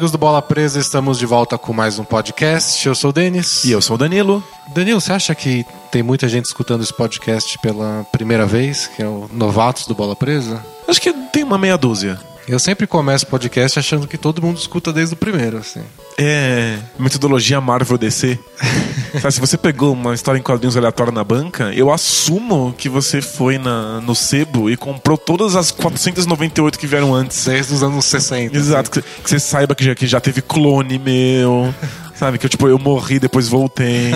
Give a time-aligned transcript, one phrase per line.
[0.00, 2.88] amigos do Bola Presa, estamos de volta com mais um podcast.
[2.88, 3.64] Eu sou o Denis.
[3.64, 4.42] E eu sou o Danilo.
[4.68, 9.06] Danilo, você acha que tem muita gente escutando esse podcast pela primeira vez, que é
[9.06, 10.64] o Novatos do Bola Presa?
[10.88, 12.18] Acho que tem uma meia dúzia.
[12.50, 15.82] Eu sempre começo o podcast achando que todo mundo escuta desde o primeiro, assim.
[16.18, 16.78] É.
[16.98, 18.36] Metodologia Marvel DC.
[19.22, 23.22] Sabe, se você pegou uma história em quadrinhos aleatória na banca, eu assumo que você
[23.22, 27.44] foi na, no sebo e comprou todas as 498 que vieram antes.
[27.44, 28.56] Desde os anos 60.
[28.56, 31.72] Exato, que, que você saiba que já, que já teve clone meu.
[32.16, 34.10] Sabe, que eu, tipo, eu morri, depois voltei.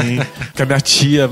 [0.55, 1.31] que a minha tia,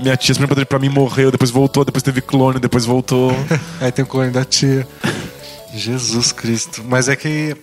[0.00, 3.32] minha tia, primeira pra mim morreu, depois voltou, depois teve clone, depois voltou.
[3.82, 4.86] Aí tem o clone da tia.
[5.74, 6.82] Jesus Cristo.
[6.86, 7.56] Mas é que.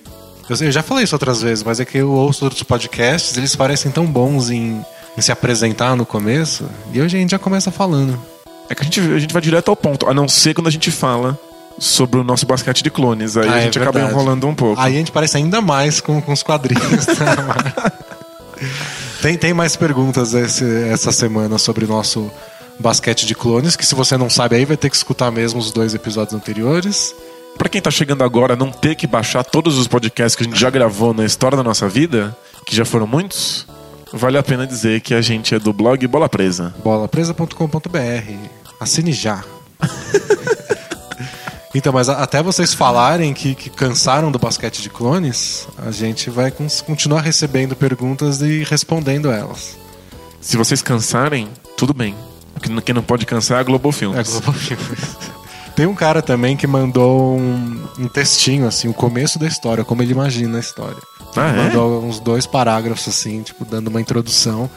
[0.50, 3.91] Eu já falei isso outras vezes, mas é que eu ouço outros podcasts, eles parecem
[3.91, 4.81] tão bons em,
[5.17, 8.17] em se apresentar no começo, e hoje a gente já começa falando.
[8.69, 10.72] É que a gente, a gente vai direto ao ponto, a não ser quando a
[10.72, 11.38] gente fala
[11.78, 13.35] sobre o nosso basquete de clones.
[13.35, 14.81] Aí ah, a é gente é acaba enrolando um pouco.
[14.81, 17.05] Aí a gente parece ainda mais com, com os quadrinhos.
[17.05, 17.94] Tá?
[19.22, 22.31] tem, tem mais perguntas esse, essa semana sobre o nosso
[22.80, 25.72] basquete de clones, que se você não sabe aí vai ter que escutar mesmo os
[25.72, 27.13] dois episódios anteriores
[27.58, 30.59] para quem tá chegando agora, não ter que baixar todos os podcasts que a gente
[30.59, 33.66] já gravou na história da nossa vida, que já foram muitos,
[34.13, 36.73] vale a pena dizer que a gente é do blog Bola Presa.
[36.83, 38.31] bolapresa.com.br.
[38.80, 39.44] Assine já.
[41.73, 46.52] então, mas até vocês falarem que, que, cansaram do basquete de clones, a gente vai
[46.85, 49.78] continuar recebendo perguntas e respondendo elas.
[50.39, 52.16] Se vocês cansarem, tudo bem.
[52.85, 54.17] Quem não pode cansar é a Globo Filmes.
[54.17, 55.33] É a.
[55.78, 60.02] Tem um cara também que mandou um, um, textinho, assim, o começo da história, como
[60.02, 60.97] ele imagina a história.
[61.36, 61.53] Ah, é?
[61.53, 64.68] Mandou uns dois parágrafos, assim, tipo, dando uma introdução.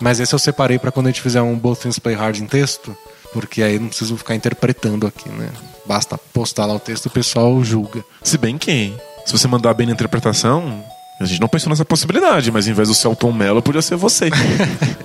[0.00, 2.46] Mas esse eu separei para quando a gente fizer um Both Things Play Hard em
[2.46, 2.96] texto,
[3.34, 5.50] porque aí não preciso ficar interpretando aqui, né?
[5.84, 8.02] Basta postar lá o texto e o pessoal julga.
[8.22, 8.94] Se bem que,
[9.26, 10.82] se você mandar bem na interpretação,
[11.20, 14.30] a gente não pensou nessa possibilidade, mas em vez do Celton Mello, podia ser você.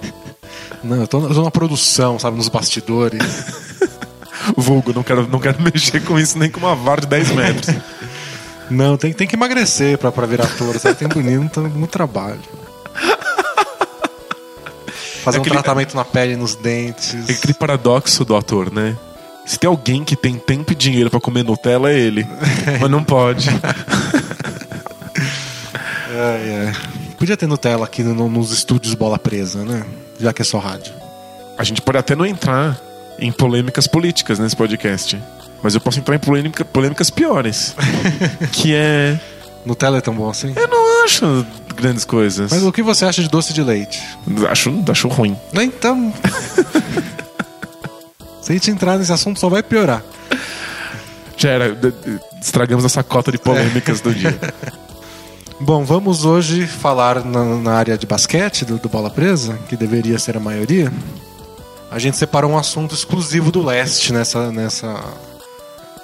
[0.81, 3.21] não, eu tô, eu tô na produção, sabe, nos bastidores.
[4.55, 7.75] Vulgo, não quero, não quero mexer com isso nem com uma vara de 10 metros.
[8.69, 10.95] Não, tem, tem que emagrecer pra, pra virar ator, sabe?
[10.95, 12.39] Tem bonito, muito trabalho.
[15.23, 17.29] Fazer é aquele, um tratamento na pele, nos dentes.
[17.29, 18.97] É aquele paradoxo do ator, né?
[19.45, 22.25] Se tem alguém que tem tempo e dinheiro para comer Nutella, é ele.
[22.79, 23.49] Mas não pode.
[26.09, 26.73] ai, ai.
[27.17, 29.85] Podia ter Nutella aqui no, nos estúdios Bola Presa, né?
[30.19, 30.93] Já que é só rádio.
[31.57, 32.81] A gente pode até não entrar
[33.21, 35.21] em polêmicas políticas nesse podcast.
[35.61, 37.75] Mas eu posso entrar em polêmica, polêmicas piores.
[38.51, 39.19] que é.
[39.63, 40.51] Nutella é tão bom assim?
[40.55, 41.45] Eu não acho
[41.75, 42.51] grandes coisas.
[42.51, 44.01] Mas o que você acha de doce de leite?
[44.49, 45.37] Acho, acho ruim.
[45.53, 46.11] Então.
[48.41, 50.01] Se a gente entrar nesse assunto, só vai piorar.
[51.37, 51.77] Já era.
[52.41, 54.03] Estragamos essa cota de polêmicas é.
[54.03, 54.35] do dia.
[55.61, 60.17] Bom, vamos hoje falar na, na área de basquete do, do Bola Presa, que deveria
[60.17, 60.91] ser a maioria
[61.91, 65.03] a gente separou um assunto exclusivo do leste nessa, nessa,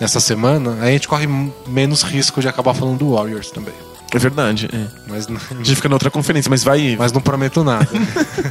[0.02, 0.78] nessa semana.
[0.82, 1.26] Aí a gente corre
[1.66, 3.74] menos risco de acabar falando do Warriors também.
[4.14, 4.70] É verdade.
[4.72, 4.86] É.
[5.08, 5.40] Mas não...
[5.50, 6.98] A gente fica na outra conferência, mas vai.
[7.00, 7.88] Mas não prometo nada.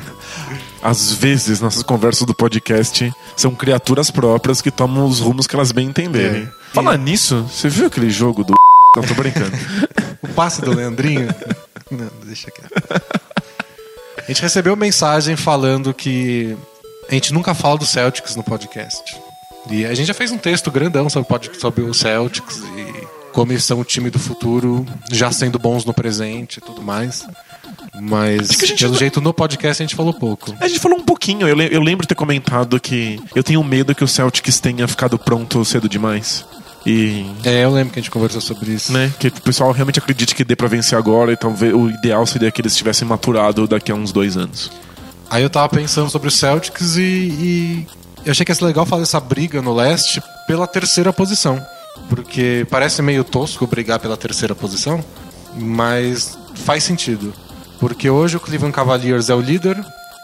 [0.82, 5.72] Às vezes, nossas conversas do podcast são criaturas próprias que tomam os rumos que elas
[5.72, 6.44] bem entenderem.
[6.44, 6.72] É.
[6.72, 6.98] Falar é.
[6.98, 8.54] nisso, você viu aquele jogo do.
[8.96, 9.52] Não, tô brincando.
[10.22, 11.28] o passe do Leandrinho?
[11.90, 12.72] não, deixa quieto.
[14.16, 16.56] A gente recebeu mensagem falando que
[17.08, 19.16] a gente nunca fala do Celtics no podcast.
[19.70, 23.64] E a gente já fez um texto grandão sobre, sobre o Celtics e como eles
[23.64, 27.26] são o time do futuro, já sendo bons no presente e tudo mais.
[28.00, 28.98] Mas, pelo não...
[28.98, 30.54] jeito, no podcast a gente falou pouco.
[30.60, 31.46] A gente falou um pouquinho.
[31.46, 35.18] Eu, eu lembro de ter comentado que eu tenho medo que o Celtics tenha ficado
[35.18, 36.44] pronto cedo demais.
[36.86, 37.26] E...
[37.44, 38.92] É, eu lembro que a gente conversou sobre isso.
[38.92, 39.12] Né?
[39.18, 42.50] Que o pessoal realmente acredite que dê pra vencer agora e talvez o ideal seria
[42.50, 44.70] que eles tivessem maturado daqui a uns dois anos.
[45.30, 47.86] Aí eu tava pensando sobre o Celtics e,
[48.24, 51.64] e achei que ia ser legal fazer essa briga no leste pela terceira posição.
[52.08, 55.04] Porque parece meio tosco brigar pela terceira posição,
[55.54, 57.32] mas faz sentido.
[57.80, 59.76] Porque hoje o Cleveland Cavaliers é o líder,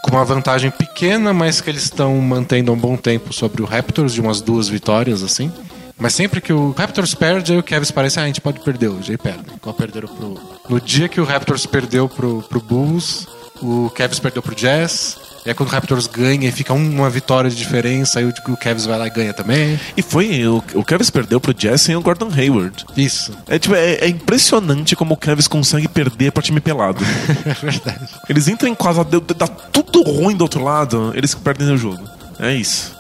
[0.02, 4.12] com uma vantagem pequena, mas que eles estão mantendo um bom tempo sobre o Raptors,
[4.12, 5.50] de umas duas vitórias, assim.
[5.98, 8.88] Mas sempre que o Raptors perde, aí o Cavs parece, ah, a gente pode perder
[8.88, 9.44] hoje, aí perde.
[9.54, 10.38] Igual perderam pro...
[10.68, 13.26] No dia que o Raptors perdeu pro, pro Bulls,
[13.62, 15.18] o Cavs perdeu pro Jazz.
[15.44, 18.86] E aí quando o Raptors ganha e fica uma vitória de diferença, aí o Cavs
[18.86, 19.78] vai lá e ganha também.
[19.96, 22.84] E foi, o, o Cavs perdeu pro Jazz sem o Gordon Hayward.
[22.96, 23.36] Isso.
[23.48, 27.02] É, tipo, é, é impressionante como o Cavs consegue perder pra time pelado.
[27.44, 28.08] é verdade.
[28.28, 32.08] Eles entram em casa, dá tudo ruim do outro lado, eles perdem o jogo.
[32.38, 32.94] É isso.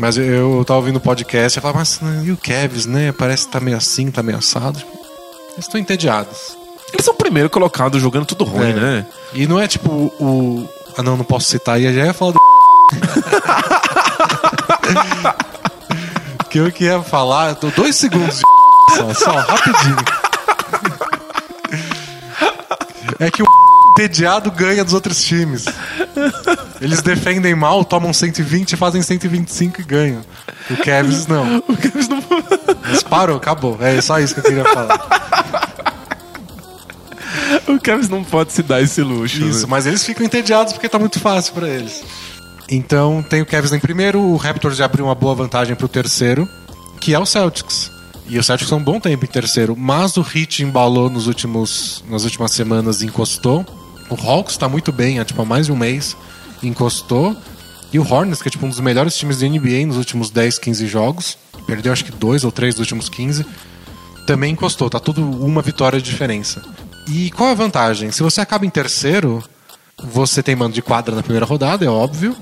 [0.00, 3.12] Mas eu, eu tava ouvindo o podcast e falava, mas e o Cavs, né?
[3.12, 4.80] Parece que tá meio assim, tá meio assado.
[5.52, 6.63] Eles estão entediados.
[6.94, 8.72] Eles são o primeiro colocado jogando tudo ruim, É.
[8.72, 9.06] né?
[9.32, 10.68] E não é tipo o.
[10.96, 11.80] Ah, não, não posso citar.
[11.80, 12.38] E já ia falar do.
[16.48, 17.54] que eu que ia falar.
[17.56, 18.44] tô Dois segundos de.
[18.94, 19.96] Só, só, rapidinho.
[23.18, 23.46] É que o.
[23.96, 25.66] Tediado ganha dos outros times.
[26.80, 30.20] Eles defendem mal, tomam 120, fazem 125 e ganham.
[30.68, 31.58] O Cavs não.
[31.68, 32.18] O Cavs não...
[32.82, 33.78] Mas parou, acabou.
[33.80, 34.98] É só isso que eu queria falar.
[37.68, 39.44] o Cavs não pode se dar esse luxo.
[39.44, 39.66] Isso, né?
[39.68, 42.02] mas eles ficam entediados porque tá muito fácil pra eles.
[42.68, 46.48] Então tem o Cavs em primeiro, o Raptors já abriu uma boa vantagem pro terceiro,
[47.00, 47.90] que é o Celtics.
[48.26, 52.02] E o Celtics tá um bom tempo em terceiro, mas o Heat embalou nos últimos,
[52.08, 53.64] nas últimas semanas e encostou.
[54.08, 56.16] O Hawks tá muito bem, há tipo há mais de um mês,
[56.62, 57.36] encostou.
[57.92, 60.58] E o Hornets, que é tipo um dos melhores times da NBA nos últimos 10,
[60.58, 63.46] 15 jogos, perdeu acho que dois ou três dos últimos 15,
[64.26, 66.62] também encostou, tá tudo uma vitória de diferença.
[67.06, 68.10] E qual é a vantagem?
[68.10, 69.42] Se você acaba em terceiro,
[70.02, 72.36] você tem mando de quadra na primeira rodada, é óbvio.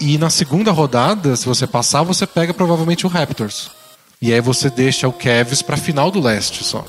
[0.00, 3.70] E na segunda rodada, se você passar, você pega provavelmente o Raptors.
[4.20, 6.84] E aí você deixa o Cavs pra final do leste só.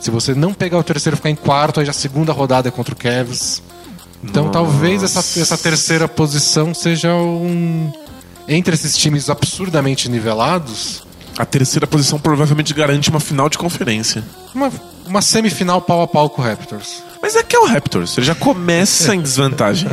[0.00, 2.68] Se você não pegar o terceiro e ficar em quarto, aí já a segunda rodada
[2.68, 3.62] é contra o Cavs.
[4.22, 4.52] Então Nossa.
[4.52, 7.92] talvez essa, essa terceira posição seja um.
[8.46, 11.02] Entre esses times absurdamente nivelados,
[11.38, 14.24] A terceira posição provavelmente garante uma final de conferência.
[14.54, 14.70] uma,
[15.06, 17.02] uma semifinal pau a pau com o Raptors.
[17.22, 19.88] Mas é que é o Raptors, ele já começa em desvantagem.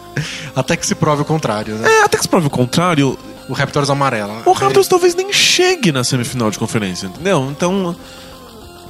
[0.56, 1.86] Até que se prove o contrário, né?
[1.90, 4.40] É, até que se prove o contrário, O Raptors amarela.
[4.46, 7.46] o Raptors talvez nem chegue na semifinal de conferência, entendeu?
[7.50, 7.94] Então,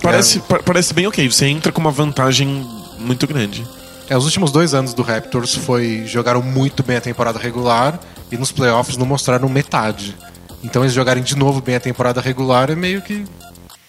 [0.01, 1.29] parece, pa- parece bem ok.
[1.29, 2.65] Você entra com uma vantagem
[3.01, 3.67] muito grande.
[4.09, 7.99] É, os últimos dois anos do Raptors foi jogaram muito bem a temporada regular
[8.31, 10.15] e nos playoffs não mostraram metade.
[10.63, 13.25] Então eles jogarem de novo bem a temporada regular é meio que.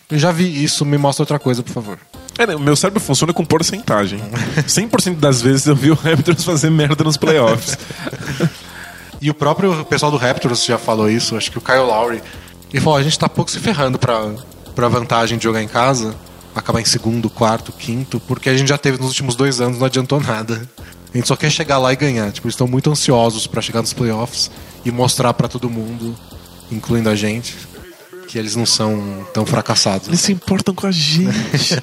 [0.09, 1.99] Eu já vi isso, me mostra outra coisa, por favor.
[2.37, 4.19] É, né, meu cérebro funciona com porcentagem.
[4.67, 7.77] 100% das vezes eu vi o Raptors fazer merda nos playoffs.
[9.21, 12.21] E o próprio pessoal do Raptors já falou isso, acho que o Kyle Lowry.
[12.71, 14.31] Ele falou: a gente tá pouco se ferrando pra,
[14.75, 16.15] pra vantagem de jogar em casa,
[16.55, 19.87] acabar em segundo, quarto, quinto, porque a gente já teve nos últimos dois anos, não
[19.87, 20.69] adiantou nada.
[21.13, 22.31] A gente só quer chegar lá e ganhar.
[22.31, 24.51] Tipo, eles estão muito ansiosos pra chegar nos playoffs
[24.85, 26.15] e mostrar pra todo mundo,
[26.71, 27.55] incluindo a gente,
[28.27, 30.07] que eles não são tão fracassados.
[30.07, 31.81] Eles se importam com a gente.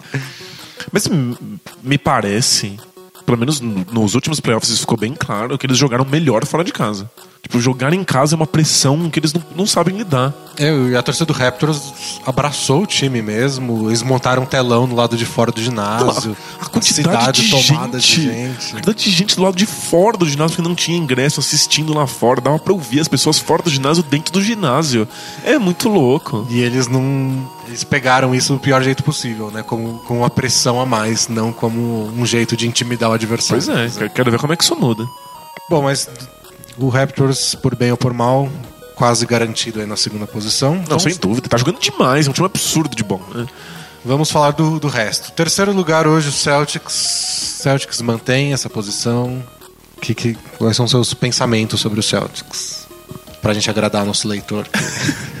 [0.92, 1.36] Mas m-
[1.82, 2.78] me parece,
[3.26, 6.72] pelo menos nos últimos playoffs isso ficou bem claro, que eles jogaram melhor fora de
[6.72, 7.10] casa.
[7.48, 10.34] Tipo, jogar em casa é uma pressão que eles não, não sabem lidar.
[10.58, 13.88] É, e a torcida do Raptors abraçou o time mesmo.
[13.88, 16.36] Eles montaram um telão no lado de fora do ginásio.
[16.60, 18.66] a quantidade de tomada gente, de gente.
[18.66, 21.94] A quantidade de gente do lado de fora do ginásio que não tinha ingresso assistindo
[21.94, 22.38] lá fora.
[22.42, 25.08] Dava pra ouvir as pessoas fora do ginásio dentro do ginásio.
[25.42, 26.46] É muito louco.
[26.50, 27.50] E eles não.
[27.66, 29.62] Eles pegaram isso do pior jeito possível, né?
[29.62, 33.62] Como, com uma pressão a mais, não como um jeito de intimidar o adversário.
[33.64, 35.06] Pois é, quero ver como é que isso muda.
[35.70, 36.08] Bom, mas
[36.78, 38.48] o Raptors, por bem ou por mal,
[38.94, 40.74] quase garantido aí na segunda posição.
[40.76, 41.48] Não, Vamos- sem dúvida.
[41.48, 42.26] Tá jogando demais.
[42.26, 43.20] É um time absurdo de bom.
[43.34, 43.46] né?
[44.04, 45.32] Vamos falar do, do resto.
[45.32, 46.92] Terceiro lugar hoje, o Celtics.
[47.60, 49.42] Celtics mantém essa posição.
[50.00, 52.86] Que, que, quais são seus pensamentos sobre o Celtics?
[53.42, 54.66] Pra gente agradar nosso leitor.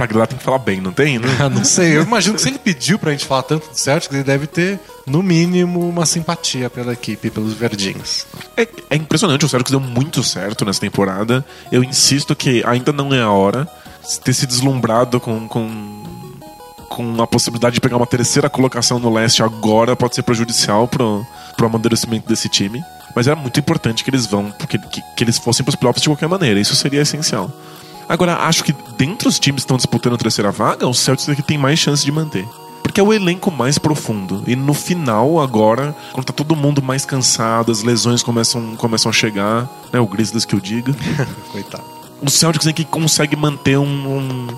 [0.00, 1.18] Pra agradar tem que falar bem, não tem?
[1.18, 1.28] Né?
[1.38, 4.14] Ah, não sei, eu imagino que se ele pediu pra gente falar tanto do Celtics,
[4.14, 8.26] ele deve ter, no mínimo, uma simpatia pela equipe, pelos verdinhos.
[8.56, 11.44] É, é impressionante, o Celtics deu muito certo nessa temporada.
[11.70, 13.68] Eu insisto que ainda não é a hora.
[14.24, 16.02] Ter se deslumbrado com, com,
[16.88, 21.26] com a possibilidade de pegar uma terceira colocação no leste agora pode ser prejudicial pro,
[21.58, 22.82] pro amadurecimento desse time.
[23.14, 26.08] Mas era muito importante que eles vão, que, que, que eles fossem pros playoffs de
[26.08, 26.58] qualquer maneira.
[26.58, 27.52] Isso seria essencial.
[28.10, 31.34] Agora, acho que dentre os times que estão disputando a terceira vaga, o Celtics é
[31.36, 32.44] que tem mais chance de manter.
[32.82, 34.42] Porque é o elenco mais profundo.
[34.48, 39.12] E no final, agora, quando tá todo mundo mais cansado, as lesões começam, começam a
[39.12, 40.00] chegar, né?
[40.00, 40.92] O Grizzlies que eu diga.
[41.52, 41.84] Coitado.
[42.20, 44.48] O Celtics é que consegue manter um, um,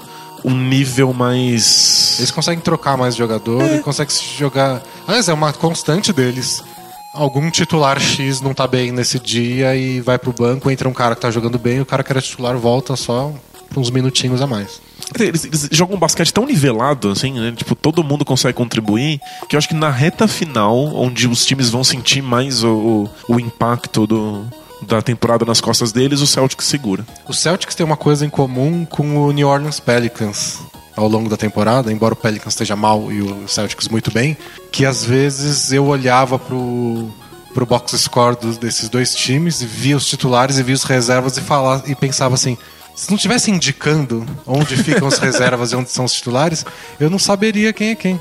[0.46, 2.16] um nível mais.
[2.20, 4.82] Eles conseguem trocar mais jogador e conseguem se jogar.
[5.06, 6.64] Aliás, é uma constante deles.
[7.14, 11.14] Algum titular X não tá bem nesse dia e vai pro banco, entra um cara
[11.14, 13.32] que tá jogando bem, o cara que era titular volta só
[13.76, 14.80] uns minutinhos a mais.
[15.18, 17.52] Eles, eles jogam um basquete tão nivelado, assim, né?
[17.54, 21.68] Tipo, todo mundo consegue contribuir, que eu acho que na reta final, onde os times
[21.68, 24.46] vão sentir mais o, o, o impacto do,
[24.80, 27.04] da temporada nas costas deles, o Celtics segura.
[27.28, 30.60] O Celtics tem uma coisa em comum com o New Orleans Pelicans
[30.96, 34.36] ao longo da temporada, embora o Pelicans esteja mal e o Celtics muito bem,
[34.70, 37.10] que às vezes eu olhava pro,
[37.54, 41.36] pro box score dos, desses dois times e via os titulares e via os reservas
[41.36, 42.56] e, falava, e pensava assim.
[42.94, 46.64] Se não tivesse indicando onde ficam as reservas e onde são os titulares,
[47.00, 48.20] eu não saberia quem é quem.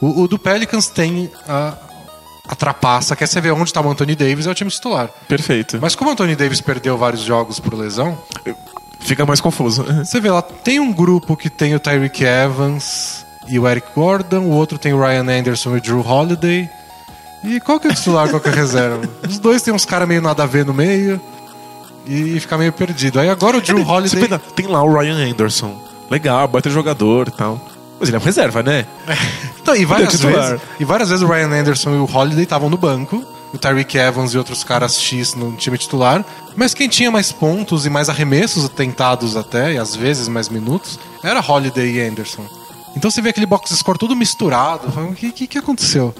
[0.00, 1.76] O, o do Pelicans tem a,
[2.46, 5.10] a trapaça, que é você ver onde tá o Anthony Davis, é o time titular.
[5.26, 5.78] Perfeito.
[5.80, 8.16] Mas como o Anthony Davis perdeu vários jogos por lesão,
[9.04, 9.84] Fica mais confuso.
[9.84, 14.40] você vê lá, tem um grupo que tem o Tyreek Evans e o Eric Gordon,
[14.40, 16.68] o outro tem o Ryan Anderson e o Drew Holiday.
[17.44, 19.02] E qual que é o titular, qual que é a reserva?
[19.28, 21.20] Os dois tem uns caras meio nada a ver no meio
[22.06, 23.20] e fica meio perdido.
[23.20, 24.20] Aí agora o Drew Você Holiday...
[24.22, 25.78] pensa, tem lá o Ryan Anderson.
[26.10, 27.60] Legal, baita jogador e tal.
[28.00, 28.86] Mas ele é uma reserva, né?
[29.64, 30.50] Então, e, várias é titular.
[30.50, 33.96] vezes, e várias vezes o Ryan Anderson e o Holiday estavam no banco, o Tyreek
[33.96, 36.24] Evans e outros caras X no time titular,
[36.56, 40.98] mas quem tinha mais pontos e mais arremessos tentados até, e às vezes mais minutos,
[41.22, 42.44] era Holiday e Anderson.
[42.96, 46.14] Então você vê aquele box score todo misturado, fala, o que, que, que aconteceu?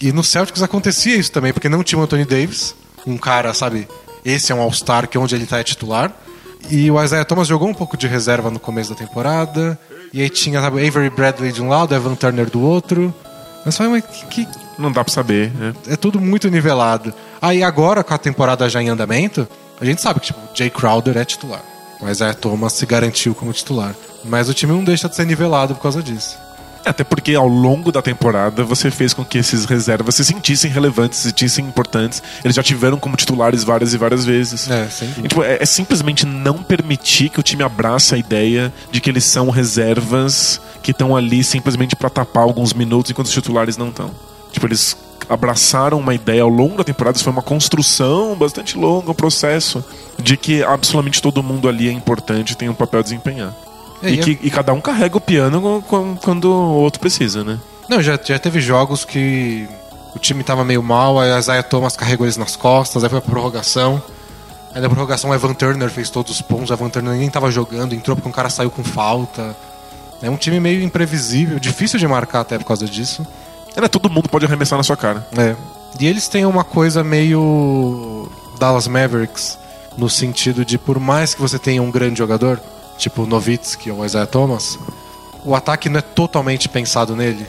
[0.00, 2.74] E no Celtics acontecia isso também, porque não tinha o Anthony Davis,
[3.06, 3.86] um cara, sabe,
[4.24, 6.12] esse é um All-Star, que onde ele tá é titular,
[6.70, 9.78] e o Isaiah Thomas jogou um pouco de reserva no começo da temporada.
[10.12, 13.14] E aí tinha sabe, Avery Bradley de um lado, Evan Turner do outro.
[13.64, 15.74] Mas foi que, que Não dá pra saber, né?
[15.88, 17.12] é tudo muito nivelado.
[17.42, 19.46] Aí agora, com a temporada já em andamento,
[19.80, 21.62] a gente sabe que tipo, Jay Crowder é titular.
[22.00, 23.94] O Isaiah Thomas se garantiu como titular.
[24.24, 26.36] Mas o time não deixa de ser nivelado por causa disso.
[26.84, 31.18] Até porque ao longo da temporada você fez com que esses reservas se sentissem relevantes,
[31.18, 32.22] se sentissem importantes.
[32.42, 34.70] Eles já tiveram como titulares várias e várias vezes.
[34.70, 39.00] É, E, tipo, é, é simplesmente não permitir que o time abrace a ideia de
[39.00, 43.76] que eles são reservas que estão ali simplesmente pra tapar alguns minutos enquanto os titulares
[43.76, 44.10] não estão.
[44.52, 44.96] Tipo, eles
[45.28, 49.84] abraçaram uma ideia ao longo da temporada, isso foi uma construção bastante longa, um processo,
[50.18, 53.54] de que absolutamente todo mundo ali é importante e tem um papel a desempenhar.
[54.02, 56.98] É, e, e é- que, e cada um carrega o piano qu- quando o outro
[57.00, 57.58] precisa, né?
[57.88, 59.68] Não, já, já teve jogos que
[60.14, 63.20] o time tava meio mal, aí o Isaiah Thomas carregou eles nas costas, aí foi
[63.20, 64.00] pra prorrogação.
[64.74, 67.50] Aí na prorrogação o Evan Turner fez todos os pontos, o Evan Turner nem tava
[67.50, 69.54] jogando, entrou porque um cara saiu com falta.
[70.22, 73.26] É um time meio imprevisível, difícil de marcar até por causa disso.
[73.78, 75.24] Era todo mundo pode arremessar na sua cara.
[75.38, 75.54] É.
[76.00, 79.56] E eles têm uma coisa meio Dallas Mavericks,
[79.96, 82.60] no sentido de por mais que você tenha um grande jogador,
[82.98, 84.76] tipo o Novitsky ou Isaiah Thomas,
[85.44, 87.46] o ataque não é totalmente pensado nele.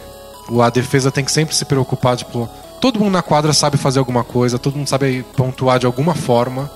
[0.62, 2.48] A defesa tem que sempre se preocupar, tipo,
[2.80, 6.70] todo mundo na quadra sabe fazer alguma coisa, todo mundo sabe pontuar de alguma forma.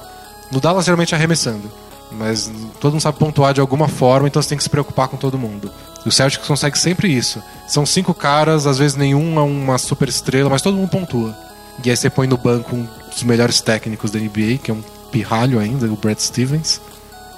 [0.52, 1.72] No Dallas geralmente é arremessando,
[2.12, 5.18] mas todo mundo sabe pontuar de alguma forma, então você tem que se preocupar com
[5.18, 5.72] todo mundo.
[6.06, 7.42] E o Celtics consegue sempre isso.
[7.68, 11.36] São cinco caras, às vezes nenhum é uma super estrela, mas todo mundo pontua.
[11.84, 14.84] E aí você põe no banco um dos melhores técnicos da NBA, que é um
[15.12, 16.82] pirralho ainda, o Brad Stevens.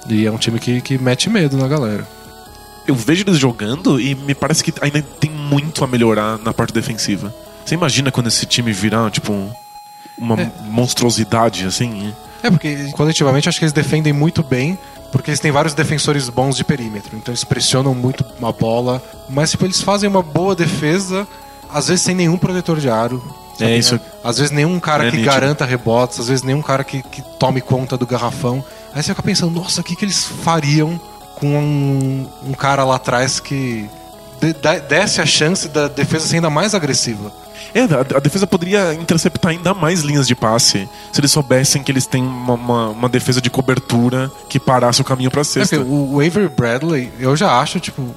[0.08, 2.06] E é um time que, que mete medo na galera.
[2.86, 6.72] Eu vejo eles jogando e me parece que ainda tem muito a melhorar na parte
[6.72, 7.34] defensiva.
[7.64, 9.50] Você imagina quando esse time virar, tipo, um-
[10.16, 10.50] uma É.
[10.64, 12.12] monstruosidade, assim?
[12.42, 14.78] É, porque coletivamente acho que eles defendem muito bem,
[15.12, 17.16] porque eles têm vários defensores bons de perímetro.
[17.16, 19.02] Então eles pressionam muito a bola.
[19.28, 21.26] Mas, tipo, eles fazem uma boa defesa,
[21.72, 23.22] às vezes sem nenhum protetor de aro.
[23.58, 23.70] sabe?
[23.72, 25.32] É, isso- Às vezes nenhum cara É que nítido.
[25.34, 28.62] garanta rebotes, às vezes nenhum cara que, que tome conta do garrafão.
[28.94, 31.00] Aí você fica pensando, nossa, o que, que eles fariam
[31.36, 33.88] com um, um cara lá atrás que
[34.40, 37.32] de- de- desse a chance da defesa ser ainda mais agressiva?
[37.74, 42.06] É, a, defesa poderia interceptar ainda mais linhas de passe se eles soubessem que eles
[42.06, 45.76] têm uma, uma- uma defesa de cobertura que parasse o caminho pra É, cesta.
[45.76, 48.14] porque o, Avery Bradley, eu já acho, tipo,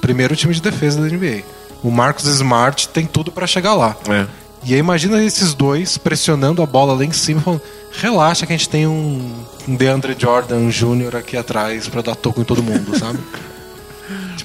[0.00, 1.42] primeiro time de defesa da NBA.
[1.82, 3.96] O Marcus Smart tem tudo pra chegar lá.
[4.08, 4.26] É.
[4.64, 8.56] E aí imagina esses dois pressionando a bola lá em cima, falando, relaxa que a
[8.56, 9.32] gente tem um,
[9.68, 11.16] um DeAndre Jordan Jr.
[11.16, 13.18] aqui atrás pra dar toco em todo mundo, sabe?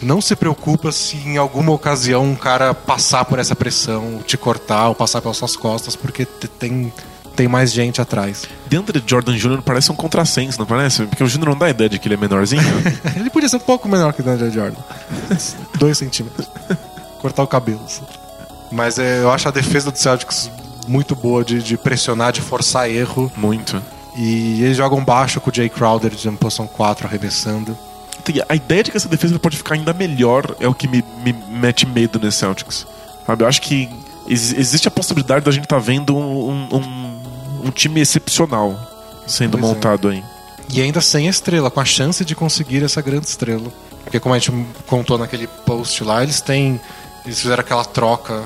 [0.03, 4.89] Não se preocupa se em alguma ocasião um cara passar por essa pressão, te cortar
[4.89, 6.91] ou passar pelas suas costas, porque te- tem,
[7.35, 8.43] tem mais gente atrás.
[8.67, 9.61] DeAndre Jordan Jr.
[9.63, 11.05] parece um contrassenso, não parece?
[11.05, 12.61] Porque o Júnior não dá ideia de que ele é menorzinho.
[13.15, 14.81] Ele podia ser um pouco menor que o DeAndre Jordan.
[15.79, 16.47] Dois centímetros.
[17.21, 17.81] Cortar o cabelo.
[17.85, 18.01] assim.
[18.71, 20.49] Mas é, eu acho a defesa do Celtics
[20.87, 23.31] muito boa de, de pressionar, de forçar erro.
[23.37, 23.81] Muito.
[24.17, 27.77] E eles jogam baixo com o Jay Crowder de posição 4 arremessando.
[28.47, 31.33] A ideia de que essa defesa pode ficar ainda melhor é o que me, me
[31.33, 32.85] mete medo nesse Celtics.
[33.25, 33.43] Sabe?
[33.43, 33.89] Eu acho que
[34.27, 37.21] ex- existe a possibilidade da gente estar vendo um, um,
[37.65, 38.77] um time excepcional
[39.27, 39.67] sendo Pois é.
[39.75, 40.23] montado aí.
[40.69, 43.71] E ainda sem estrela, com a chance de conseguir essa grande estrela.
[44.03, 44.51] Porque como a gente
[44.87, 46.79] contou naquele post lá, eles têm.
[47.25, 48.43] Eles fizeram aquela troca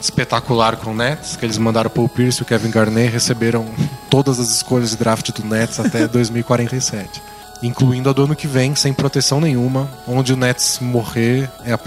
[0.00, 3.66] espetacular com o Nets, que eles mandaram o Paul Pierce e o Kevin Garnett receberam
[4.10, 7.22] todas as escolhas de draft do Nets até 2047.
[7.66, 9.90] Incluindo a do ano que vem, sem proteção nenhuma.
[10.06, 11.78] Onde o Nets morrer, é a,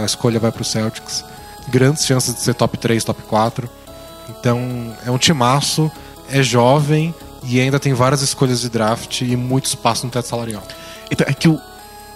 [0.00, 1.24] a escolha vai pro Celtics.
[1.68, 3.68] Grandes chances de ser top 3, top 4.
[4.30, 5.90] Então, é um timaço,
[6.30, 10.62] é jovem e ainda tem várias escolhas de draft e muito espaço no teto salarial.
[11.10, 11.60] Então, é que o,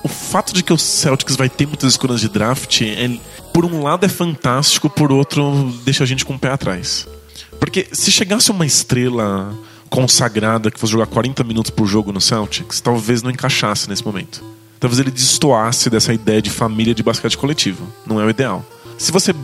[0.03, 3.21] o fato de que o Celtics vai ter muitas escolhas de draft, ele-
[3.53, 7.07] por um lado é fantástico, por outro deixa a gente com o pé atrás.
[7.59, 9.53] Porque se chegasse uma estrela
[9.89, 14.45] consagrada que fosse jogar 40 minutos por jogo no Celtics, talvez não encaixasse nesse momento.
[14.79, 17.87] Talvez ele destoasse dessa ideia de família de basquete coletivo.
[18.07, 18.65] Não é o ideal.
[18.97, 19.35] Se você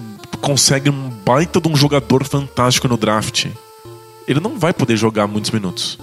[0.40, 3.46] consegue um baita de um jogador fantástico no draft,
[4.28, 5.98] ele não vai poder jogar muitos minutos.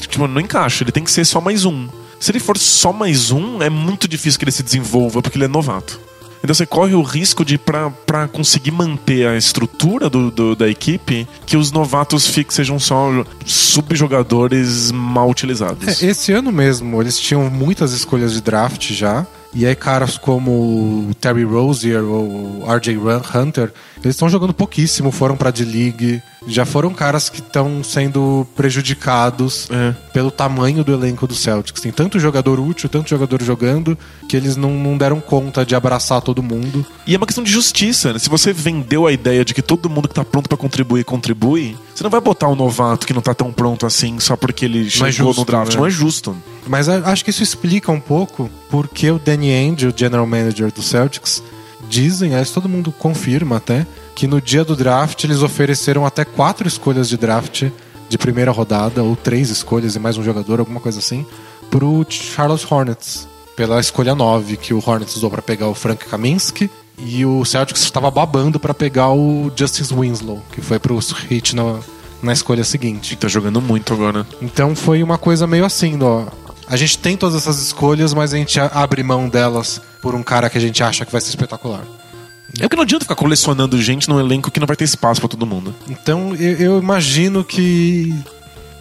[0.00, 1.88] Tipo, não encaixa, ele tem que ser só mais um.
[2.20, 5.46] Se ele for só mais um, é muito difícil que ele se desenvolva, porque ele
[5.46, 5.98] é novato.
[6.42, 11.26] Então você corre o risco de, para conseguir manter a estrutura do, do, da equipe,
[11.46, 16.02] que os novatos fiquem, sejam só subjogadores mal utilizados.
[16.02, 19.26] É, esse ano mesmo, eles tinham muitas escolhas de draft já.
[19.54, 22.96] E aí caras como Terry Rozier ou RJ
[23.34, 23.70] Hunter,
[24.02, 29.94] eles estão jogando pouquíssimo, foram para D-League, já foram caras que estão sendo prejudicados é.
[30.12, 31.80] pelo tamanho do elenco do Celtics.
[31.80, 33.96] Tem tanto jogador útil, tanto jogador jogando,
[34.28, 36.84] que eles não, não deram conta de abraçar todo mundo.
[37.06, 38.18] E é uma questão de justiça, né?
[38.18, 41.76] Se você vendeu a ideia de que todo mundo que tá pronto para contribuir, contribui,
[41.94, 44.90] você não vai botar um novato que não tá tão pronto assim só porque ele
[44.90, 45.72] chegou é justo, no draft.
[45.72, 45.78] Né?
[45.78, 46.36] Não é justo.
[46.66, 50.82] Mas acho que isso explica um pouco porque o Danny Ainge, o general manager do
[50.82, 51.42] Celtics,
[51.88, 56.66] dizem, aliás, todo mundo confirma até, que no dia do draft eles ofereceram até quatro
[56.68, 57.70] escolhas de draft
[58.08, 61.26] de primeira rodada, ou três escolhas e mais um jogador, alguma coisa assim,
[61.70, 63.26] pro Charlotte Hornets,
[63.56, 67.82] pela escolha 9, que o Hornets usou para pegar o Frank Kaminsky, e o Celtics
[67.82, 70.98] estava babando para pegar o Justice Winslow, que foi pro
[71.30, 71.80] Heat na,
[72.22, 73.14] na escolha seguinte.
[73.14, 74.26] E tá jogando muito agora.
[74.40, 76.26] Então foi uma coisa meio assim, ó.
[76.68, 80.48] A gente tem todas essas escolhas, mas a gente abre mão delas por um cara
[80.48, 81.82] que a gente acha que vai ser espetacular.
[82.60, 85.28] É que não adianta ficar colecionando gente num elenco que não vai ter espaço para
[85.28, 85.74] todo mundo.
[85.88, 88.14] Então eu, eu, imagino que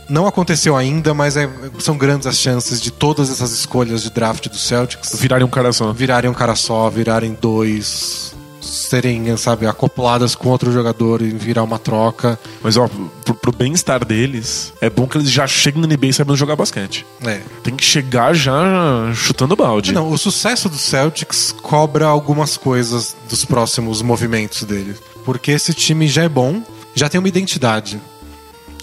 [0.09, 4.47] não aconteceu ainda, mas é, são grandes as chances de todas essas escolhas de draft
[4.49, 5.93] do Celtics virarem um cara só.
[5.93, 11.79] Virarem um cara só, virarem dois serem, sabe, acopladas com outro jogador e virar uma
[11.79, 12.39] troca.
[12.61, 12.87] Mas, ó,
[13.25, 17.05] pro, pro bem-estar deles, é bom que eles já cheguem no NBA sabendo jogar basquete.
[17.25, 17.41] É.
[17.63, 19.91] Tem que chegar já chutando balde.
[19.91, 24.95] Não, o sucesso do Celtics cobra algumas coisas dos próximos movimentos dele.
[25.25, 26.61] Porque esse time já é bom,
[26.93, 27.99] já tem uma identidade.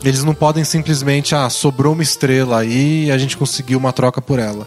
[0.05, 4.23] Eles não podem simplesmente, ah, sobrou uma estrela aí e a gente conseguiu uma troca
[4.23, 4.67] por ela.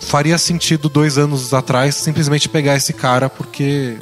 [0.00, 3.98] Faria sentido dois anos atrás simplesmente pegar esse cara porque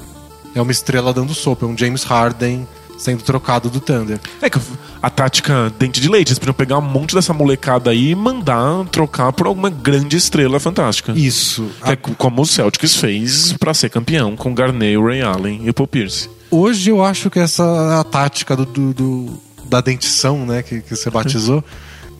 [0.54, 2.66] é uma estrela dando sopa, é um James Harden
[2.98, 4.18] sendo trocado do Thunder.
[4.42, 4.58] É que
[5.00, 8.84] a tática dente de leite, eles podiam pegar um monte dessa molecada aí e mandar
[8.86, 11.12] trocar por alguma grande estrela fantástica.
[11.12, 11.70] Isso.
[11.84, 15.86] É como o Celtics fez para ser campeão com Garnett, Ray Allen e o Paul
[15.86, 16.28] Pierce.
[16.50, 20.96] Hoje eu acho que essa a tática do, do, do da dentição, né, que, que
[20.96, 21.62] você batizou,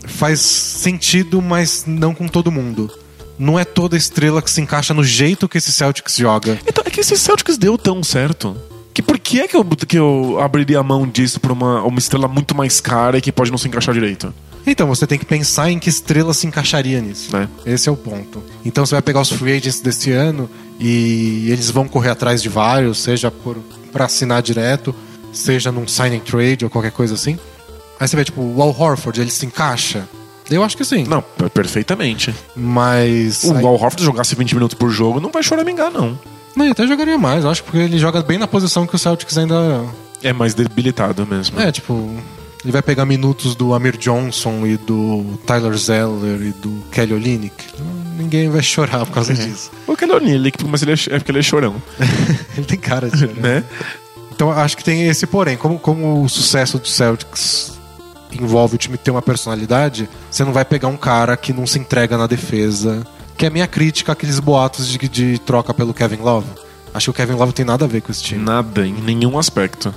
[0.07, 2.91] faz sentido, mas não com todo mundo
[3.39, 6.59] não é toda estrela que se encaixa no jeito que esse Celtics joga.
[6.67, 8.57] Então, é que esse Celtics deu tão certo.
[8.93, 11.99] Que por que é que eu, que eu abriria a mão disso pra uma, uma
[11.99, 14.35] estrela muito mais cara e que pode não se encaixar direito?
[14.67, 17.35] Então, você tem que pensar em que estrela se encaixaria nisso.
[17.37, 17.49] É.
[17.65, 18.43] Esse é o ponto.
[18.65, 22.49] Então, você vai pegar os free agents desse ano e eles vão correr atrás de
[22.49, 23.57] vários, seja por,
[23.93, 24.95] pra assinar direto,
[25.33, 27.39] seja num signing trade ou qualquer coisa assim.
[28.01, 30.09] Aí você vê, tipo, o Al Horford, ele se encaixa?
[30.51, 31.05] Eu acho que sim.
[31.05, 32.35] Não, perfeitamente.
[32.57, 33.45] Mas.
[33.45, 33.65] O aí...
[33.65, 36.19] Al Horford jogasse 20 minutos por jogo não vai choramingar, não.
[36.57, 38.99] Não, ele até jogaria mais, eu acho, porque ele joga bem na posição que o
[38.99, 39.85] Celtics ainda.
[40.23, 41.61] É mais debilitado mesmo.
[41.61, 42.17] É, tipo.
[42.65, 47.55] Ele vai pegar minutos do Amir Johnson e do Tyler Zeller e do Kelly Olynyk.
[48.19, 49.37] Ninguém vai chorar por causa é.
[49.37, 49.71] disso.
[49.87, 51.81] O Kelly Olynyk, mas ele é, é porque ele é chorão.
[52.57, 53.35] ele tem cara de chorão.
[53.37, 53.63] né?
[54.35, 55.57] Então acho que tem esse porém.
[55.57, 57.78] Como, como o sucesso do Celtics
[58.33, 61.79] envolve o time ter uma personalidade, você não vai pegar um cara que não se
[61.79, 63.07] entrega na defesa.
[63.37, 66.49] Que é a minha crítica àqueles boatos de, de troca pelo Kevin Love.
[66.93, 68.43] Acho que o Kevin Love tem nada a ver com esse time.
[68.43, 69.95] Nada, em nenhum aspecto.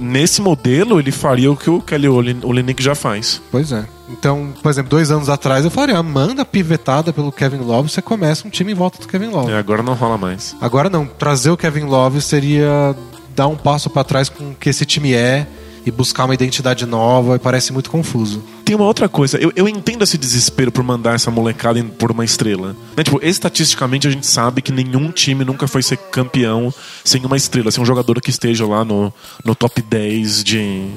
[0.00, 3.40] Nesse modelo, ele faria o que o Kelly Olynyk já faz.
[3.50, 3.84] Pois é.
[4.08, 8.46] Então, por exemplo, dois anos atrás eu falaria, manda pivetada pelo Kevin Love, você começa
[8.46, 9.52] um time em volta do Kevin Love.
[9.52, 10.56] É, agora não rola mais.
[10.60, 11.06] Agora não.
[11.06, 12.96] Trazer o Kevin Love seria
[13.36, 15.46] dar um passo para trás com o que esse time é
[15.84, 18.42] e buscar uma identidade nova e parece muito confuso.
[18.64, 22.24] Tem uma outra coisa, eu, eu entendo esse desespero por mandar essa molecada por uma
[22.24, 22.76] estrela.
[22.96, 23.02] Né?
[23.02, 26.72] Tipo, estatisticamente a gente sabe que nenhum time nunca foi ser campeão
[27.04, 29.12] sem uma estrela, sem um jogador que esteja lá no,
[29.44, 30.88] no top 10 de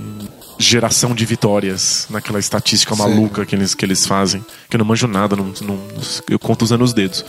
[0.60, 3.02] geração de vitórias, naquela estatística Sim.
[3.02, 4.46] maluca que eles, que eles fazem.
[4.70, 5.80] Que eu não manjo nada, não, não,
[6.30, 7.26] eu conto usando os dedos.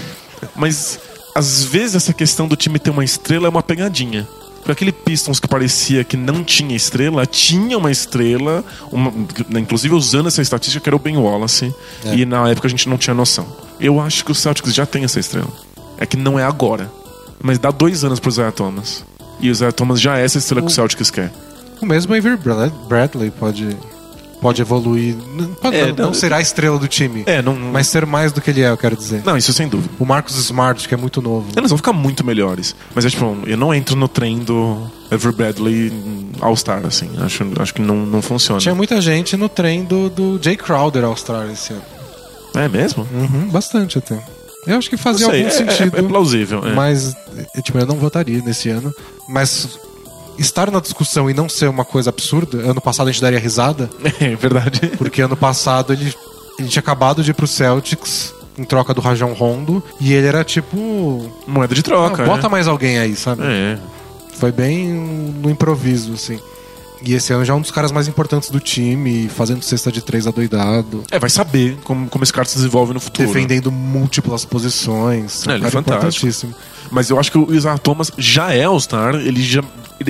[0.56, 0.98] Mas
[1.34, 4.28] às vezes essa questão do time ter uma estrela é uma pegadinha.
[4.64, 9.12] Porque aquele Pistons que parecia que não tinha estrela, tinha uma estrela, uma,
[9.60, 11.72] inclusive usando essa estatística que era o Ben Wallace,
[12.06, 12.14] é.
[12.14, 13.46] e na época a gente não tinha noção.
[13.78, 15.50] Eu acho que o Celtics já tem essa estrela.
[15.98, 16.90] É que não é agora.
[17.42, 19.04] Mas dá dois anos pro Isaiah Thomas.
[19.38, 21.30] E o Isaiah Thomas já é essa estrela que o Celtics quer.
[21.82, 23.76] O mesmo Avery Brad- Bradley pode,
[24.44, 25.16] pode evoluir.
[25.62, 27.54] Não, É, não não- será a estrela do time, É, não.
[27.54, 29.22] mas ser mais do que ele é, eu quero dizer.
[29.24, 29.88] Não, isso sem dúvida.
[29.98, 31.46] O Marcus Smart, que é muito novo.
[31.56, 32.76] Eles vão ficar muito melhores.
[32.94, 35.92] Mas é tipo, eu não entro no trem do Avery Bradley
[36.42, 37.08] All-Star, assim.
[37.22, 38.60] Acho, acho que não, não funciona.
[38.60, 41.82] Tinha muita gente no trem do, do Jay Crowder All-Star esse ano.
[42.54, 43.08] É mesmo?
[43.14, 44.22] Uhum, bastante até.
[44.66, 45.98] Eu acho que fazia sei, algum é- é- sentido.
[45.98, 46.66] É, plausível.
[46.66, 46.72] é.
[46.74, 47.16] Mas,
[47.56, 48.94] é, tipo, eu não votaria nesse ano.
[49.26, 49.78] Mas
[50.38, 53.88] estar na discussão e não ser uma coisa absurda, ano passado a gente daria risada,
[54.20, 54.92] É verdade.
[54.98, 56.12] porque ano passado ele,
[56.58, 60.44] ele tinha acabado de ir pro Celtics em troca do Rajon Rondo e ele era
[60.44, 61.30] tipo.
[61.46, 62.24] Moeda de "Ah, troca.
[62.24, 62.50] bota é.
[62.50, 63.42] mais alguém aí, sabe?
[63.44, 63.78] É.
[64.34, 66.38] Foi bem no improviso, assim.
[67.06, 70.00] E esse ano já é um dos caras mais importantes do time, fazendo cesta de
[70.00, 73.28] três adoidado, É, vai saber como, como esse cara se desenvolve no futuro.
[73.28, 75.44] defendendo múltiplas posições.
[75.44, 76.54] Não, um ele é fantástico.
[76.90, 79.62] Mas eu acho que o Isaiah Thomas já é All-Star, ele já.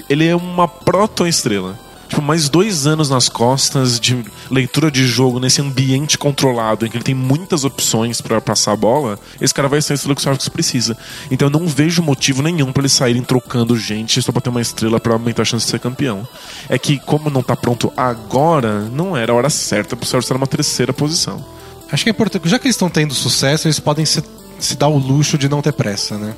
[0.09, 1.79] Ele, é uma proto-estrela.
[2.09, 6.97] Tipo, mais dois anos nas costas de leitura de jogo nesse ambiente controlado, em que
[6.97, 10.21] ele tem muitas opções pra passar a bola, esse cara vai ser a estrela que
[10.21, 10.97] o Celtics precisa.
[11.31, 14.61] Então eu não vejo motivo nenhum pra eles saírem trocando gente só pra ter uma
[14.61, 16.27] estrela pra aumentar a chance de ser campeão.
[16.69, 20.35] É que, como não tá pronto agora, não era a hora certa pro Celtics estar
[20.35, 21.45] numa terceira posição.
[21.91, 22.49] Acho que é importante.
[22.49, 24.23] Já que eles estão tendo sucesso, eles podem se,
[24.59, 26.35] se dar o luxo de não ter pressa, né?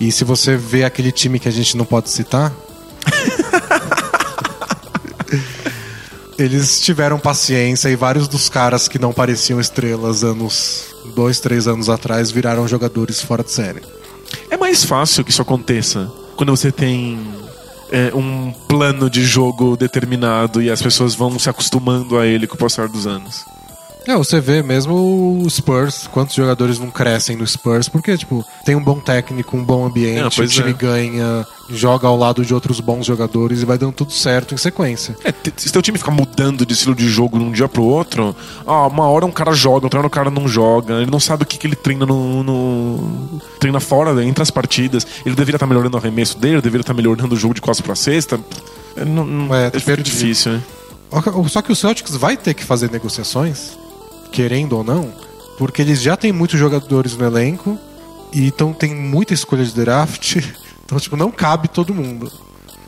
[0.00, 2.50] E se você vê aquele time que a gente não pode citar.
[6.38, 10.86] eles tiveram paciência e vários dos caras que não pareciam estrelas anos.
[11.14, 13.82] dois, três anos atrás viraram jogadores fora de série.
[14.50, 17.20] É mais fácil que isso aconteça quando você tem
[17.90, 22.54] é, um plano de jogo determinado e as pessoas vão se acostumando a ele com
[22.54, 23.44] o passar dos anos.
[24.06, 28.74] É, você vê mesmo o Spurs, quantos jogadores não crescem no Spurs, porque, tipo, tem
[28.74, 30.72] um bom técnico, um bom ambiente, É, o time é.
[30.72, 35.16] ganha, joga ao lado de outros bons jogadores e vai dando tudo certo em sequência.
[35.24, 38.34] É, se teu time ficar mudando de estilo de jogo de um dia pro outro,
[38.66, 41.42] ah, uma hora um cara joga, outra hora o cara não joga, ele não sabe
[41.42, 45.56] o que, que ele treina no, no- treina fora, né, entre as partidas, ele deveria
[45.56, 48.40] estar melhorando o arremesso dele, ele deveria estar melhorando o jogo de costas pra cesta.
[48.96, 50.62] É, não, não- É, é, tá difícil, né?
[51.48, 53.78] Só que o Celtics vai ter que fazer negociações,
[54.30, 55.12] querendo ou não,
[55.58, 57.78] porque eles já têm muitos jogadores no elenco
[58.32, 60.36] e então tem muita escolha de draft.
[60.90, 62.28] Então, tipo, não cabe todo mundo.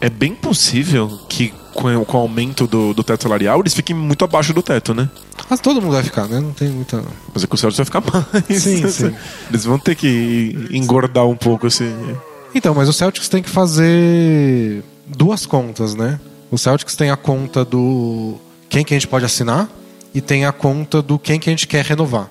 [0.00, 4.24] É bem possível que com, com o aumento do, do teto salarial eles fiquem muito
[4.24, 5.09] abaixo do teto, né?
[5.48, 6.40] Mas todo mundo vai ficar, né?
[6.40, 7.00] Não tem muita.
[7.33, 8.61] Mas é que o Celtics vai ficar mais.
[8.61, 9.14] Sim, sim.
[9.48, 11.85] Eles vão ter que engordar um pouco esse.
[12.52, 16.18] Então, mas o Celtics tem que fazer duas contas, né?
[16.50, 18.35] O Celtics tem a conta do
[18.68, 19.68] quem que a gente pode assinar
[20.14, 22.29] e tem a conta do quem que a gente quer renovar.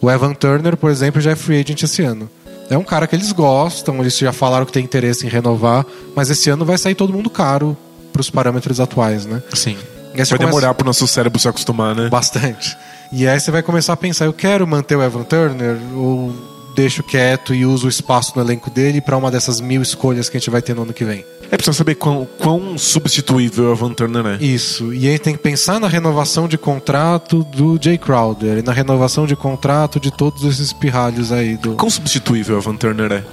[0.00, 2.28] O Evan Turner, por exemplo, já é free agent esse ano.
[2.70, 6.30] É um cara que eles gostam, eles já falaram que tem interesse em renovar, mas
[6.30, 7.76] esse ano vai sair todo mundo caro
[8.12, 9.42] para os parâmetros atuais, né?
[9.54, 9.74] Sim.
[9.74, 12.08] Vai começa- demorar pro nosso cérebro se acostumar, né?
[12.08, 12.76] Bastante.
[13.12, 16.32] E aí você vai começar a pensar, eu quero manter o Evan Turner ou
[16.74, 20.36] deixo quieto e uso o espaço no elenco dele para uma dessas mil escolhas que
[20.36, 21.24] a gente vai ter no ano que vem.
[21.50, 24.44] É preciso saber quão, quão substituível a Van Turner é.
[24.44, 24.94] Isso.
[24.94, 29.26] E aí tem que pensar na renovação de contrato do Jay Crowder e na renovação
[29.26, 31.72] de contrato de todos esses pirralhos aí do.
[31.74, 33.24] Quão substituível a Van Turner é?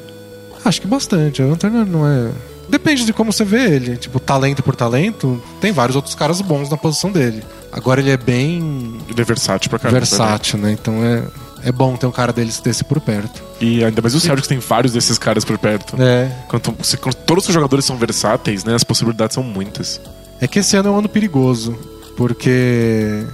[0.66, 1.42] Acho que bastante.
[1.44, 2.32] O Turner não é.
[2.68, 3.98] Depende de como você vê ele.
[3.98, 7.44] Tipo, talento por talento, tem vários outros caras bons na posição dele.
[7.72, 10.00] Agora ele é bem Ele é versátil pra caramba.
[10.00, 10.72] versátil, né?
[10.72, 11.24] Então é,
[11.68, 13.44] é bom ter um cara deles desse por perto.
[13.60, 16.02] E ainda mais o Celtics tem vários desses caras por perto.
[16.02, 16.32] É.
[16.48, 18.74] Quanto, se- quando todos os jogadores são versáteis, né?
[18.74, 20.00] As possibilidades são muitas.
[20.40, 21.78] É que esse ano é um ano perigoso,
[22.16, 23.26] porque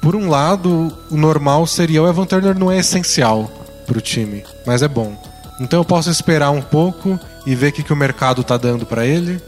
[0.00, 3.50] por um lado, o normal seria o Evan Turner não é essencial
[3.86, 5.16] pro time, mas é bom.
[5.60, 8.86] Então eu posso esperar um pouco e ver o que, que o mercado tá dando
[8.86, 9.40] pra ele.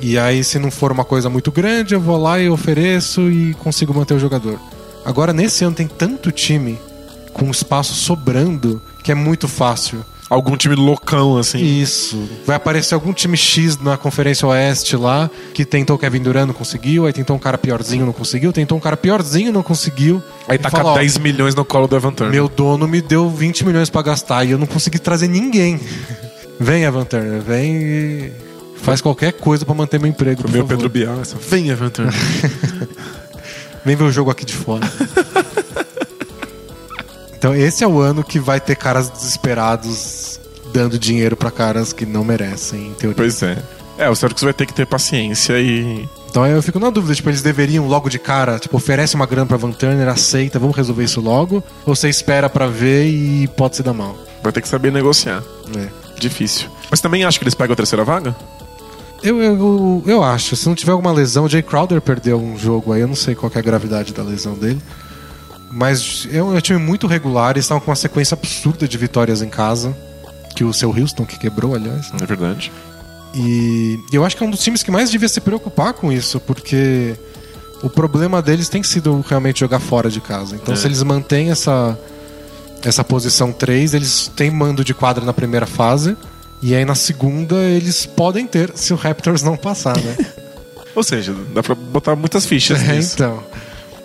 [0.00, 3.54] E aí, se não for uma coisa muito grande, eu vou lá e ofereço e
[3.54, 4.58] consigo manter o jogador.
[5.04, 6.78] Agora, nesse ano tem tanto time
[7.38, 10.04] com espaço sobrando que é muito fácil.
[10.28, 11.58] Algum time loucão, assim.
[11.58, 12.28] Isso.
[12.44, 16.52] Vai aparecer algum time X na Conferência Oeste lá que tentou o Kevin Durant, não
[16.52, 17.06] conseguiu.
[17.06, 18.52] Aí tentou um cara piorzinho, não conseguiu.
[18.52, 20.22] Tentou um cara piorzinho, não conseguiu.
[20.46, 22.34] Aí taca fala, ó, 10 milhões no colo do Evan Turner.
[22.34, 25.80] Meu dono me deu 20 milhões pra gastar e eu não consegui trazer ninguém.
[26.60, 28.32] vem, Evan Turner, vem e
[28.82, 30.42] faz qualquer coisa pra manter meu emprego.
[30.42, 30.76] Pro meu favor.
[30.76, 31.22] Pedro Bial.
[31.48, 32.14] Vem, Evan Turner.
[33.84, 34.86] Vem ver o jogo aqui de fora.
[37.38, 40.40] então, esse é o ano que vai ter caras desesperados
[40.72, 43.16] dando dinheiro pra caras que não merecem, em teoria.
[43.16, 43.56] pois é.
[43.96, 46.08] É, o Celtics vai ter que ter paciência e.
[46.30, 49.46] Então eu fico na dúvida, tipo, eles deveriam logo de cara, tipo, oferece uma grana
[49.46, 53.76] pra Van Turner, aceita, vamos resolver isso logo, ou você espera pra ver e pode
[53.76, 54.16] se dar mal.
[54.42, 55.42] Vai ter que saber negociar.
[55.74, 55.88] né?
[56.18, 56.68] Difícil.
[56.90, 58.36] Mas também acho que eles pegam a terceira vaga?
[59.22, 60.54] Eu, eu, eu acho.
[60.54, 63.34] Se não tiver alguma lesão, o Jay Crowder perdeu um jogo aí, eu não sei
[63.34, 64.80] qual é a gravidade da lesão dele.
[65.78, 69.48] Mas é um time muito regular, eles estavam com uma sequência absurda de vitórias em
[69.48, 69.96] casa.
[70.56, 72.10] Que o seu Houston que quebrou, aliás.
[72.20, 72.72] É verdade.
[73.34, 76.40] E eu acho que é um dos times que mais devia se preocupar com isso,
[76.40, 77.14] porque
[77.82, 80.56] o problema deles tem sido realmente jogar fora de casa.
[80.56, 80.76] Então, É.
[80.76, 81.96] se eles mantêm essa,
[82.82, 86.16] essa posição 3, eles têm mando de quadra na primeira fase.
[86.60, 90.16] E aí na segunda eles podem ter, se o Raptors não passar, né?
[90.96, 93.14] Ou seja, dá pra botar muitas fichas É, nisso.
[93.14, 93.40] então.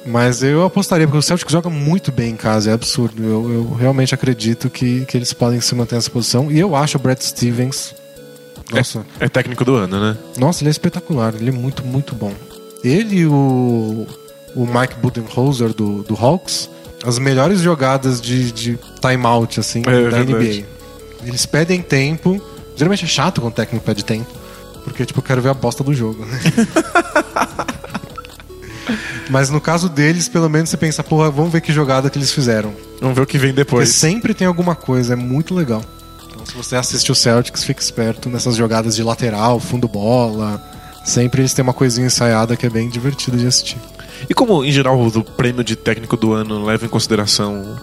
[0.06, 3.24] Mas eu apostaria, porque o Celtic joga muito bem em casa, é absurdo.
[3.24, 6.52] Eu, eu realmente acredito que, que eles podem se manter nessa posição.
[6.52, 7.96] E eu acho o Brad Stevens.
[8.72, 10.18] Nossa, É técnico do ano, né?
[10.38, 11.34] nossa, ele é espetacular.
[11.36, 12.34] Ele é muito, muito bom.
[12.84, 14.06] Ele e o,
[14.56, 16.70] o Mike Budenholzer do, do Hawks,
[17.06, 20.34] as melhores jogadas de, de timeout, assim, É da verdade.
[20.34, 20.68] NBA.
[21.26, 22.42] Eles pedem tempo.
[22.76, 24.30] Geralmente é chato quando o técnico pede tempo.
[24.84, 26.40] Porque, tipo, eu quero ver a bosta do jogo, né?
[29.30, 32.32] Mas no caso deles, pelo menos você pensa, porra, vamos ver que jogada que eles
[32.32, 32.74] fizeram.
[33.00, 33.90] Vamos ver o que vem Porque depois.
[33.90, 35.84] sempre tem alguma coisa, é muito legal.
[36.28, 40.62] Então, se você assiste o Celtics, fique esperto nessas jogadas de lateral, fundo bola.
[41.06, 43.78] Sempre eles têm uma coisinha ensaiada que é bem divertido de assistir.
[44.30, 47.78] E como, em geral, o prêmio de técnico do ano leva em consideração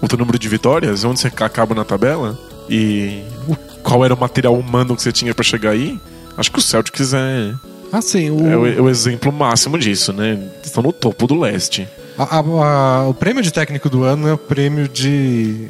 [0.00, 2.38] o teu número de vitórias, onde você acaba na tabela
[2.68, 3.22] e
[3.82, 6.00] qual era o material humano que você tinha pra chegar aí,
[6.36, 7.54] acho que o Celtics é,
[7.98, 10.38] Assim, o, é o, é o exemplo máximo disso, né?
[10.64, 11.86] Estão no topo do leste.
[12.18, 15.66] a- a- a- o prêmio de técnico do ano é o prêmio de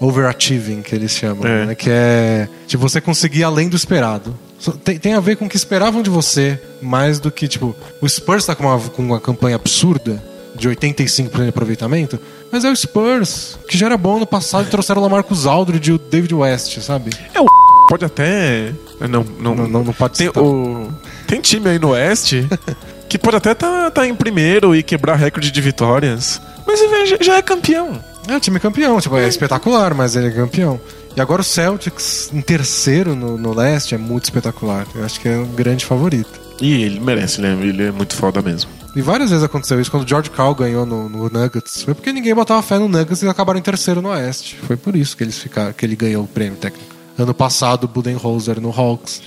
[0.00, 1.66] overachieving, que eles chamam, É.
[1.66, 1.74] né?
[1.74, 4.36] Que é de você conseguir além do esperado.
[4.82, 8.08] Tem, tem a ver com o que esperavam de você, mais do que, tipo, o
[8.08, 10.22] Spurs tá com uma, com uma campanha absurda
[10.54, 12.18] de 85% de aproveitamento,
[12.50, 15.90] mas é o Spurs, que já era bom no passado e trouxeram o Lamarcus Aldridge
[15.90, 17.10] e o David West, sabe?
[17.34, 17.46] É o
[17.88, 18.72] pode até.
[19.00, 20.88] Não, não, Não, não, não pode o,
[21.34, 22.48] tem time aí no Oeste
[23.08, 26.40] que pode até estar tá, em primeiro e quebrar recorde de vitórias.
[26.64, 28.00] Mas já, já é campeão.
[28.28, 30.80] É, time campeão, tipo, é espetacular, mas ele é campeão.
[31.16, 34.86] E agora o Celtics em terceiro no, no leste é muito espetacular.
[34.94, 36.40] Eu acho que é um grande favorito.
[36.60, 37.56] E ele merece, né?
[37.60, 38.70] Ele é muito foda mesmo.
[38.94, 41.82] E várias vezes aconteceu isso quando o George Karl ganhou no, no Nuggets.
[41.82, 44.56] Foi porque ninguém botava fé no Nuggets e acabaram em terceiro no Oeste.
[44.66, 46.94] Foi por isso que eles ficaram, que ele ganhou o prêmio técnico.
[47.18, 49.20] Ano passado, o Budenholzer no Hawks.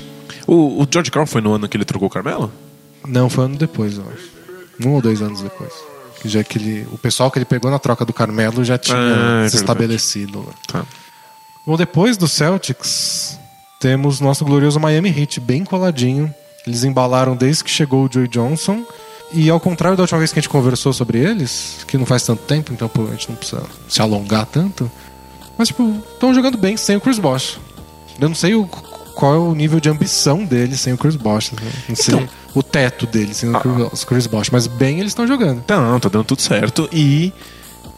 [0.47, 2.51] O, o George Carl foi no ano que ele trocou o Carmelo?
[3.05, 4.31] Não, foi ano depois, eu acho.
[4.87, 5.71] Um ou dois anos depois.
[6.25, 9.43] Já que ele, o pessoal que ele pegou na troca do Carmelo já tinha Ah,
[9.45, 10.53] é se estabelecido lá.
[10.67, 10.85] Tá.
[11.65, 13.37] Bom, depois do Celtics,
[13.79, 16.33] temos nosso glorioso Miami Heat, bem coladinho.
[16.65, 18.83] Eles embalaram desde que chegou o Joey Johnson.
[19.33, 22.23] E ao contrário da última vez que a gente conversou sobre eles, que não faz
[22.23, 24.89] tanto tempo, então a gente não precisa se alongar tanto.
[25.57, 27.59] Mas, tipo, estão jogando bem sem o Chris Bosh.
[28.19, 28.67] Eu não sei o,
[29.17, 31.51] qual é o nível de ambição deles sem o Chris Bosh.
[31.51, 31.59] né?
[31.89, 33.59] Não sei Então- o teto deles sem o Ah.
[33.59, 34.49] Chris- o Chris Bosh.
[34.51, 35.63] Mas bem eles estão jogando.
[35.67, 36.87] Não, tá dando tudo certo.
[36.93, 37.33] E.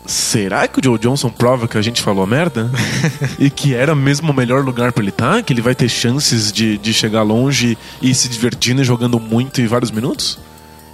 [0.05, 2.71] Será que o Joe Johnson prova que a gente falou merda?
[3.38, 5.43] e que era mesmo o melhor lugar pra ele estar?
[5.43, 9.62] Que ele vai ter chances de, de chegar longe e se divertindo e jogando muito
[9.62, 10.39] em vários minutos?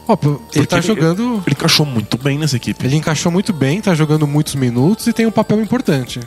[0.05, 1.41] Pô, ele tá jogando.
[1.47, 2.85] Ele encaixou muito bem nessa equipe.
[2.85, 6.19] Ele encaixou muito bem, tá jogando muitos minutos e tem um papel importante.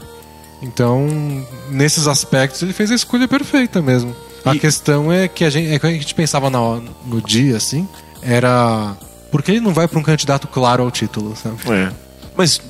[0.62, 1.06] Então,
[1.70, 4.14] nesses aspectos, ele fez a escolha perfeita mesmo.
[4.44, 7.56] A E- questão é que a gente, é que a gente pensava hora- no dia,
[7.56, 7.86] assim,
[8.22, 8.96] era.
[9.30, 11.56] Por que ele não vai pra um candidato claro ao título, sabe?
[11.70, 11.92] É.
[12.36, 12.60] Mas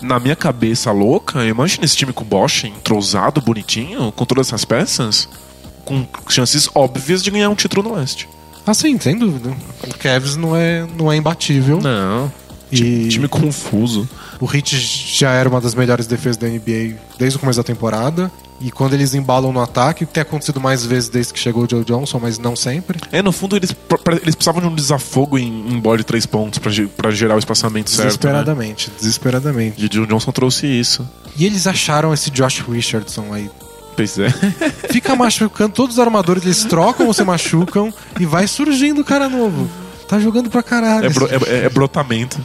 [0.00, 4.64] na minha cabeça louca, imagina esse time com o Bosch entrosado, bonitinho, com todas essas
[4.64, 5.28] peças,
[5.84, 8.28] com chances óbvias de ganhar um título no Oeste.
[8.66, 9.54] Ah, sim, sem dúvida.
[9.86, 11.80] O Cavs não é, não é imbatível.
[11.80, 12.32] Não.
[12.72, 14.08] E- time confuso.
[14.40, 18.30] O Heat já era uma das melhores defesas da NBA desde o começo da temporada.
[18.58, 21.64] E quando eles embalam no ataque, o que tem acontecido mais vezes desde que chegou
[21.64, 22.98] o Joe Johnson, mas não sempre.
[23.12, 23.74] É, no fundo, eles,
[24.22, 27.90] eles precisavam de um desafogo em, em bola de três pontos pra gerar o espaçamento
[27.90, 28.00] certo.
[28.04, 28.06] Né?
[28.08, 29.82] Desesperadamente, desesperadamente.
[29.82, 31.06] E o Joe Johnson trouxe isso.
[31.36, 33.50] E eles acharam esse Josh Richardson aí.
[33.94, 34.30] Pois é.
[34.90, 39.68] Fica machucando, todos os armadores eles trocam ou se machucam e vai surgindo cara novo.
[40.08, 41.04] Tá jogando pra caralho.
[41.06, 42.38] É, bro- é- é brotamento.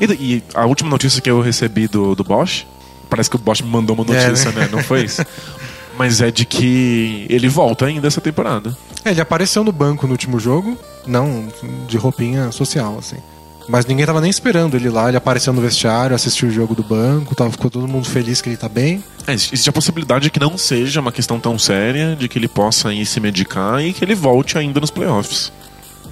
[0.00, 2.66] E, e a última notícia que eu recebi do, do Bosch,
[3.08, 4.62] parece que o Bosch me mandou uma É, notícia, né?
[4.62, 4.68] né?
[4.70, 5.24] Não foi isso?
[5.96, 8.76] Mas é de que ele volta ainda essa temporada.
[9.04, 10.76] É, ele apareceu no banco no último jogo,
[11.06, 11.46] não
[11.86, 13.16] de roupinha social, assim.
[13.68, 16.82] Mas ninguém tava nem esperando ele lá, ele apareceu no vestiário, assistiu o jogo do
[16.82, 19.02] banco, tava, ficou todo mundo feliz que ele tá bem.
[19.26, 22.48] É, existe a possibilidade de que não seja uma questão tão séria, de que ele
[22.48, 25.50] possa ir se medicar e que ele volte ainda nos playoffs.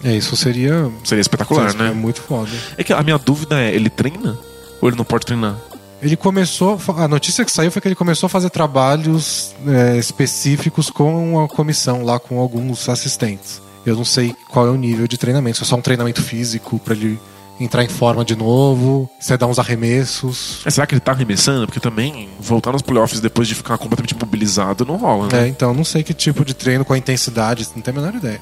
[0.05, 1.93] É, isso seria, Seria espetacular, seria né?
[1.93, 2.51] muito foda.
[2.77, 4.39] É que a minha dúvida é, ele treina?
[4.81, 5.57] Ou ele não pode treinar?
[6.03, 6.81] Ele começou.
[6.97, 11.49] A notícia que saiu foi que ele começou a fazer trabalhos é, específicos com a
[11.49, 13.63] comissão, lá com alguns assistentes.
[13.87, 16.79] Eu não sei qual é o nível de treinamento, se é só um treinamento físico
[16.79, 17.19] para ele
[17.61, 20.63] entrar em forma de novo, se é dar uns arremessos.
[20.65, 21.67] É, será que ele tá arremessando?
[21.67, 25.45] Porque também voltar nos playoffs depois de ficar completamente mobilizado não rola, né?
[25.45, 28.17] É, então não sei que tipo de treino com a intensidade, não tenho a menor
[28.17, 28.41] ideia.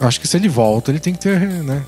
[0.00, 1.82] Acho que se ele volta, ele tem que ter, né?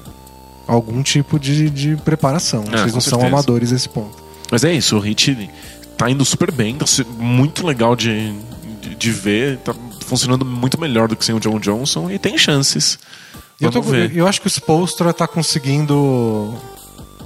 [0.67, 2.65] Algum tipo de, de preparação.
[2.73, 3.27] É, Eles não com são certeza.
[3.27, 4.17] amadores nesse ponto.
[4.51, 5.51] Mas é isso, o Hit
[5.97, 6.85] tá indo super bem, tá
[7.19, 8.33] muito legal de,
[8.81, 9.75] de, de ver, tá
[10.07, 12.99] funcionando muito melhor do que sem o John Johnson e tem chances.
[13.61, 13.83] Eu, tô-
[14.15, 16.55] eu acho que o Spolstra tá conseguindo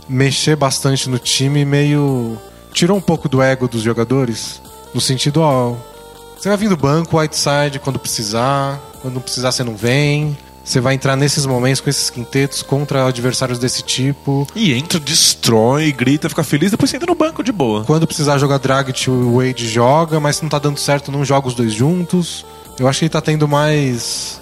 [0.09, 2.39] mexer bastante no time, meio.
[2.73, 4.61] Tirou um pouco do ego dos jogadores.
[4.95, 5.77] No sentido, ó.
[6.39, 8.81] Você vai vir do banco, Whiteside, quando precisar.
[9.01, 10.37] Quando não precisar, você não vem.
[10.65, 14.47] Você vai entrar nesses momentos com esses quintetos contra adversários desse tipo.
[14.55, 17.85] E entra, destrói, grita, fica feliz, depois você entra no banco de boa.
[17.85, 21.49] Quando precisar jogar Dragic, o Wade joga, mas se não tá dando certo, não joga
[21.49, 22.45] os dois juntos.
[22.79, 24.42] Eu acho que ele tá tendo mais.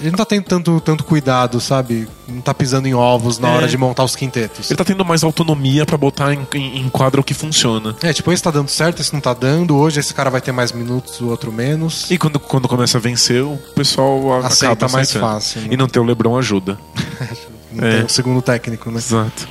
[0.00, 2.08] Ele não tá tendo tanto, tanto cuidado, sabe?
[2.28, 3.56] Não tá pisando em ovos na É.
[3.56, 4.70] hora de montar os quintetos.
[4.70, 7.94] Ele tá tendo mais autonomia pra botar em, em, em quadra o que funciona.
[8.02, 9.76] É, tipo, esse tá dando certo, esse não tá dando.
[9.76, 12.10] Hoje esse cara vai ter mais minutos, o outro menos.
[12.10, 15.32] E quando, quando começa a vencer, o pessoal Aceita acaba mais aceitando.
[15.32, 15.68] fácil, né?
[15.70, 16.78] E não ter o Lebron ajuda.
[17.72, 17.96] Não É.
[17.96, 18.98] tem um segundo técnico, né?
[18.98, 19.48] Exato.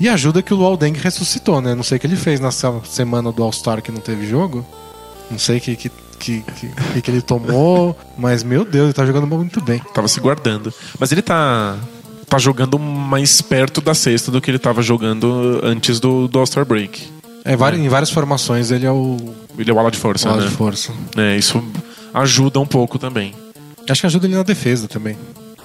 [0.00, 1.74] E ajuda que o Luol Deng ressuscitou, né?
[1.74, 4.64] Não sei o que ele fez nessa semana do All-Star que não teve jogo.
[5.30, 6.42] Não sei o que, que, que,
[6.94, 9.80] que, que ele tomou, mas meu Deus, ele tá jogando muito bem.
[9.94, 10.72] Tava se guardando.
[10.98, 11.76] Mas ele tá.
[12.28, 16.64] tá jogando mais perto da cesta do que ele tava jogando antes do, do All-Star
[16.66, 17.08] Break.
[17.44, 19.16] É, vari- em várias formações ele é o
[19.56, 20.48] Ele é o ala de força, ala né?
[20.48, 20.92] de força.
[21.16, 21.62] É, isso
[22.12, 23.32] ajuda um pouco também.
[23.88, 25.16] Acho que ajuda ele na defesa também.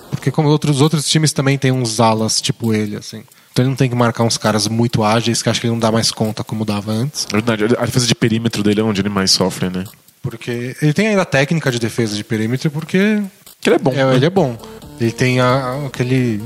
[0.10, 3.24] Porque como outros outros times também tem uns alas tipo ele, assim.
[3.52, 5.80] Então ele não tem que marcar uns caras muito ágeis que acho que ele não
[5.80, 7.28] dá mais conta como dava antes.
[7.32, 9.84] Na verdade, a defesa de perímetro dele é onde ele mais sofre, né?
[10.24, 13.22] Porque ele tem ainda a técnica de defesa de perímetro porque
[13.62, 13.92] Que ele é bom.
[13.92, 14.16] é, né?
[14.16, 14.58] ele é bom.
[15.00, 16.42] Ele tem a- aquele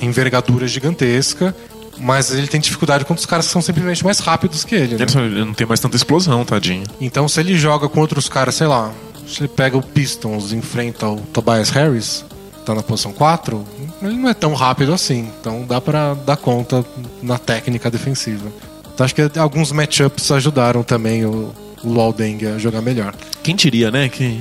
[0.00, 1.54] envergadura gigantesca,
[1.98, 4.96] mas ele tem dificuldade contra os caras que são simplesmente mais rápidos que ele.
[4.96, 5.04] né?
[5.14, 6.84] Ele não tem mais tanta explosão, tadinho.
[7.00, 8.92] Então se ele joga com outros caras, sei lá,
[9.26, 12.24] se ele pega o Pistons e enfrenta o Tobias Harris,
[12.64, 13.62] tá na posição 4,
[14.02, 15.28] ele não é tão rápido assim.
[15.40, 16.84] Então dá pra dar conta
[17.22, 18.50] na técnica defensiva.
[18.94, 21.52] Então acho que alguns matchups ajudaram também o,
[21.84, 23.14] o Deng a jogar melhor.
[23.42, 24.08] Quem diria, né?
[24.08, 24.40] Que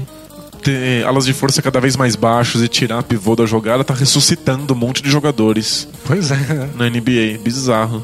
[0.62, 4.73] ter alas de força cada vez mais baixos e tirar pivô da jogada tá ressuscitando
[4.73, 6.38] um monte de jogadores Pois é,
[6.76, 7.39] na NBA.
[7.43, 8.04] Bizarro.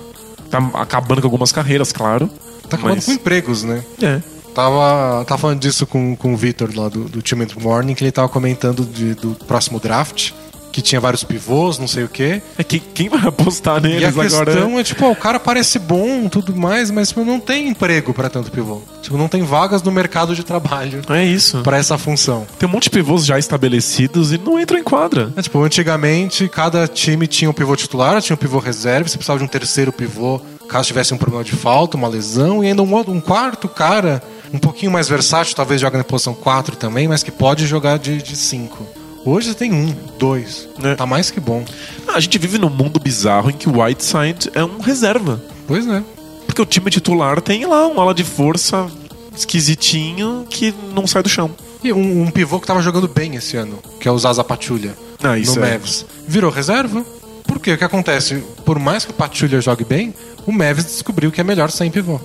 [0.50, 2.30] Tá acabando com algumas carreiras, claro.
[2.70, 3.84] Tá acabando Mas- com empregos, né?
[4.02, 4.22] É.
[4.54, 8.12] Tava, tava falando disso com, com o Victor lá do, do Time Morning, que ele
[8.12, 10.30] tava comentando de- do próximo draft,
[10.74, 12.42] que tinha vários pivôs, não sei o quê.
[12.58, 14.46] É que quem vai apostar E a neles agora?
[14.52, 18.12] questão é, tipo, ó, o cara parece bom tudo mais, mas tipo, não tem emprego
[18.14, 18.82] pra tanto pivô.
[19.02, 21.62] Tipo, não tem vagas no mercado de trabalho É isso.
[21.62, 22.48] pra essa função.
[22.58, 25.32] Tem um monte de pivôs já estabelecidos e não entram em quadra.
[25.36, 29.38] É, tipo, antigamente, cada time tinha um pivô titular, tinha um pivô reserva, você precisava
[29.40, 32.98] de um terceiro pivô caso tivesse um problema de falta, uma lesão, e ainda um,
[33.12, 37.30] um quarto cara, um pouquinho mais versátil, talvez joga na posição 4 também, mas que
[37.32, 39.03] pode jogar de 5.
[39.26, 40.68] Hoje você tem um, dois.
[40.84, 40.96] É.
[40.96, 41.64] Tá mais que bom.
[42.08, 45.42] Ah, a gente vive num mundo bizarro em que o Whiteside é um reserva.
[45.68, 46.04] Pois é.
[46.46, 48.88] Porque o time titular tem lá um ala de força
[49.36, 51.52] esquisitinho que não sai do chão.
[51.84, 54.96] E um, um pivô que tava jogando bem esse ano, que é o Zaza Pachulia,
[55.22, 55.72] Ah, isso no é.
[55.72, 56.06] Mavs.
[56.28, 57.04] Virou reserva.
[57.46, 57.74] Por quê?
[57.74, 58.44] O que acontece?
[58.66, 60.14] Por mais que o Pachulia jogue bem,
[60.46, 62.20] o Mavs descobriu que é melhor sem pivô.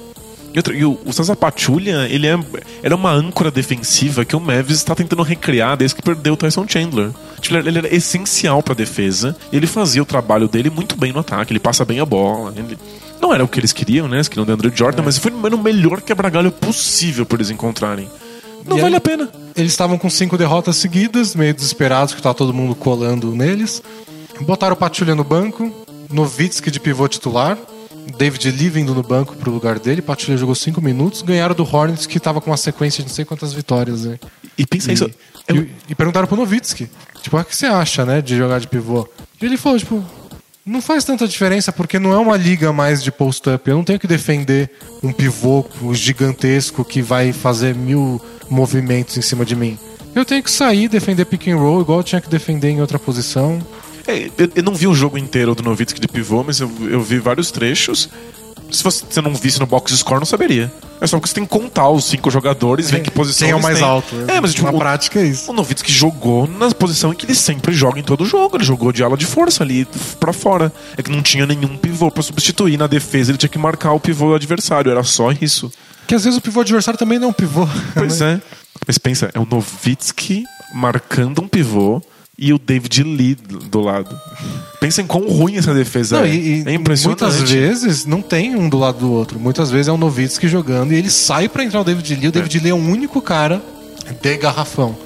[0.52, 2.32] E, outro, e o, o Zaza Pachulia, ele é,
[2.82, 6.36] ele é uma âncora defensiva que o Mavis está tentando recriar desde que perdeu o
[6.36, 7.10] Tyson Chandler.
[7.40, 9.36] Tipo, ele, era essencial pra defesa.
[9.52, 11.52] E ele fazia o trabalho dele muito bem no ataque.
[11.52, 12.52] Ele passa bem a bola.
[12.56, 12.78] Ele,
[13.20, 14.16] não era o que eles queriam, né?
[14.16, 18.08] Eles queriam o Andrew Jordan, mas foi no melhor quebra-galho possível pra eles encontrarem.
[18.66, 19.28] Não E vale a pena.
[19.56, 23.82] Eles estavam com cinco derrotas seguidas, meio desesperados, que tava todo mundo colando neles.
[24.40, 25.72] Botaram o Pachulia no banco,
[26.10, 27.58] Novitsky de pivô titular,
[28.16, 32.06] David Lee vindo no banco pro lugar dele, Pachulia jogou cinco minutos, ganharam do Hornets,
[32.06, 34.04] que tava com uma sequência de não sei quantas vitórias.
[34.04, 34.18] Né?
[34.56, 35.10] E pensa E, isso.
[35.48, 36.88] é- e- e perguntaram pro Novitsky,
[37.22, 39.06] tipo, o que você acha, né, de jogar de pivô?
[39.40, 40.04] E ele falou, tipo,
[40.64, 43.68] não faz tanta diferença porque não é uma liga mais de post-up.
[43.70, 44.70] Eu não tenho que defender
[45.02, 49.78] um pivô gigantesco que vai fazer mil movimentos em cima de mim.
[50.14, 52.98] Eu tenho que sair, defender pick and roll, igual eu tinha que defender em outra
[52.98, 53.60] posição.
[54.08, 57.02] É, eu, eu não vi o jogo inteiro do Novitsky de pivô, mas eu, eu
[57.02, 58.08] vi vários trechos.
[58.70, 60.72] Se você, não visse no box score, não saberia.
[61.00, 63.52] É só porque você tem que contar os cinco jogadores, ver em que posição Quem
[63.52, 63.86] é o mais têm.
[63.86, 64.14] alto.
[64.26, 65.50] É, mas tipo, na o, prática é isso.
[65.50, 68.56] o Novitsky jogou na posição em que ele sempre joga em todo jogo.
[68.56, 69.86] Ele jogou de ala de força ali
[70.18, 70.72] pra fora.
[70.96, 72.76] É que não tinha nenhum pivô pra substituir.
[72.76, 74.90] Na defesa ele tinha que marcar o pivô adversário.
[74.90, 75.70] Era só isso.
[76.06, 77.66] Que às vezes o pivô adversário também não é um pivô.
[77.94, 78.40] Pois é.
[78.86, 80.44] Mas pensa, é o Novitsky
[80.74, 82.02] marcando um pivô
[82.38, 83.34] e o David Lee
[83.70, 84.16] do lado.
[84.80, 86.32] Pensa em quão ruim essa defesa Não, é.
[86.32, 87.20] e, é impressionante.
[87.22, 89.40] muitas vezes não tem um do lado do outro.
[89.40, 92.28] Muitas vezes é o Novitsky jogando e ele sai pra entrar o David Lee.
[92.28, 93.60] O David Lee é o único cara
[94.22, 94.96] de garrafão.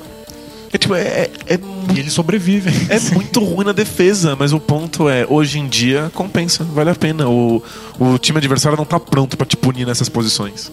[0.74, 1.58] É, tipo, é, é,
[1.94, 2.70] E ele sobrevive.
[2.90, 6.94] é muito ruim na defesa, mas o ponto é, hoje em dia, compensa, vale a
[6.94, 7.28] pena.
[7.28, 7.62] O,
[7.98, 10.70] o time adversário não tá pronto pra te punir nessas posições.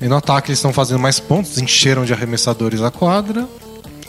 [0.00, 3.46] E no ataque eles estão fazendo mais pontos, encheram de arremessadores a quadra.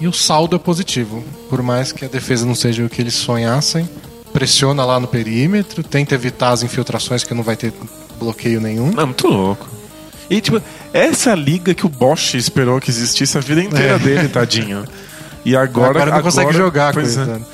[0.02, 1.24] E o saldo é positivo.
[1.50, 3.88] Por mais que a defesa não seja o que eles sonhassem.
[4.34, 7.72] Pressiona lá no perímetro, tenta evitar as infiltrações que não vai ter
[8.20, 8.90] bloqueio nenhum.
[9.00, 9.70] É muito louco.
[10.30, 10.62] E, tipo,
[10.94, 14.00] essa é a liga que o Bosch esperou que existisse a vida inteira É.
[14.00, 14.86] dele, tadinho.
[15.44, 15.90] E agora.
[15.90, 17.26] Agora não consegue jogar, pois é.
[17.26, 17.46] coitado.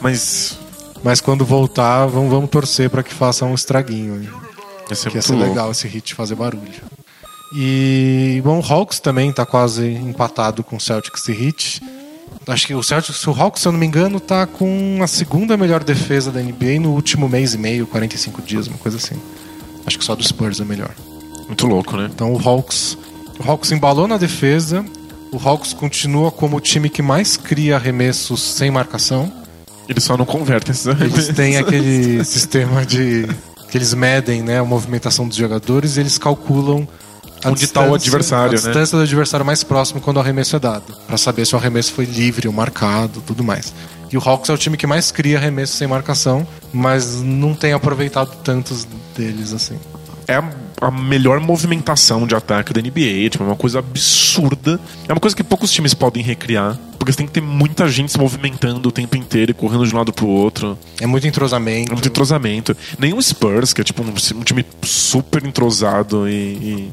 [0.00, 0.58] Mas.
[1.02, 4.14] Mas quando voltar, vamos, vamos torcer para que faça um estraguinho.
[4.14, 4.28] aí.
[4.86, 5.48] Vai ser Que ia ser louco.
[5.50, 6.62] legal esse hit fazer barulho.
[7.56, 11.82] E, bom, o Hawks também tá quase empatado com o Celtics e Heat.
[12.48, 15.56] Acho que o Celtics, o Hawks, se eu não me engano, tá com a segunda
[15.56, 19.14] melhor defesa da NBA no último mês e meio, 45 dias, uma coisa assim.
[19.86, 20.90] Acho que só do Spurs é melhor.
[21.46, 22.10] Muito louco, né?
[22.12, 22.98] Então o Hawks,
[23.38, 24.84] o Hawks embalou na defesa.
[25.30, 29.32] O Hawks continua como o time que mais cria arremessos sem marcação.
[29.88, 31.36] Eles só não convertem esses Eles arremessos.
[31.36, 33.28] têm aquele sistema de
[33.70, 36.86] que eles medem, né, a movimentação dos jogadores e eles calculam
[37.44, 38.68] Onde tá o adversário, a né?
[38.68, 41.92] distância do adversário mais próximo quando o arremesso é dado, Pra saber se o arremesso
[41.92, 43.72] foi livre ou marcado, tudo mais.
[44.10, 47.72] E o Hawks é o time que mais cria arremessos sem marcação, mas não tem
[47.72, 48.86] aproveitado tantos
[49.16, 49.76] deles assim.
[50.28, 50.36] é
[50.80, 53.30] a, melhor movimentação de ataque da NBA.
[53.30, 54.78] Tipo, é uma coisa absurda.
[55.08, 56.78] É uma coisa que poucos times podem recriar.
[56.98, 59.94] Porque você tem que ter muita gente se movimentando o tempo inteiro e correndo de
[59.94, 60.78] um lado pro outro.
[61.00, 61.90] É muito entrosamento.
[61.90, 62.76] É muito entrosamento.
[62.98, 66.92] Nem o Spurs, que é tipo um, um time super entrosado e, e,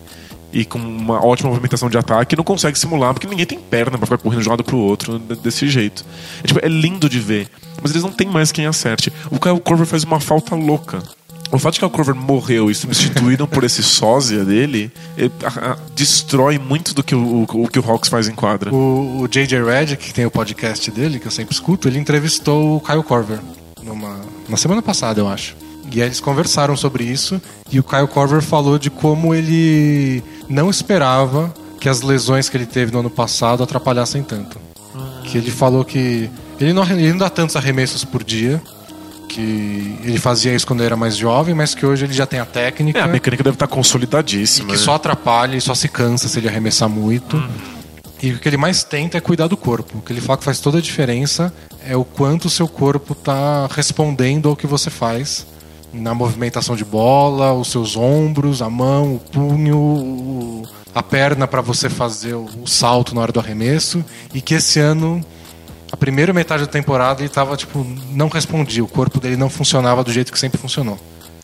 [0.53, 4.05] e com uma ótima movimentação de ataque, não consegue simular, porque ninguém tem perna pra
[4.05, 6.05] ficar correndo de um lado pro outro de- desse jeito.
[6.43, 7.47] É, tipo, é lindo de ver.
[7.81, 9.11] Mas eles não têm mais quem acerte.
[9.29, 11.01] O Kyle Korver faz uma falta louca.
[11.51, 15.71] O fato de que o Korver morreu e substituíram por esse sósia dele é, a-
[15.73, 17.19] a- destrói muito do que o,
[17.51, 18.73] o, o que o Hawks faz em quadra.
[18.73, 22.77] O, o JJ Redick, que tem o podcast dele, que eu sempre escuto, ele entrevistou
[22.77, 23.39] o Kyle Korver
[23.83, 25.55] numa, na semana passada, eu acho.
[25.91, 30.69] E aí eles conversaram sobre isso e o Kyle Korver falou de como ele não
[30.69, 34.57] esperava que as lesões que ele teve no ano passado atrapalhassem tanto.
[35.23, 36.29] Que ele falou que
[36.59, 38.61] ele não, ele não dá tantos arremessos por dia,
[39.27, 42.39] que ele fazia isso quando ele era mais jovem, mas que hoje ele já tem
[42.39, 44.67] a técnica É, a mecânica deve estar e consolidadíssima.
[44.67, 44.77] que né?
[44.77, 47.41] só atrapalha e só se cansa se ele arremessar muito.
[48.21, 49.97] E o que ele mais tenta é cuidar do corpo.
[49.97, 51.51] O que ele fala que faz toda a diferença
[51.87, 55.47] é o quanto o seu corpo está respondendo ao que você faz.
[55.93, 60.63] Na movimentação de bola, os seus ombros, a mão, o punho, o-
[60.95, 64.03] a perna para você fazer o, o salto na hora do arremesso.
[64.33, 65.23] E que esse ano,
[65.91, 68.83] a primeira metade da temporada, ele tava, tipo, não respondia.
[68.83, 70.97] O corpo dele não funcionava do jeito que sempre funcionou.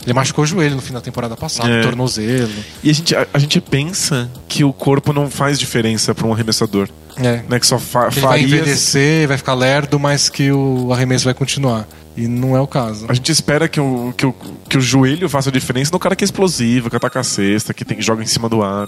[0.03, 1.81] Ele machucou o joelho no fim da temporada passada, É.
[1.81, 2.49] tornozelo.
[2.81, 6.31] E a gente, a, a gente pensa que o corpo não faz diferença para um
[6.31, 6.87] arremessador.
[7.17, 7.41] É.
[7.49, 7.59] Né?
[7.59, 11.33] Que só fa Que ele vai envelhecer, vai ficar lerdo, mas que o arremesso vai
[11.33, 11.85] continuar.
[12.17, 13.05] E não é o caso.
[13.07, 14.33] A gente espera que o, que, o,
[14.67, 17.85] que o joelho faça diferença no cara que é explosivo, que ataca a cesta, que
[17.85, 18.87] tem, joga em cima do ar.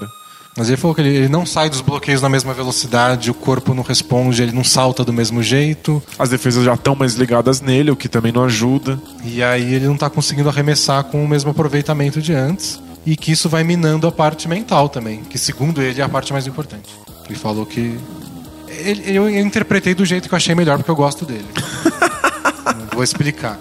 [0.57, 3.73] Mas ele falou que ele, ele não sai dos bloqueios na mesma velocidade, o corpo
[3.73, 6.01] não responde, ele não salta do mesmo jeito.
[6.17, 8.99] As defesas já estão mais ligadas nele, o que também não ajuda.
[9.23, 12.81] E aí ele não tá conseguindo arremessar com o mesmo aproveitamento de antes.
[13.05, 15.19] E que isso vai minando a parte mental também.
[15.23, 16.89] Que segundo ele é a parte mais importante.
[17.29, 17.97] Ele falou que.
[18.67, 21.45] Ele- eu, eu interpretei do jeito que eu achei melhor porque eu gosto dele.
[22.93, 23.57] Vou explicar.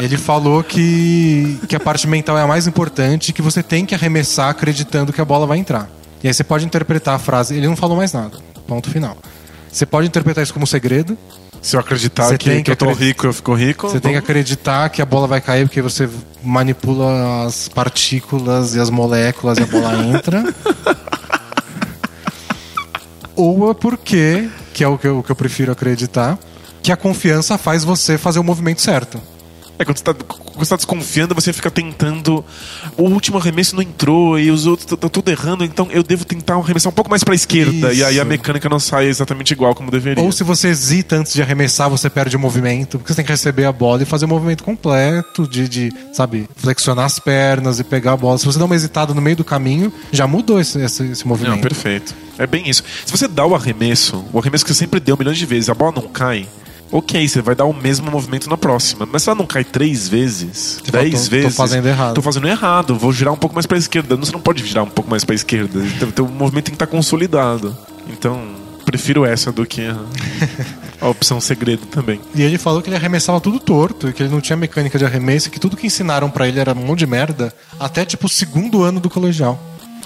[0.00, 3.84] Ele falou que, que a parte mental é a mais importante e que você tem
[3.84, 5.88] que arremessar acreditando que a bola vai entrar.
[6.22, 7.54] E aí você pode interpretar a frase.
[7.56, 8.38] Ele não falou mais nada.
[8.66, 9.16] Ponto final.
[9.70, 11.18] Você pode interpretar isso como um segredo.
[11.60, 13.88] Se eu acreditar que, que que eu tô acreditar- rico, eu fico rico.
[13.88, 16.08] Você tem que acreditar que a bola vai cair porque você
[16.42, 20.44] manipula as partículas e as moléculas e a bola entra.
[23.34, 26.38] Ou é porque, que é o que eu, o que eu prefiro acreditar,
[26.84, 29.18] que a confiança faz você fazer o movimento certo.
[29.78, 32.44] É quando você, tá, quando você tá desconfiando, você fica tentando.
[32.96, 36.56] O último arremesso não entrou e os outros estão tudo errando, então eu devo tentar
[36.56, 37.92] arremessar um pouco mais pra esquerda.
[37.92, 38.26] E aí a Isso.
[38.26, 40.22] mecânica não sai exatamente igual como deveria.
[40.22, 43.32] Ou se você hesita antes de arremessar, você perde o movimento, porque você tem que
[43.32, 47.84] receber a bola e fazer o movimento completo, de, de, sabe, flexionar as pernas e
[47.84, 48.36] pegar a bola.
[48.38, 51.54] Se você dá uma hesitada no meio do caminho, já mudou esse, esse, esse movimento.
[51.54, 52.14] Não, perfeito.
[52.38, 52.84] É bem isso.
[53.04, 55.74] Se você dá o arremesso, o arremesso que você sempre deu milhões de vezes, a
[55.74, 56.46] bola não cai,
[56.96, 59.06] ok, você vai dar o mesmo movimento na próxima.
[59.10, 61.56] Mas se ela não cai três vezes, Você dez tô- tô vezes.
[61.56, 62.14] fazendo errado.
[62.14, 64.16] Tô fazendo errado, vou girar um pouco mais pra esquerda.
[64.16, 65.80] Não, Você não pode girar um pouco mais pra esquerda.
[65.84, 67.76] Então, então o movimento tem que estar consolidado.
[68.08, 68.40] Então,
[68.84, 69.96] prefiro essa do que a,
[71.00, 72.20] a opção segredo também.
[72.34, 75.04] E ele falou que ele arremessava tudo torto, e que ele não tinha mecânica de
[75.04, 78.26] arremesso, e que tudo que ensinaram pra ele era um monte de merda, até tipo
[78.26, 79.58] o segundo ano do colegial.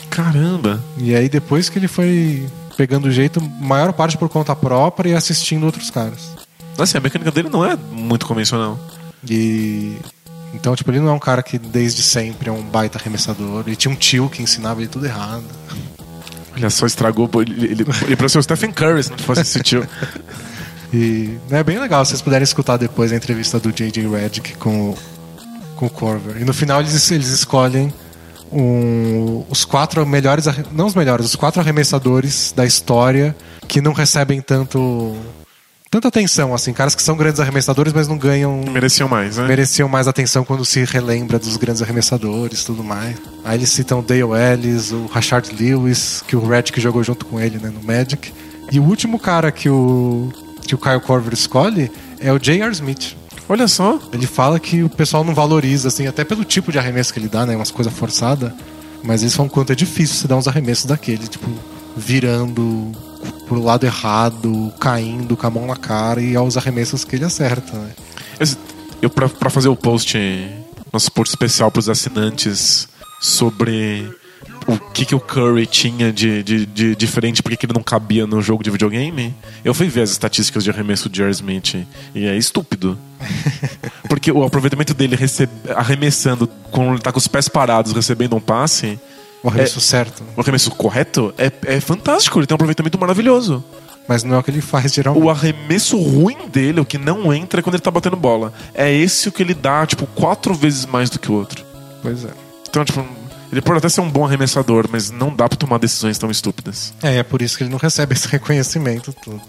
[0.08, 0.82] Caramba!
[0.96, 5.14] E aí depois que ele foi pegando o jeito, maior parte por conta própria e
[5.14, 6.30] assistindo outros caras.
[6.78, 8.78] Assim, a mecânica dele não é muito convencional.
[9.28, 9.96] E
[10.54, 13.64] então, tipo, ele não é um cara que desde sempre é um baita arremessador.
[13.66, 15.44] Ele tinha um tio que ensinava ele tudo errado.
[16.56, 17.28] Olha só, estragou.
[17.42, 19.86] Ele, ele, ele parecia o Stephen Curry se não fosse esse tio.
[20.90, 24.08] E é bem legal, se vocês puderem escutar depois a entrevista do J.J.
[24.08, 24.98] Redick com, o-
[25.76, 26.40] com o Corver.
[26.40, 27.92] E no final eles, eles escolhem
[28.50, 34.40] um- os quatro melhores, não os melhores, os quatro arremessadores da história que não recebem
[34.40, 35.14] tanto
[35.90, 39.46] tanta atenção, assim, caras que são grandes arremessadores, mas não ganham Mereciam mais, né?
[39.46, 43.16] mereciam mais atenção quando se relembra dos grandes arremessadores tudo mais.
[43.44, 47.58] Aí eles citam Dale Ellis, o Rashard Lewis, que o Redick jogou junto com ele
[47.58, 48.32] né, no Magic.
[48.70, 50.30] E o último cara que o,
[50.66, 52.70] que o Kyle Korver escolhe é o J.R.
[52.72, 53.16] Smith.
[53.48, 53.98] Olha só.
[54.12, 57.28] Ele fala que o pessoal não valoriza, assim, até pelo tipo de arremesso que ele
[57.28, 57.56] dá, né?
[57.56, 58.52] Umas coisas forçadas.
[59.02, 61.48] Mas eles falam quanto é difícil você dar uns arremessos daquele, tipo,
[61.96, 62.92] virando
[63.46, 67.76] pro lado errado, caindo com a mão na cara e aos arremessos que ele acerta,
[67.76, 67.90] né?
[69.00, 70.18] Eu, pra, pra fazer o post,
[70.92, 72.88] nosso post especial pros assinantes
[73.20, 74.10] sobre
[74.66, 78.26] o que, que o Curry tinha de, de, de diferente, porque que ele não cabia
[78.26, 81.30] no jogo de videogame, eu fui ver as estatísticas de arremesso de J.R.
[81.30, 82.98] Smith e é estúpido.
[84.08, 85.16] Porque o aproveitamento dele
[85.74, 88.98] arremessando, quando ele tá com os pés parados recebendo um passe,
[89.42, 90.22] O arremesso certo.
[90.36, 93.62] o arremesso correto, é, é fantástico, ele tem um aproveitamento maravilhoso.
[94.08, 95.22] Mas não é o que ele faz geralmente.
[95.22, 98.52] O arremesso ruim dele, o que não entra, é quando ele tá batendo bola.
[98.74, 101.62] É esse o que ele dá, tipo, quatro vezes mais do que o outro.
[102.02, 102.30] Pois é.
[102.68, 103.04] Então, tipo,
[103.52, 106.94] ele pode até ser um bom arremessador, mas não dá pra tomar decisões tão estúpidas.
[107.02, 109.40] É, é por isso que ele não recebe esse reconhecimento todo.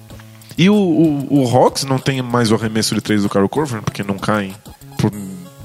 [0.58, 3.82] E o, o, o Hawks não tem mais o arremesso de três do Carl Corver,
[3.82, 4.54] porque não cai
[4.98, 5.10] por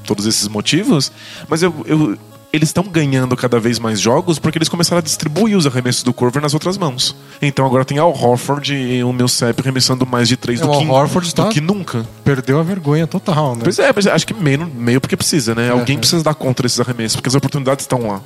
[0.04, 1.10] todos esses motivos,
[1.48, 2.16] mas eu, eu-
[2.54, 6.12] eles estão ganhando cada vez mais jogos porque eles começaram a distribuir os arremessos do
[6.12, 7.14] Corver nas outras mãos.
[7.42, 10.76] Então agora tem Al Horford e o Millsap arremessando mais de três É, do, que,
[10.84, 12.06] Al Horford do tá- que nunca.
[12.22, 13.60] Perdeu a vergonha total, né?
[13.64, 15.70] Pois é, mas acho que meio, meio porque precisa, né?
[15.70, 16.00] Alguém Uhum.
[16.00, 18.20] precisa dar conta desses arremessos, porque as oportunidades estão lá.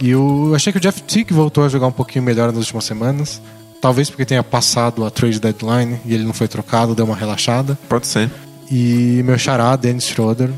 [0.00, 2.84] E eu achei que o Jeff Teague voltou a jogar um pouquinho melhor nas últimas
[2.84, 3.40] semanas.
[3.80, 7.78] Talvez porque tenha passado a trade deadline e ele não foi trocado, deu uma relaxada.
[7.88, 8.30] Pode ser.
[8.70, 10.50] E meu xará, Dennis Schroeder,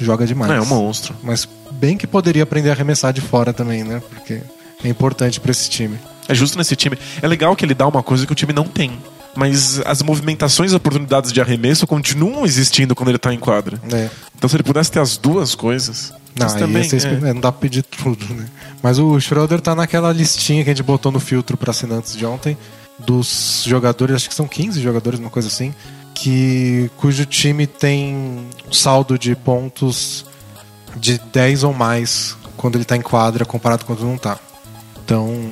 [0.00, 0.50] joga demais.
[0.52, 1.14] É, um monstro.
[1.22, 4.02] Mas bem que poderia aprender a arremessar de fora também, né?
[4.08, 4.40] Porque
[4.84, 5.98] é importante pra esse time.
[6.28, 6.98] É justo nesse time.
[7.22, 8.98] É legal que ele dá uma coisa que o time não tem.
[9.34, 13.80] Mas as movimentações e oportunidades de arremesso continuam existindo quando ele tá em quadra.
[13.92, 14.08] É.
[14.36, 16.12] Então se ele pudesse ter as duas coisas.
[16.38, 17.28] Não, também, é.
[17.28, 18.46] é, não dá pra pedir tudo, né?
[18.82, 22.24] Mas o Schroeder tá naquela listinha que a gente botou no filtro pra assinantes de
[22.24, 22.56] ontem,
[22.98, 25.74] dos jogadores, acho que são 15 jogadores, uma coisa assim,
[26.14, 30.24] que cujo time tem um saldo de pontos
[30.96, 34.38] de 10 ou mais quando ele tá em quadra comparado com quando não tá.
[35.04, 35.50] Então,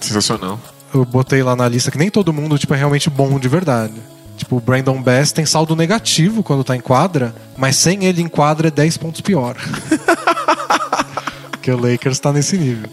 [0.00, 0.58] Sensacional.
[0.94, 3.94] eu botei lá na lista que nem todo mundo tipo, é realmente bom de verdade.
[4.36, 8.28] Tipo, o Brandon Bass tem saldo negativo quando tá em quadra, mas sem ele em
[8.28, 9.56] quadra é 10 pontos pior.
[11.50, 12.88] Porque o Lakers tá nesse nível.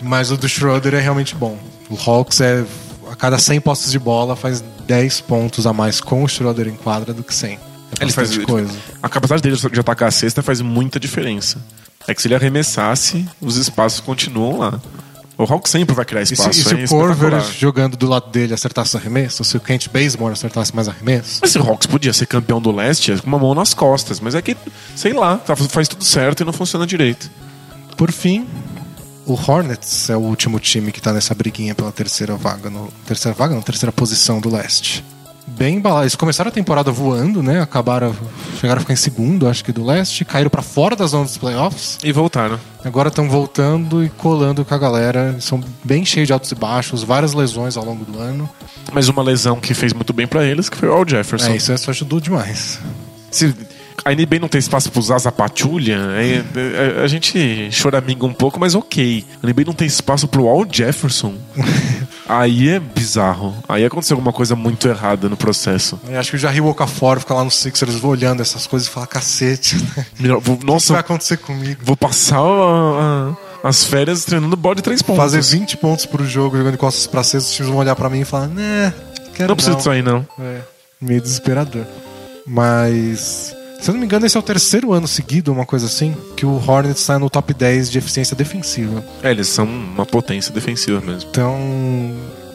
[0.00, 1.58] Mas o do Schroeder é realmente bom.
[1.90, 2.64] O Hawks é.
[3.10, 6.74] A cada 100 postes de bola faz 10 pontos a mais com o Schroeder em
[6.74, 7.58] quadra do que sem.
[8.00, 8.72] É Ele faz bastante coisa.
[9.02, 11.58] A capacidade dele de atacar a cesta faz muita diferença.
[12.06, 14.80] É que se ele arremessasse, os espaços continuam lá.
[15.38, 16.50] O Hawk sempre vai criar E se, espaço.
[16.60, 17.54] e se é o Corver espetacular.
[17.58, 21.50] jogando do lado dele acertasse arremesso, ou se o Kent Bazemore acertasse mais arremesso, Mas
[21.50, 24.40] se o Hawks podia ser campeão do leste com uma mão nas costas, mas é
[24.40, 24.56] que,
[24.94, 27.30] sei lá, tá- faz tudo certo e não funciona direito.
[27.98, 28.46] Por fim,
[29.26, 33.36] o Hornets é o último time que tá nessa briguinha pela terceira vaga, no, terceira
[33.36, 35.04] vaga, não, terceira posição do leste.
[35.56, 36.02] Bem embalado.
[36.02, 37.62] Eles começaram a temporada voando, né?
[37.62, 38.14] Acabaram,
[38.60, 41.38] chegaram a ficar em segundo, acho que do leste, caíram pra fora da zona dos
[41.38, 41.98] playoffs.
[42.04, 42.60] E voltaram.
[42.84, 45.36] Agora estão voltando e colando com a galera.
[45.40, 48.48] São bem cheios de altos e baixos, várias lesões ao longo do ano.
[48.92, 51.48] Mas uma lesão que fez muito bem pra eles, que foi o Al Jefferson.
[51.48, 52.78] É, isso, isso ajudou demais.
[53.30, 53.54] Se
[54.04, 58.60] a NBA não tem espaço pra usar Zapatulha, é, é, a gente choraminga um pouco,
[58.60, 59.24] mas ok.
[59.42, 61.34] A NBA não tem espaço pro Al Jefferson.
[62.28, 63.54] Aí é bizarro.
[63.68, 65.98] Aí aconteceu alguma coisa muito errada no processo.
[66.08, 69.06] Eu acho que o Jarry Okafor fica lá no Sixers olhando essas coisas e fala,
[69.06, 70.06] cacete, né?
[70.18, 71.80] Melhor- vou- O que nossa, vai acontecer comigo?
[71.84, 75.22] vou passar a- a- as férias treinando bode de três pontos.
[75.22, 78.20] Fazer 20 pontos pro jogo, jogando costas pra cesta, os times vão olhar pra mim
[78.20, 78.92] e falar, né,
[79.34, 79.78] quero Não precisa não.
[79.78, 80.26] disso aí, não.
[80.40, 80.60] É,
[81.00, 81.84] meio desesperador.
[82.44, 86.16] Mas, se eu não me engano, esse é o terceiro ano seguido, uma coisa assim,
[86.36, 89.04] que o Hornets está no top 10 de eficiência defensiva.
[89.22, 91.28] É, eles são uma potência defensiva mesmo.
[91.30, 91.56] Então,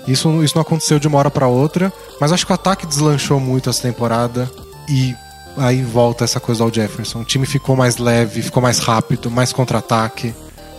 [0.07, 3.39] isso, isso não aconteceu de uma hora pra outra, mas acho que o ataque deslanchou
[3.39, 4.49] muito essa temporada
[4.89, 5.15] e
[5.57, 7.21] aí volta essa coisa ao Jefferson.
[7.21, 10.33] O time ficou mais leve, ficou mais rápido, mais contra-ataque,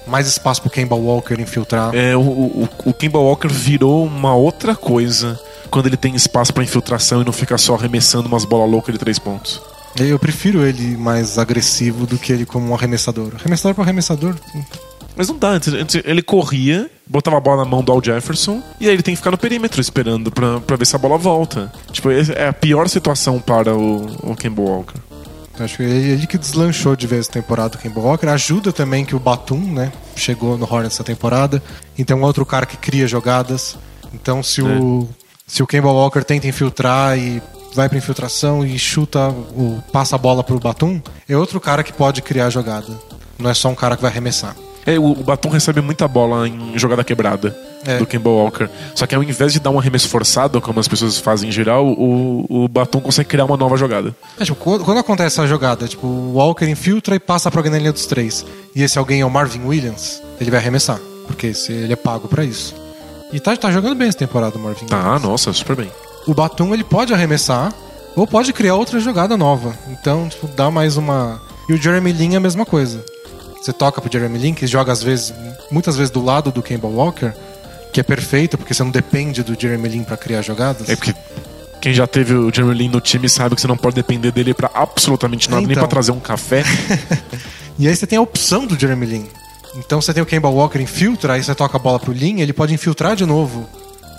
[0.06, 1.94] mais espaço pro Kemba Walker infiltrar.
[1.94, 5.40] É, o, o, o Kemba Walker virou uma outra coisa
[5.70, 8.98] quando ele tem espaço pra infiltração e não fica só arremessando umas bolas loucas de
[8.98, 9.60] três pontos.
[9.96, 13.32] Eu prefiro ele mais agressivo do que ele como um arremessador.
[13.38, 14.34] Arremessador para arremessador,
[15.14, 18.62] Mas não dá, antes, antes ele corria, botava a bola na mão do Al Jefferson
[18.80, 21.18] e aí ele tem que ficar no perímetro esperando pra, pra ver se a bola
[21.18, 21.70] volta.
[21.90, 24.98] Tipo, é a pior situação para o, o Kemba Walker.
[25.60, 28.26] Acho que ele, ele que deslanchou de vez essa temporada o Kemba Walker.
[28.26, 31.62] Ajuda também que o Batum, né, chegou no Hornets essa temporada.
[31.98, 33.76] Então é outro cara que cria jogadas.
[34.14, 35.08] Então se o
[35.46, 37.42] se o Kemba Walker tenta infiltrar e
[37.74, 41.92] vai pra infiltração e chuta, o, passa a bola pro Batum, é outro cara que
[41.92, 42.88] pode criar jogada.
[43.38, 44.54] Não é só um cara que vai arremessar.
[44.84, 47.56] É, o, o Batum recebe muita bola em jogada quebrada
[47.86, 47.98] É.
[47.98, 48.68] do Kemba Walker.
[48.96, 51.86] Só que ao invés de dar um arremesso forçado, como as pessoas fazem em geral,
[51.86, 54.12] o, o Batum consegue criar uma nova jogada.
[54.40, 57.70] É, tipo, quando, quando acontece essa jogada, tipo, o Walker infiltra e passa pra alguém
[57.72, 58.44] na linha dos três,
[58.74, 60.98] e esse alguém é o Marvin Williams, ele vai arremessar,
[61.28, 62.74] porque se ele é pago pra isso.
[63.32, 65.22] E tá, tá jogando bem essa temporada o Marvin Tá, Williams.
[65.22, 65.90] nossa, super bem.
[66.26, 67.72] O Batum ele pode arremessar
[68.14, 69.74] ou pode criar outra jogada nova.
[69.88, 71.40] Então, tipo, dá mais uma.
[71.68, 73.04] E o Jeremy Lin é a mesma coisa.
[73.60, 75.32] Você toca pro Jeremy Lin, que joga às vezes,
[75.70, 77.32] muitas vezes do lado do Kemba Walker,
[77.92, 80.88] que é perfeito, porque você não depende do Jeremy Lin pra criar jogadas.
[80.88, 81.14] É porque
[81.80, 84.52] quem já teve o Jeremy Lin no time sabe que você não pode depender dele
[84.52, 85.82] pra absolutamente nada, nem Então.
[85.82, 86.62] pra trazer um café.
[87.78, 89.26] E aí você tem a opção do Jeremy Lin.
[89.74, 92.52] Então você tem o Kemba Walker infiltra, aí você toca a bola pro Lin, ele
[92.52, 93.66] pode infiltrar de novo,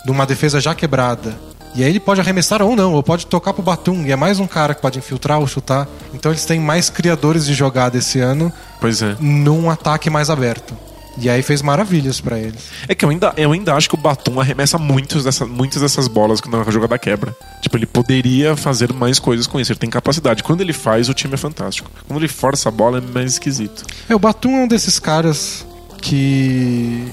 [0.04, 1.32] numa defesa já quebrada.
[1.74, 4.38] E aí ele pode arremessar ou não, ou pode tocar pro Batum, e é mais
[4.38, 5.88] um cara que pode infiltrar ou chutar.
[6.12, 9.16] Então eles têm mais criadores de jogada esse ano pois é.
[9.18, 10.74] num ataque mais aberto.
[11.16, 12.70] E aí fez maravilhas pra eles.
[12.88, 16.08] É que eu ainda, eu ainda acho que o Batum arremessa muitos dessa, muitas dessas
[16.08, 17.34] bolas quando a jogada quebra.
[17.60, 20.42] Tipo, ele poderia fazer mais coisas com isso, ele tem capacidade.
[20.42, 21.90] Quando ele faz, o time é fantástico.
[22.06, 23.84] Quando ele força a bola, é mais esquisito.
[24.08, 25.64] É, o Batum é um desses caras
[26.02, 27.06] que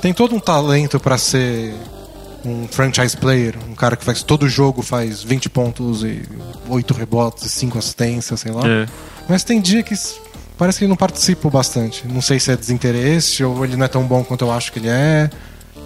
[0.00, 1.74] tem todo um talento pra ser
[2.44, 6.22] um franchise player, um cara que faz todo jogo faz 20 pontos e
[6.68, 8.62] 8 rebotes e 5 assistências, sei lá.
[8.66, 8.86] É.
[9.28, 9.94] Mas tem dia que
[10.56, 12.06] parece que ele não participa bastante.
[12.06, 14.78] Não sei se é desinteresse ou ele não é tão bom quanto eu acho que
[14.78, 15.28] ele é.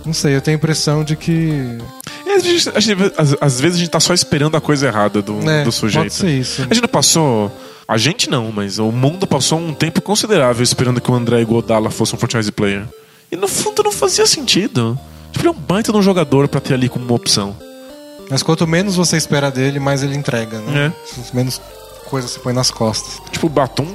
[0.05, 1.79] Não sei, eu tenho a impressão de que.
[2.27, 5.49] É, gente- gente- às, às vezes a gente tá só esperando a coisa errada do,
[5.49, 6.05] É, do sujeito.
[6.05, 6.63] pode ser isso.
[6.63, 7.51] A gente não passou.
[7.87, 11.91] A gente não, mas o mundo passou um tempo considerável esperando que o André Iguodala
[11.91, 12.85] fosse um franchise player.
[13.31, 14.99] E no fundo não fazia sentido.
[15.33, 17.57] Tipo, ele é um baita de um jogador pra ter ali como uma opção.
[18.31, 20.93] Mas quanto menos você espera dele, mais ele entrega, né?
[21.35, 21.61] Menos
[22.07, 23.21] coisa você põe nas costas.
[23.31, 23.87] Tipo, o Batum,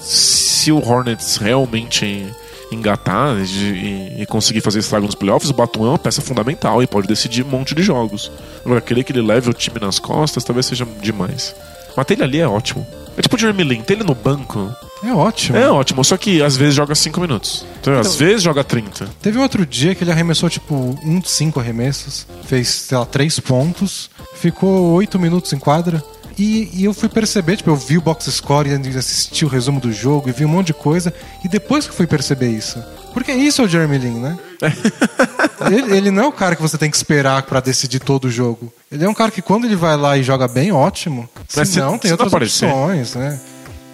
[0.00, 2.26] se o Hornets realmente
[2.70, 6.86] engatar e, e- conseguir fazer estrago nos playoffs, o Batum é uma peça fundamental e
[6.86, 8.30] pode decidir um monte de jogos.
[8.64, 11.54] Agora, querer que ele leve o time nas costas talvez seja demais.
[11.96, 12.86] Mas ter ele ali é ótimo.
[13.16, 14.70] É tipo o Jeremy Lin, ter ele no banco
[15.02, 15.56] É ótimo.
[15.58, 17.64] é ótimo, só que às vezes joga 5 minutos.
[17.80, 19.08] Então, às vezes joga 30.
[19.22, 23.38] Teve outro dia que ele arremessou, tipo, um de cinco arremessos, fez, sei lá, três
[23.38, 26.02] pontos, ficou oito minutos em quadra.
[26.38, 29.80] E, e eu fui perceber, tipo, eu vi o box score e assisti o resumo
[29.80, 31.12] do jogo e vi um monte de coisa.
[31.44, 32.80] E depois que eu fui perceber isso.
[33.12, 34.38] Porque isso é o Jeremy Lin, né?
[35.66, 38.30] ele, ele não é o cara que você tem que esperar pra decidir todo o
[38.30, 38.72] jogo.
[38.92, 41.28] Ele é um cara que quando ele vai lá e joga bem, ótimo.
[41.48, 43.40] Se não, se tem outras opções, né?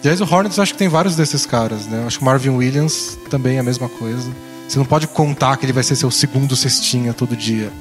[0.05, 2.03] Aliás, o Hornets acho que tem vários desses caras, né?
[2.05, 4.29] Acho que o Marvin Williams também é a mesma coisa.
[4.67, 7.71] Você não pode contar que ele vai ser seu segundo cestinha todo dia.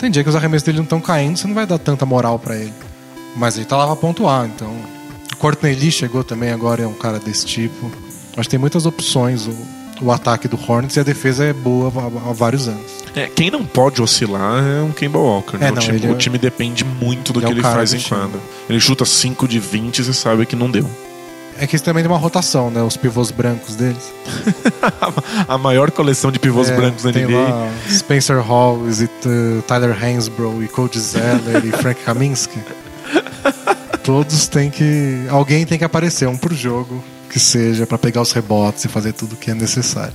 [0.00, 2.38] Tem dia que os arremessos dele não estão caindo, você não vai dar tanta moral
[2.38, 2.72] pra ele.
[3.36, 4.74] Mas ele tá lá pra pontuar, então.
[5.34, 7.90] O Courtney Lee chegou também agora, é um cara desse tipo.
[8.34, 9.54] Acho que tem muitas opções o,
[10.00, 13.04] o ataque do Hornets e a defesa é boa há, há vários anos.
[13.14, 15.58] É, quem não pode oscilar é um Kemba Walker.
[15.58, 15.68] né?
[15.68, 17.56] É, o, não, time, ele é- o time depende muito do ele é que o
[17.56, 18.08] ele faz em time.
[18.20, 18.40] quadra.
[18.70, 20.88] Ele chuta 5 de 20 e você sabe que não deu.
[21.58, 22.82] É que isso também tem uma rotação, né?
[22.82, 24.12] Os pivôs brancos deles.
[25.48, 27.38] a maior coleção de pivôs É, brancos da tem NBA.
[27.38, 32.58] lá Spencer Hall, is it, uh, Tyler Hansbrough e Cody Zeller e Frank Kaminsky.
[34.02, 35.24] Todos tem que.
[35.30, 39.12] Alguém tem que aparecer, um por jogo, que seja, para pegar os rebotes e fazer
[39.12, 40.12] tudo que é necessário.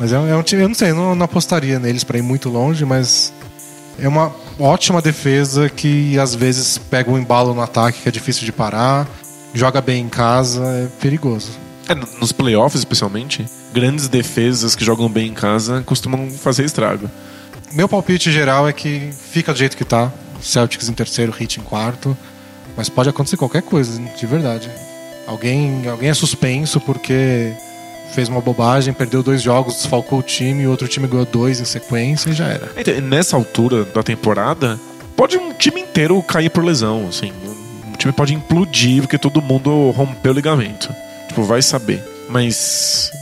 [0.00, 2.22] Mas é, é um time, eu não sei, eu não, não apostaria neles para ir
[2.22, 3.32] muito longe, mas
[3.98, 8.44] é uma ótima defesa que às vezes pega um embalo no ataque que é difícil
[8.44, 9.06] de parar,
[9.54, 11.50] joga bem em casa, é perigoso.
[11.88, 17.10] É, nos playoffs, especialmente, grandes defesas que jogam bem em casa costumam fazer estrago.
[17.72, 20.12] Meu palpite geral é que fica do jeito que tá.
[20.40, 22.16] Celtics em terceiro, Heat em quarto.
[22.76, 24.70] Mas pode acontecer qualquer coisa, de verdade.
[25.26, 27.52] Alguém, alguém é suspenso porque
[28.12, 31.64] fez uma bobagem, perdeu dois jogos, desfalcou o time, e outro time ganhou dois em
[31.64, 32.70] sequência e já era.
[32.76, 34.78] Então, nessa altura da temporada,
[35.16, 37.32] pode um time inteiro cair por lesão, assim.
[38.02, 40.92] Time pode implodir porque todo mundo rompeu o ligamento.
[41.28, 42.02] Tipo, vai saber.
[42.28, 43.12] Mas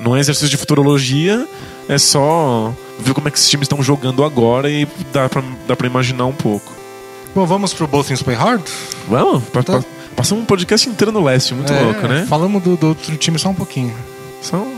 [0.00, 1.44] não é exercício de futurologia,
[1.88, 5.74] é só ver como é que esses times estão jogando agora e dá pra, dá
[5.74, 6.72] pra imaginar um pouco.
[7.34, 8.62] Bom, vamos pro Both Things Play Hard?
[9.08, 9.42] Vamos?
[9.64, 9.82] Tá.
[10.14, 12.24] Passamos um podcast inteiro no leste, muito é, louco, né?
[12.28, 13.94] Falamos do, do outro time só um pouquinho.
[14.40, 14.72] São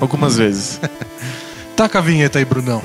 [0.00, 0.80] algumas vezes.
[1.76, 2.82] Taca a vinheta aí, Brunão.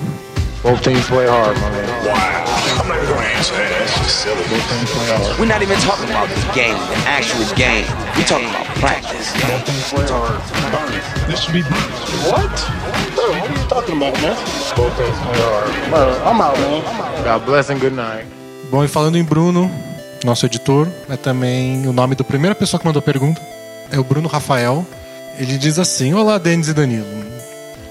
[0.62, 1.88] Both teams play hard, my man.
[2.06, 2.84] Wow.
[2.84, 3.89] I'm not even gonna answer that.
[4.10, 7.86] We're not even talking about the game, the actual game.
[8.18, 9.32] We're talking about practice.
[11.28, 11.62] This should be
[12.26, 12.50] What?
[13.14, 14.36] Bro, what are you talking about, man?
[15.92, 16.82] Bro, I'm out, man.
[17.24, 18.26] God bless and good night.
[18.72, 19.70] Bom, e falando em Bruno,
[20.24, 23.40] nosso editor, é também o nome da primeira pessoa que mandou pergunta.
[23.92, 24.88] É o Bruno Rafael.
[25.38, 27.06] Ele diz assim: Olá, Denis e Danilo.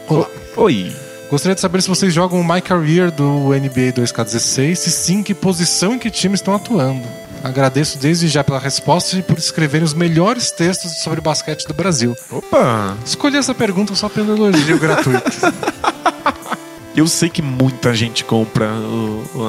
[0.08, 0.26] Olá.
[0.56, 0.92] Oi.
[1.30, 5.34] Gostaria de saber se vocês jogam o My Career do NBA 2K16 se sim, que
[5.34, 7.06] posição e que time estão atuando.
[7.44, 12.16] Agradeço desde já pela resposta e por escreverem os melhores textos sobre basquete do Brasil.
[12.30, 12.96] Opa!
[13.04, 15.30] Escolhi essa pergunta só pelo elogio gratuito.
[16.98, 18.68] Eu sei que muita gente compra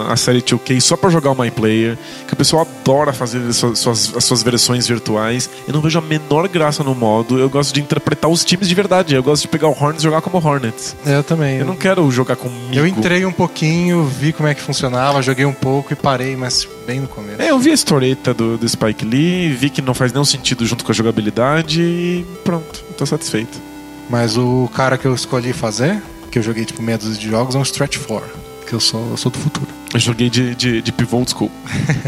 [0.08, 1.98] a série 2K só para jogar o My Player,
[2.28, 5.50] que o pessoal adora fazer as suas, as suas versões virtuais.
[5.68, 7.40] Eu não vejo a menor graça no modo.
[7.40, 9.16] Eu gosto de interpretar os times de verdade.
[9.16, 10.96] Eu gosto de pegar o Hornets e jogar como Hornets.
[11.04, 11.58] É, eu também.
[11.58, 12.72] Eu não quero jogar comigo.
[12.72, 16.68] Eu entrei um pouquinho, vi como é que funcionava, joguei um pouco e parei, mas
[16.86, 17.42] bem no começo.
[17.42, 20.68] É, eu vi a historieta do, do Spike Lee, vi que não faz nenhum sentido
[20.68, 23.60] junto com a jogabilidade e pronto, tô satisfeito.
[24.08, 26.00] Mas o cara que eu escolhi fazer
[26.30, 28.30] que eu joguei tipo meia dúzia de jogos, é um Stretch 4,
[28.68, 29.68] que eu sou, eu sou do futuro.
[29.94, 31.52] Eu joguei de, de, de pivot school.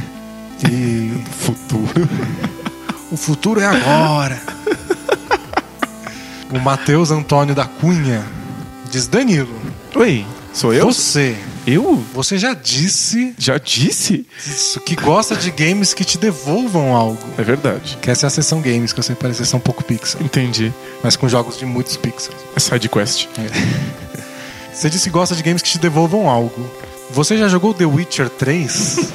[0.69, 2.09] e futuro.
[3.11, 4.41] o futuro é agora.
[6.51, 8.25] o Matheus Antônio da Cunha
[8.89, 9.55] diz Danilo.
[9.95, 10.85] Oi, sou eu?
[10.85, 11.37] Você.
[11.65, 12.03] Eu?
[12.13, 13.35] Você já disse.
[13.37, 14.25] Já disse?
[14.39, 17.19] Isso, que gosta de games que te devolvam algo.
[17.37, 17.97] É verdade.
[18.01, 20.21] Que essa é a sessão games, que eu sei parecer são um pouco pixel.
[20.21, 20.73] Entendi.
[21.03, 22.35] Mas com jogos de muitos pixels.
[22.55, 23.27] É side quest.
[23.37, 24.11] É.
[24.73, 26.69] Você disse que gosta de games que te devolvam algo.
[27.11, 29.11] Você já jogou The Witcher 3?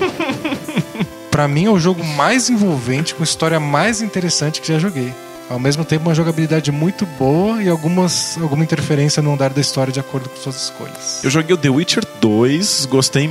[1.31, 5.13] Para mim é o jogo mais envolvente, com história mais interessante que já joguei.
[5.49, 9.93] Ao mesmo tempo, uma jogabilidade muito boa e algumas, alguma interferência no andar da história
[9.93, 11.23] de acordo com suas escolhas.
[11.23, 13.31] Eu joguei o The Witcher 2, gostei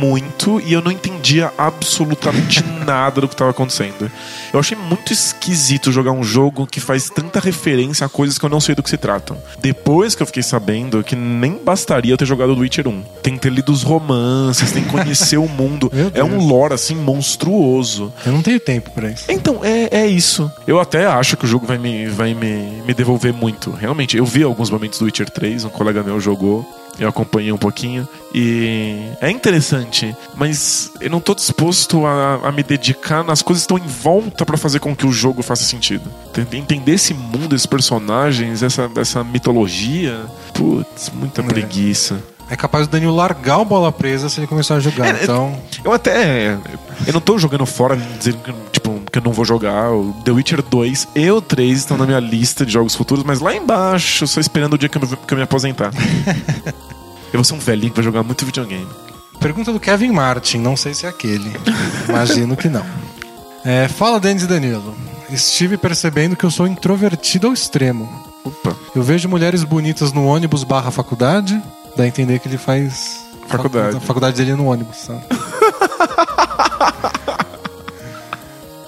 [0.00, 4.10] muito e eu não entendia absolutamente nada do que estava acontecendo.
[4.52, 8.48] Eu achei muito esquisito jogar um jogo que faz tanta referência a coisas que eu
[8.48, 9.36] não sei do que se tratam.
[9.60, 13.02] Depois que eu fiquei sabendo que nem bastaria eu ter jogado The Witcher 1.
[13.22, 15.92] Tem que ter lido os romances, tem que conhecer o mundo.
[16.14, 18.12] É um lore assim monstruoso.
[18.24, 19.24] Eu não tenho tempo para isso.
[19.28, 20.50] Então, é, é isso.
[20.66, 23.70] Eu até acho que o jogo vai me, vai me, me devolver muito.
[23.70, 27.56] Realmente, eu vi alguns momentos do Witcher 3, um colega meu jogou eu acompanhei um
[27.56, 33.66] pouquinho e é interessante, mas eu não estou disposto a, a, me dedicar nas coisas
[33.66, 36.10] que estão em volta para fazer com que o jogo faça sentido.
[36.52, 40.20] Entender esse mundo, esses personagens, essa, essa mitologia,
[40.54, 41.44] putz, muita é.
[41.44, 42.22] preguiça.
[42.50, 45.14] É capaz do Danilo largar o bola presa se ele começar a jogar.
[45.14, 45.56] É, então.
[45.84, 46.58] Eu até.
[47.06, 49.90] Eu não tô jogando fora dizendo que, tipo, que eu não vou jogar.
[49.92, 53.40] O The Witcher 2 e o 3 estão na minha lista de jogos futuros, mas
[53.40, 55.92] lá embaixo, só esperando o dia que eu, que eu me aposentar.
[57.32, 58.88] eu vou ser um velhinho que vai jogar muito videogame.
[59.40, 61.50] Pergunta do Kevin Martin, não sei se é aquele.
[62.08, 62.84] Imagino que não.
[63.64, 64.94] É, fala, Denis e Danilo.
[65.30, 68.08] Estive percebendo que eu sou introvertido ao extremo.
[68.44, 68.76] Opa.
[68.94, 71.60] Eu vejo mulheres bonitas no ônibus barra faculdade
[71.96, 73.26] Dá a entender que ele faz.
[73.46, 73.96] Faculdade.
[73.96, 75.22] A faculdade dele é no ônibus, sabe?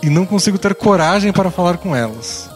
[0.02, 2.50] e não consigo ter coragem para falar com elas.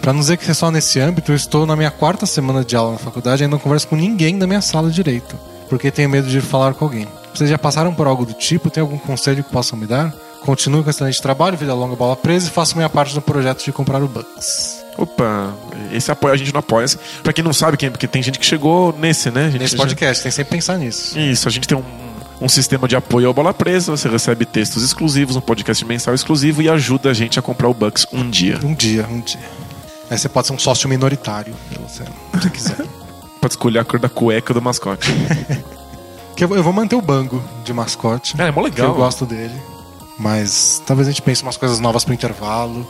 [0.00, 2.76] Para não dizer que é só nesse âmbito, eu estou na minha quarta semana de
[2.76, 6.10] aula na faculdade e ainda não converso com ninguém da minha sala direito, porque tenho
[6.10, 7.08] medo de falar com alguém.
[7.34, 8.70] Vocês já passaram por algo do tipo?
[8.70, 10.14] Tem algum conselho que possam me dar?
[10.42, 13.72] Continue com excelente trabalho, vida longa, bola presa e faço minha parte no projeto de
[13.72, 14.84] comprar o Bucks.
[14.96, 15.54] Opa,
[15.90, 16.86] esse apoio a gente não apoia.
[17.22, 19.52] Pra quem não sabe, quem, porque tem gente que chegou nesse, né?
[19.58, 20.22] Nesse podcast, já...
[20.24, 21.18] tem sempre pensar nisso.
[21.18, 21.82] Isso, a gente tem um,
[22.40, 26.62] um sistema de apoio ao Bola Presa, você recebe textos exclusivos, um podcast mensal exclusivo
[26.62, 28.58] e ajuda a gente a comprar o Bucks um dia.
[28.62, 29.40] Um dia, um dia.
[30.10, 32.76] Aí você pode ser um sócio minoritário, se você, se você quiser.
[33.40, 35.10] Pode escolher a cor da cueca do mascote.
[36.34, 38.40] que eu, eu vou manter o bango de mascote.
[38.40, 38.88] É, é mó legal.
[38.88, 39.54] eu gosto dele.
[40.18, 42.86] Mas talvez a gente pense umas coisas novas pro intervalo.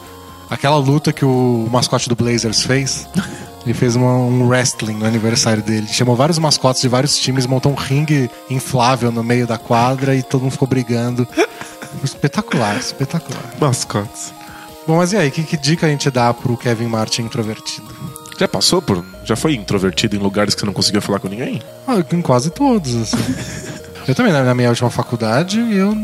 [0.51, 3.09] Aquela luta que o mascote do Blazers fez.
[3.65, 5.87] Ele fez uma- um wrestling no aniversário dele.
[5.89, 10.23] Chamou vários mascotes de vários times, montou um ringue inflável no meio da quadra e
[10.23, 11.27] todo mundo ficou brigando.
[12.03, 13.43] Espetacular, espetacular.
[13.61, 14.33] Mascotes.
[14.87, 17.89] Bom, mas e aí, que, que dica a gente dá pro Kevin Martin introvertido?
[18.39, 19.03] Já passou por.
[19.25, 21.63] Já foi introvertido em lugares que você não conseguia falar com ninguém?
[21.87, 23.17] Ah, em quase todos, assim.
[24.07, 25.97] eu também, na na minha última faculdade, eu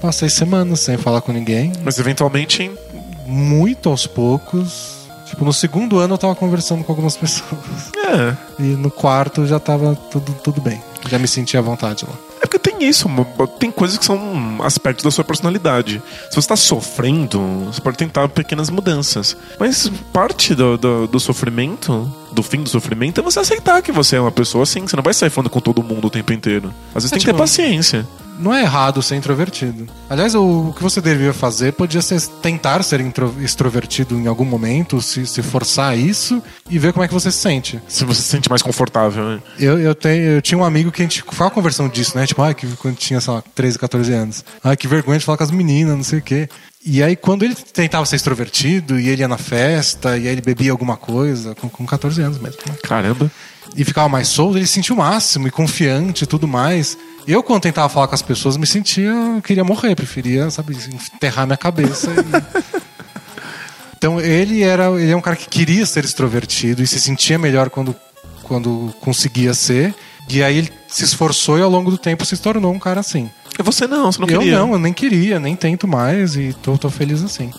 [0.00, 1.72] passei semanas sem falar com ninguém.
[1.82, 2.70] Mas eventualmente.
[3.30, 4.98] Muito aos poucos.
[5.26, 7.60] Tipo, no segundo ano eu tava conversando com algumas pessoas.
[7.96, 8.36] É.
[8.58, 10.82] E no quarto já tava tudo, tudo bem.
[11.08, 12.14] Já me sentia à vontade lá.
[12.42, 13.06] É porque tem isso,
[13.58, 16.02] tem coisas que são aspectos da sua personalidade.
[16.30, 19.36] Se você está sofrendo, você pode tentar pequenas mudanças.
[19.58, 24.16] Mas parte do, do, do sofrimento, do fim do sofrimento, é você aceitar que você
[24.16, 24.80] é uma pessoa assim.
[24.80, 26.72] Você não vai sair falando com todo mundo o tempo inteiro.
[26.94, 28.08] Às vezes É tem que ter tipo- paciência.
[28.40, 29.86] Não é errado ser introvertido.
[30.08, 35.00] Aliás, o, que você deveria fazer podia ser tentar ser intro- extrovertido em algum momento,
[35.00, 37.80] se, se forçar isso e ver como é que você se sente.
[37.86, 39.42] Se você se sente mais confortável, né?
[39.58, 42.26] Eu, eu, tenho, eu tinha um amigo que a gente ficava conversando disso, né?
[42.26, 44.44] Tipo, ah, que quando tinha, sei lá, 13, 14 anos.
[44.64, 46.48] Ah, que vergonha de falar com as meninas, não sei o quê.
[46.82, 50.40] E aí, quando ele tentava ser extrovertido, e ele ia na festa, e aí ele
[50.40, 52.74] bebia alguma coisa, com, com 14 anos mesmo, né?
[52.82, 53.30] Caramba.
[53.76, 56.96] E ficava mais solto, ele se sentia o máximo, e confiante e tudo mais.
[57.26, 59.08] Eu, quando tentava falar com as pessoas, me sentia.
[59.10, 60.76] Eu queria morrer, preferia, sabe,
[61.14, 62.10] enterrar minha cabeça.
[62.10, 62.80] e-
[63.96, 64.86] Então, ele era.
[64.98, 67.94] Ele é um cara que queria ser extrovertido e se sentia melhor quando,
[68.42, 69.94] quando conseguia ser.
[70.28, 73.28] E aí ele se esforçou e ao longo do tempo se tornou um cara assim.
[73.58, 74.58] É você não, você não eu queria.
[74.58, 77.50] não, eu nem queria, nem tento mais e tô, tô feliz assim.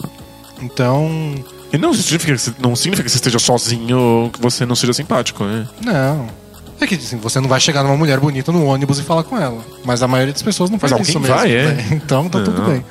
[0.61, 1.35] Então,
[1.71, 5.43] E não significa, não significa que você esteja sozinho ou que você não seja simpático,
[5.43, 5.67] né?
[5.85, 6.40] não.
[6.81, 9.37] É que assim, você não vai chegar numa mulher bonita no ônibus e falar com
[9.37, 9.63] ela.
[9.85, 11.35] Mas a maioria das pessoas não Mas faz alguém isso mesmo.
[11.35, 11.67] vai, é?
[11.73, 11.87] né?
[12.03, 12.69] Então tá tudo Não.
[12.71, 12.85] bem.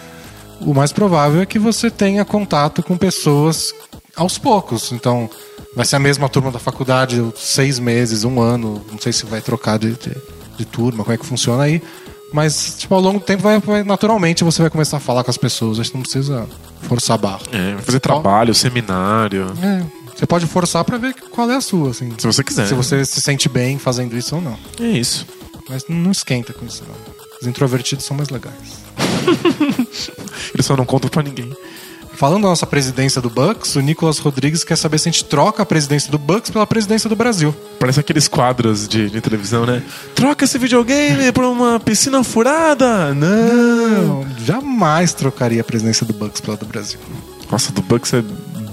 [0.61, 3.75] O mais provável é que você tenha contato com pessoas
[4.15, 4.93] aos poucos.
[4.93, 5.29] Então,
[5.75, 8.81] vai ser a mesma turma da faculdade, seis meses, um ano.
[8.93, 10.15] Não sei se vai trocar de, de,
[10.59, 11.83] de turma, como é que funciona aí.
[12.33, 15.31] Mas, tipo, ao longo do tempo, vai, vai- naturalmente você vai começar a falar com
[15.31, 15.81] as pessoas.
[15.81, 16.47] Acho que não precisa
[16.83, 17.41] forçar a barra.
[17.51, 19.47] É, vai fazer trabalho, seminário.
[19.63, 19.83] É,
[20.21, 22.13] você pode forçar pra ver qual é a sua, assim.
[22.19, 22.67] Se você quiser.
[22.67, 24.59] Se você se sente bem fazendo isso ou não.
[24.79, 25.27] É isso.
[25.67, 26.95] Mas não esquenta com isso, não.
[27.41, 28.55] Os introvertidos são mais legais.
[30.53, 31.51] Eles só não contam pra ninguém.
[32.13, 35.63] Falando da nossa presidência do Bucks, o Nicolas Rodrigues quer saber se a gente troca
[35.63, 37.57] a presidência do Bucks pela presidência do Brasil.
[37.79, 39.83] Parece aqueles quadros de, de televisão, né?
[40.15, 43.15] Troca esse videogame por uma piscina furada!
[43.15, 44.23] Não!
[44.23, 47.01] Não, jamais trocaria a presidência do Bucks pela do Brasil.
[47.51, 48.23] Nossa, do Bucks é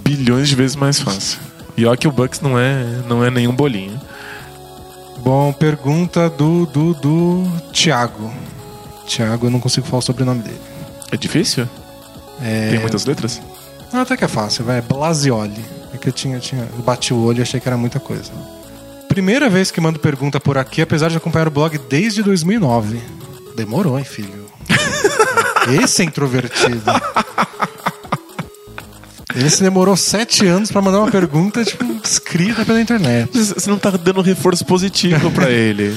[0.08, 1.40] bilhões de vezes mais fácil.
[1.76, 4.00] E olha que o Bucks não é, não é nenhum bolinho.
[5.20, 7.44] Bom, pergunta do, do, do
[7.74, 8.32] Thiago.
[9.06, 10.62] Thiago, eu não consigo falar o sobrenome dele.
[11.12, 11.68] É difícil?
[12.42, 12.70] É...
[12.70, 13.42] Tem muitas letras?
[13.92, 14.82] Não, até que é fácil, vai.
[14.82, 15.64] Blasioli.
[15.94, 16.68] É que eu tinha, tinha.
[16.78, 18.32] Eu bati o olho e achei que era muita coisa.
[19.10, 23.02] Primeira vez que mando pergunta por aqui, apesar de acompanhar o blog desde 2009.
[23.56, 24.46] Demorou, hein, filho?
[25.84, 26.84] Esse é introvertido.
[29.46, 33.30] Esse demorou sete anos pra mandar uma pergunta, tipo, escrita pela internet.
[33.38, 35.96] Você não tá dando reforço positivo pra ele.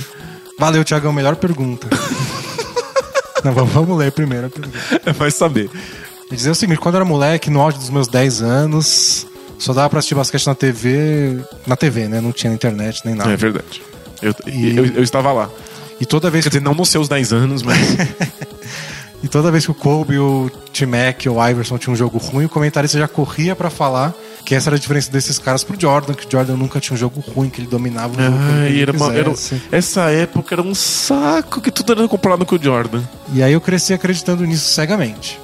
[0.58, 1.88] Valeu, Thiagão, melhor pergunta.
[3.44, 4.78] Não, vamos- ler primeiro a pergunta.
[5.14, 5.70] Vai saber.
[6.28, 9.26] Ele dizia o seguinte: quando eu era moleque, no auge dos meus 10 anos,
[9.58, 11.38] só dava pra assistir basquete na TV.
[11.66, 12.20] Na TV, né?
[12.20, 13.32] Não tinha internet nem nada.
[13.32, 13.82] É verdade.
[14.20, 15.48] Eu, E- eu, eu estava lá.
[15.98, 17.78] E toda vez Quer que, dizer, não nos seus 10 anos, mas.
[19.22, 22.46] e toda vez que o Kobe, o T-Mac ou o Iverson tinha um jogo ruim,
[22.46, 24.14] o comentarista já corria pra falar
[24.44, 26.98] que essa era a diferença desses caras pro Jordan, que o Jordan nunca tinha um
[26.98, 28.36] jogo ruim, que ele dominava o jogo.
[28.66, 29.32] ele era uma, era-
[29.70, 33.02] essa época era um saco que tudo era comparado com o Jordan.
[33.34, 35.38] E aí eu cresci acreditando nisso cegamente.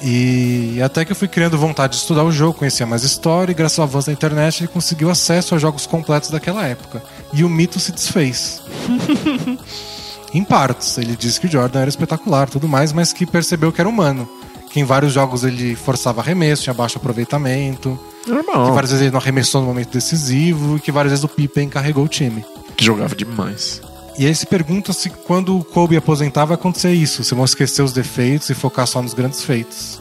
[0.00, 3.54] E até que eu fui criando vontade de estudar o jogo, conhecia mais história, e
[3.54, 7.02] graças ao avanço da internet ele conseguiu acesso aos jogos completos daquela época.
[7.32, 8.62] E o mito se desfez.
[10.32, 10.98] em partes.
[10.98, 14.28] Ele disse que o Jordan era espetacular tudo mais, mas que percebeu que era humano.
[14.70, 18.72] Que em vários jogos ele forçava arremesso, tinha baixo aproveitamento, que Normal.
[18.74, 22.04] várias vezes ele não arremessou no momento decisivo, e que várias vezes o Pippen carregou
[22.04, 22.44] o time.
[22.76, 23.80] Que jogava demais.
[24.18, 27.82] E aí se pergunta se quando o Kobe aposentar vai acontecer isso, se vão esquecer
[27.82, 30.00] os defeitos e focar só nos grandes feitos.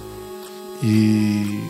[0.82, 1.64] E,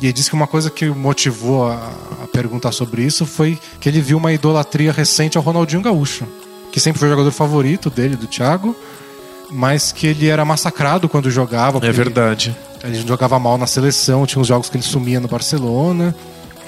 [0.00, 1.92] e ele disse que uma coisa que o motivou a,
[2.24, 6.26] a perguntar sobre isso foi que ele viu uma idolatria recente ao Ronaldinho Gaúcho,
[6.70, 8.74] que sempre foi o jogador favorito dele, do Thiago,
[9.50, 11.84] mas que ele era massacrado quando jogava.
[11.84, 12.56] É verdade.
[12.82, 16.14] Ele jogava mal na seleção, tinha uns jogos que ele sumia no Barcelona.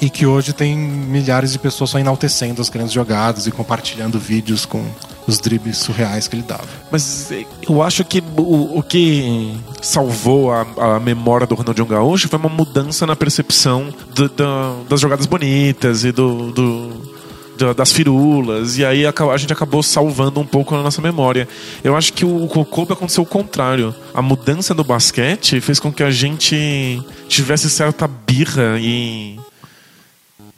[0.01, 4.67] E que hoje tem milhares de pessoas só enaltecendo as grandes jogadas e compartilhando vídeos
[4.67, 4.85] com
[5.29, 6.67] os dribles surreais que ele dava.
[6.91, 7.31] Mas
[7.69, 12.49] eu acho que o, o que salvou a, a, memória do Ronaldinho Gaúcho foi uma
[12.49, 17.12] mudança na percepção do, do, das jogadas bonitas e do, do,
[17.77, 18.79] das firulas.
[18.79, 21.49] E aí a, gente acabou salvando um pouco a nossa memória.
[21.83, 23.95] Eu acho que o, o Kobe aconteceu o contrário.
[24.15, 29.39] A mudança do basquete fez com que a gente tivesse certa birra e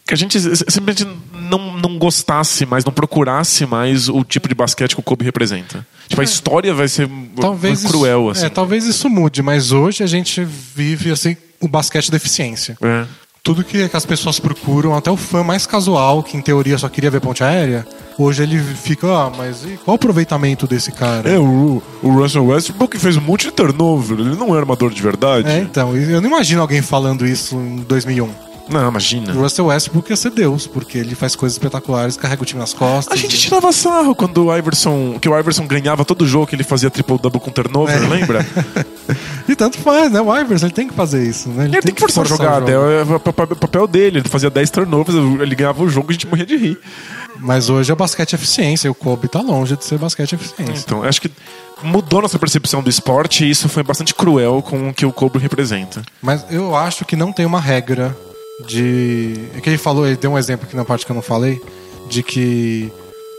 [0.07, 4.95] que a gente simplesmente não, não gostasse mais, não procurasse mais o tipo de basquete
[4.95, 5.87] que o Kobe representa.
[6.09, 6.27] Tipo, a é.
[6.27, 7.09] história vai ser
[7.41, 8.47] talvez cruel, isso, assim.
[8.47, 12.77] É, talvez isso mude, mas hoje a gente vive, assim, o basquete da eficiência.
[12.83, 13.07] É.
[13.45, 16.89] Tudo que, que as pessoas procuram, até o fã mais casual, que em teoria só
[16.89, 17.87] queria ver ponte aérea,
[18.19, 21.29] hoje ele fica, ah, mas qual o aproveitamento desse cara?
[21.29, 25.03] É, o, o Russell Westbrook fez um monte de turnover, ele não é armador de
[25.03, 25.47] verdade.
[25.47, 28.31] É, então, eu não imagino alguém falando isso em 2001.
[28.69, 29.33] Não, imagina.
[29.35, 32.73] O Russell Westbrook ia ser Deus, porque ele faz coisas espetaculares, carrega o time nas
[32.73, 33.13] costas.
[33.13, 33.39] A gente e...
[33.39, 37.41] tirava sarro quando o Iverson, que o Iverson ganhava todo jogo que ele fazia triple-double
[37.41, 38.07] com turnover, é.
[38.07, 38.47] lembra?
[39.49, 40.21] e tanto faz, né?
[40.21, 41.65] O Iverson, ele tem que fazer isso, né?
[41.65, 44.19] Ele, ele tem, tem, que forçar, forçar a jogada, é o papel dele.
[44.19, 46.79] Ele fazia 10 turnovers, ele ganhava o jogo e a gente morria de rir.
[47.39, 50.85] Mas hoje é basquete eficiência, e o Kobe tá longe de ser basquete eficiência.
[50.87, 51.31] Então, acho que
[51.83, 55.39] mudou nossa percepção do esporte e isso foi bastante cruel com o que o Kobe
[55.39, 56.03] representa.
[56.23, 58.17] Mas eu acho que não tem uma regra
[58.67, 59.35] de.
[59.57, 61.61] É que ele falou, ele deu um exemplo aqui na parte que eu não falei,
[62.09, 62.93] de que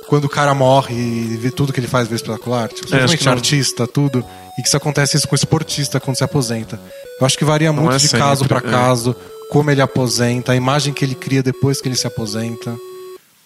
[0.07, 3.87] quando o cara morre e vê tudo que ele faz vê espetacular, tipo, é, artista,
[3.87, 4.23] tudo,
[4.57, 6.79] e que isso acontece isso com o esportista quando se aposenta.
[7.19, 8.61] Eu acho que varia não muito é de sempre, caso para é.
[8.61, 9.15] caso,
[9.49, 12.75] como ele aposenta, a imagem que ele cria depois que ele se aposenta.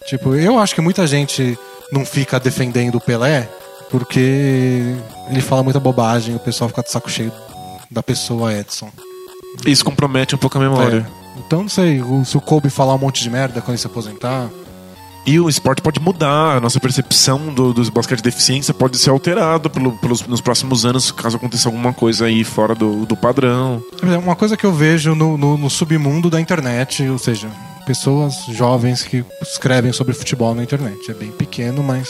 [0.07, 1.57] Tipo, eu acho que muita gente
[1.91, 3.49] não fica defendendo o Pelé
[3.89, 4.95] porque
[5.30, 7.32] ele fala muita bobagem, o pessoal fica de saco cheio
[7.89, 8.91] da pessoa Edson.
[9.65, 11.18] Isso compromete um pouco a memória.
[11.46, 14.50] Então, não sei, se o Kobe falar um monte de merda quando ele se aposentar.
[15.26, 19.12] E o esporte pode mudar, a nossa percepção do, dos basquete de deficiência pode ser
[19.12, 23.84] alterada pelo, pelos, nos próximos anos, caso aconteça alguma coisa aí fora do, do padrão.
[24.02, 27.48] É uma coisa que eu vejo no, no, no submundo da internet, ou seja,
[27.86, 31.12] pessoas jovens que escrevem sobre futebol na internet.
[31.12, 32.10] É bem pequeno, mas.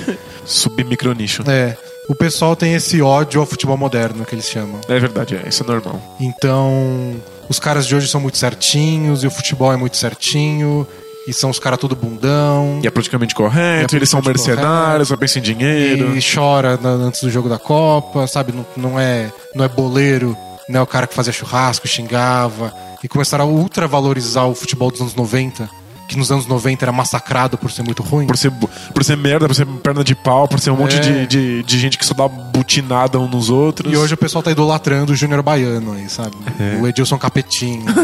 [0.44, 1.42] Submicronicho.
[1.48, 1.76] É.
[2.08, 4.80] O pessoal tem esse ódio ao futebol moderno que eles chamam.
[4.88, 6.00] É verdade, é, isso é normal.
[6.20, 7.16] Então
[7.48, 10.86] os caras de hoje são muito certinhos e o futebol é muito certinho.
[11.26, 12.80] E são os caras tudo bundão.
[12.84, 16.16] E é praticamente correto, é eles são mercenários, só pensam em dinheiro.
[16.16, 18.52] E chora antes do jogo da Copa, sabe?
[18.52, 20.36] Não, não, é, não é boleiro,
[20.68, 22.72] não é o cara que fazia churrasco, xingava.
[23.02, 25.68] E começaram a ultra valorizar o futebol dos anos 90
[26.06, 28.26] que nos anos 90 era massacrado por ser muito ruim.
[28.26, 31.00] Por ser, por ser merda, por ser perna de pau, por ser um monte é.
[31.00, 33.92] de, de, de, gente que só dá butinada uns nos outros.
[33.92, 36.36] E hoje o pessoal tá idolatrando o Júnior Baiano aí, sabe?
[36.58, 36.80] É.
[36.80, 37.84] O Edilson Capetinho.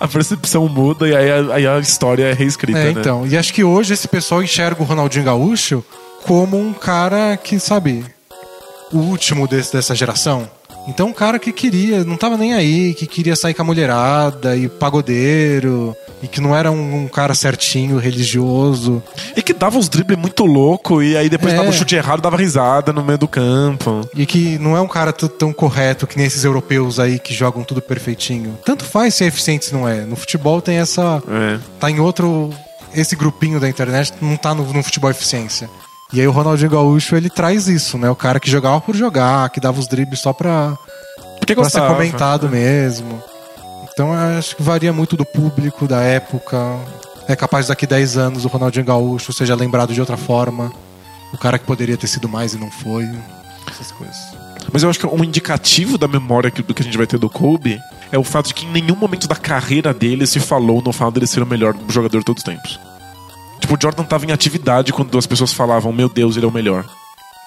[0.00, 2.78] a percepção muda e aí a, aí a história é reescrita.
[2.78, 3.00] É, né?
[3.00, 3.26] então.
[3.26, 5.84] E acho que hoje esse pessoal enxerga o Ronaldinho Gaúcho
[6.24, 8.04] como um cara que, sabe,
[8.92, 10.48] o último desse, dessa geração.
[10.90, 14.56] Então um cara que queria, não tava nem aí, que queria sair com a mulherada
[14.56, 19.00] e pagodeiro, e que não era um, um cara certinho, religioso.
[19.36, 21.56] E que dava uns dribles muito louco, e aí depois é.
[21.56, 24.00] dava um chute errado, dava risada no meio do campo.
[24.14, 27.62] E que não é um cara tão correto que nem esses europeus aí que jogam
[27.62, 28.58] tudo perfeitinho.
[28.64, 30.00] Tanto faz se é eficiente se não é.
[30.00, 31.22] No futebol tem essa.
[31.28, 31.58] É.
[31.78, 32.50] Tá em outro.
[32.92, 35.70] Esse grupinho da internet não tá no, no futebol eficiência.
[36.12, 38.10] E aí o Ronaldinho Gaúcho, ele traz isso, né?
[38.10, 40.76] O cara que jogava por jogar, que dava os dribles só pra,
[41.38, 43.22] Porque pra ser comentado mesmo.
[43.92, 46.58] Então acho que varia muito do público, da época.
[47.28, 50.72] É capaz daqui 10 anos o Ronaldinho Gaúcho seja lembrado de outra forma.
[51.32, 53.08] O cara que poderia ter sido mais e não foi.
[53.70, 54.16] Essas coisas.
[54.72, 57.30] Mas eu acho que um indicativo da memória do que a gente vai ter do
[57.30, 57.80] Kobe
[58.10, 61.14] é o fato de que em nenhum momento da carreira dele se falou no fato
[61.14, 62.80] dele ser o melhor jogador de todos os tempos.
[63.70, 66.52] Tipo, o Jordan tava em atividade quando as pessoas falavam, meu Deus, ele é o
[66.52, 66.84] melhor.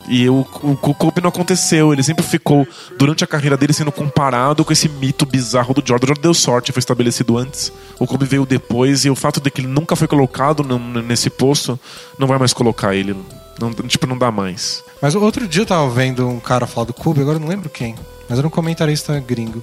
[0.08, 1.92] E o, o, o Kobe não aconteceu.
[1.92, 2.66] Ele sempre ficou,
[2.98, 6.06] durante a carreira dele, sendo comparado com esse mito bizarro do Jordan.
[6.06, 7.74] O Jordan deu sorte, foi estabelecido antes.
[8.00, 9.04] O Kobe veio depois.
[9.04, 11.78] E o fato de que ele nunca foi colocado nesse posto
[12.18, 13.16] não vai mais colocar ele.
[13.60, 14.82] Não, tipo, não dá mais.
[15.02, 17.70] Mas outro dia eu tava vendo um cara falar do Kobe, agora eu não lembro
[17.70, 17.96] quem.
[18.30, 19.62] Mas era um comentarista gringo.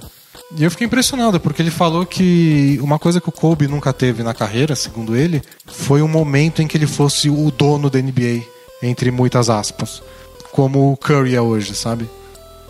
[0.57, 4.21] E eu fiquei impressionado, porque ele falou que uma coisa que o Kobe nunca teve
[4.21, 8.43] na carreira, segundo ele, foi um momento em que ele fosse o dono da NBA,
[8.83, 10.03] entre muitas aspas.
[10.51, 12.09] Como o Curry é hoje, sabe?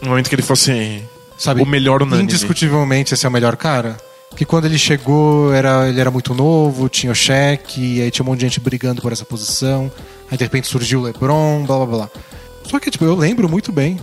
[0.01, 1.03] Um momento que ele fosse
[1.37, 2.23] sabe, o melhor unânime.
[2.23, 3.97] Indiscutivelmente esse é o melhor cara.
[4.35, 8.29] Que quando ele chegou, era, ele era muito novo, tinha o cheque, aí tinha um
[8.29, 9.91] monte de gente brigando por essa posição.
[10.29, 12.09] Aí de repente surgiu o LeBron, blá blá blá.
[12.63, 13.99] Só que, tipo, eu lembro muito bem.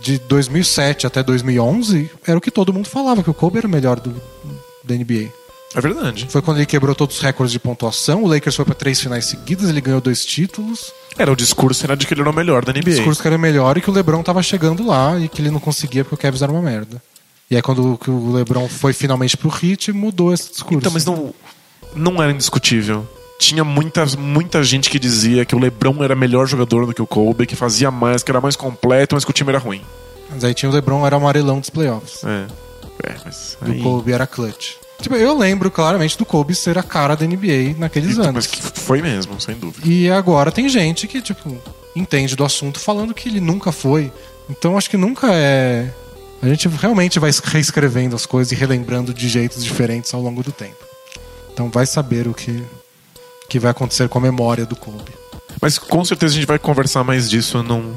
[0.00, 3.70] De 2007 até 2011, era o que todo mundo falava, que o Kobe era o
[3.70, 4.14] melhor do,
[4.84, 5.30] da NBA.
[5.74, 6.26] É verdade.
[6.28, 8.22] Foi quando ele quebrou todos os recordes de pontuação.
[8.22, 10.92] O Lakers foi para três finais seguidas, ele ganhou dois títulos.
[11.18, 12.80] Era o discurso era de que ele era o melhor da NBA.
[12.80, 15.50] O discurso que era melhor e que o LeBron tava chegando lá e que ele
[15.50, 17.02] não conseguia porque o Cavs era uma merda.
[17.50, 20.78] E aí quando o LeBron foi finalmente pro Heat, mudou esse discurso.
[20.78, 21.34] Então, mas não,
[21.94, 23.06] não era indiscutível.
[23.42, 27.06] Tinha muita, muita gente que dizia que o LeBron era melhor jogador do que o
[27.08, 29.82] Kobe, que fazia mais, que era mais completo, mas que o time era ruim.
[30.30, 32.22] Mas aí tinha o LeBron, era o amarelão dos playoffs.
[32.22, 32.46] É.
[33.04, 33.80] É, mas E aí...
[33.80, 34.74] o Kobe era clutch.
[35.00, 38.46] Tipo, eu lembro claramente do Kobe ser a cara da NBA naqueles Então, anos.
[38.46, 39.84] Mas que foi mesmo, sem dúvida.
[39.88, 41.58] E agora tem gente que, tipo,
[41.96, 44.12] entende do assunto falando que ele nunca foi.
[44.48, 45.90] Então acho que nunca é.
[46.40, 50.52] A gente realmente vai reescrevendo as coisas e relembrando de jeitos diferentes ao longo do
[50.52, 50.76] tempo.
[51.52, 52.62] Então vai saber o que,
[53.48, 55.12] que vai acontecer com a memória do Kobe.
[55.60, 57.94] Mas com certeza a gente vai conversar mais disso num,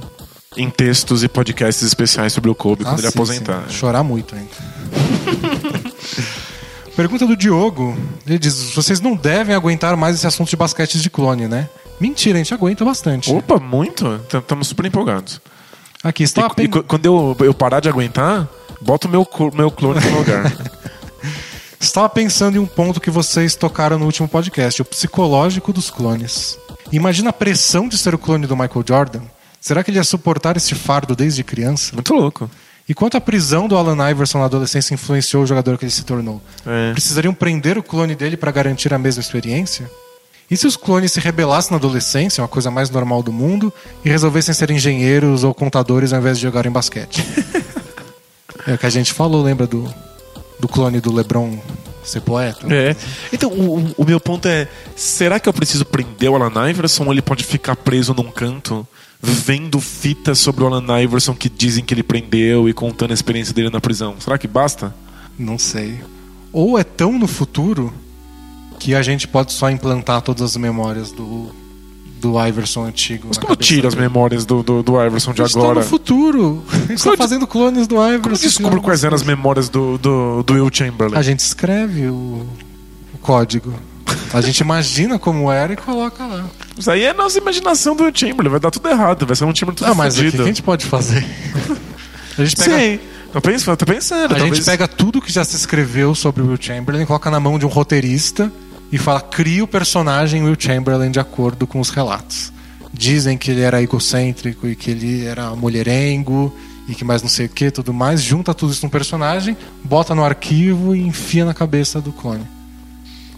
[0.57, 3.63] em textos e podcasts especiais sobre o Kobe quando ele Ah, sim, aposentar.
[3.67, 3.73] sim.
[3.73, 4.49] Chorar muito ainda.
[6.95, 7.97] Pergunta do Diogo.
[8.25, 11.69] Ele diz: vocês não devem aguentar mais esse assunto de basquete de clone, né?
[11.99, 13.31] Mentira, a gente aguenta bastante.
[13.31, 14.19] Opa, muito?
[14.33, 15.41] Estamos super empolgados.
[16.03, 18.47] Aqui E, está e qu- quando eu, eu parar de aguentar,
[18.81, 20.53] bota o meu, meu clone no lugar.
[21.85, 26.57] Estava pensando em um ponto que vocês tocaram no último podcast, o psicológico dos clones.
[26.91, 29.21] Imagina a pressão de ser o clone do Michael Jordan.
[29.61, 31.93] Será que ele ia suportar esse fardo desde criança?
[31.93, 32.49] Muito louco.
[32.89, 36.03] E quanto à prisão do Allen Iverson na adolescência influenciou o jogador que ele se
[36.03, 36.41] tornou?
[36.65, 36.91] É.
[36.91, 39.89] Precisariam prender o clone dele para garantir a mesma experiência?
[40.49, 43.71] E se os clones se rebelassem na adolescência, uma coisa mais normal do mundo,
[44.03, 47.23] e resolvessem ser engenheiros ou contadores ao invés de jogarem basquete?
[48.65, 49.87] é o que a gente falou, lembra do,
[50.59, 51.57] do clone do LeBron
[52.03, 52.65] ser poeta?
[52.73, 52.95] É.
[53.33, 57.11] Então, o, o- meu ponto é: será que eu preciso prender o Alan Iverson ou
[57.11, 58.87] ele pode ficar preso num canto
[59.21, 63.53] vendo fitas sobre o Alan Iverson que dizem que ele prendeu e contando a experiência
[63.53, 64.15] dele na prisão?
[64.19, 64.93] Será que basta?
[65.37, 65.99] Não sei.
[66.53, 67.91] Ou é tão no futuro
[68.79, 71.49] que a gente pode só implantar todas as memórias do,
[72.25, 73.27] do Iverson antigo.
[73.27, 75.81] Mas como eu tiro as memórias do, do, do Iverson de agora?
[75.81, 76.63] no futuro.
[77.01, 78.21] Como eu fazendo clones do Iverson.
[78.21, 81.17] Como eu descubro quais eram as memórias do, do, do Will Chamberlain?
[81.17, 82.45] A gente escreve o,
[83.13, 83.73] o código.
[84.33, 86.45] A gente imagina como era e coloca lá.
[86.77, 88.49] Isso aí é nossa imaginação do Will Chamberlain.
[88.49, 89.25] Vai dar tudo errado.
[89.25, 91.23] Vai ser um Chamberlain tudo Ah, mas o que a gente pode fazer?
[92.37, 92.99] A gente pega, Sim.
[93.31, 94.25] Tô pensando, tô pensando.
[94.25, 94.57] a talvez...
[94.57, 97.65] gente pega tudo que já se escreveu sobre o Will Chamberlain, coloca na mão de
[97.65, 98.51] um roteirista
[98.91, 102.51] e fala: cria o personagem Will Chamberlain de acordo com os relatos.
[102.93, 106.55] Dizem que ele era egocêntrico e que ele era mulherengo
[106.87, 108.21] e que mais não sei o que, tudo mais.
[108.21, 112.45] Junta tudo isso num personagem, bota no arquivo e enfia na cabeça do clone.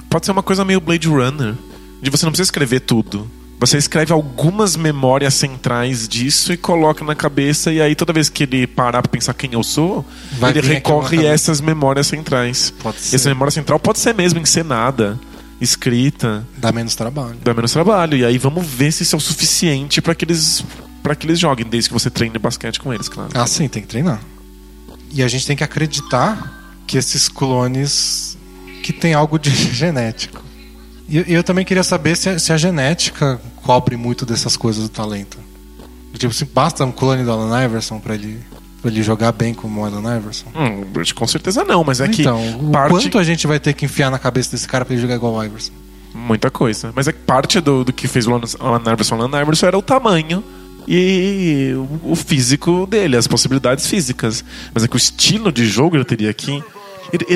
[0.10, 1.56] Pode ser uma coisa meio Blade Runner.
[2.02, 3.30] De você não precisa escrever tudo.
[3.60, 8.44] Você escreve algumas memórias centrais disso e coloca na cabeça, e aí toda vez que
[8.44, 12.72] ele parar pra pensar quem eu sou, Vai ele recorre a essas memórias centrais.
[12.84, 13.16] Pode E ser.
[13.16, 15.20] essa memória central pode ser mesmo encenada,
[15.60, 17.38] escrita, Dá menos trabalho.
[17.44, 18.18] dá menos trabalho.
[18.18, 20.64] E aí vamos ver se isso é o suficiente pra que eles.
[21.04, 23.30] para que eles joguem, desde que você treine basquete com eles, claro.
[23.34, 24.22] Ah, sim, tem que treinar.
[25.12, 28.38] E a gente tem que acreditar que esses clones
[28.84, 30.44] que tem algo de genético.
[31.10, 34.84] E eu- eu também queria saber se a, se a genética cobre muito dessas coisas
[34.84, 35.38] do talento.
[36.18, 38.40] Tipo, se basta um clone do Allen Iverson pra ele,
[38.90, 40.48] ele jogar bem como o Allen Iverson.
[40.56, 40.84] Hum,
[41.16, 42.92] com certeza não, mas é que então, o parte.
[42.92, 45.34] quanto a gente vai ter que enfiar na cabeça desse cara pra ele jogar igual
[45.34, 45.72] o Iverson?
[46.14, 46.92] Muita coisa.
[46.96, 49.78] Mas é que parte do, do que fez o Alan Alan Iverson Alan Iverson era
[49.78, 50.44] o tamanho
[50.88, 54.44] e o, o físico dele, as possibilidades físicas.
[54.74, 56.64] Mas é que o estilo de jogo ele teria aqui.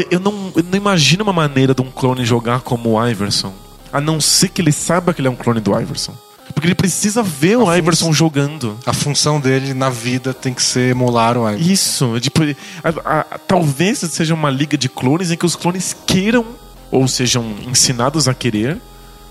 [0.09, 3.53] Eu não, eu não imagino uma maneira de um clone jogar como o Iverson.
[3.91, 6.13] A não ser que ele saiba que ele é um clone do Iverson.
[6.53, 8.77] Porque ele precisa ver o A Iverson função- jogando.
[8.85, 11.71] A função dele na vida tem que ser emular o Iverson.
[11.71, 12.41] Isso, tipo,
[12.83, 16.45] a- a- talvez seja uma liga de clones em que os clones queiram
[16.91, 18.77] ou sejam ensinados a querer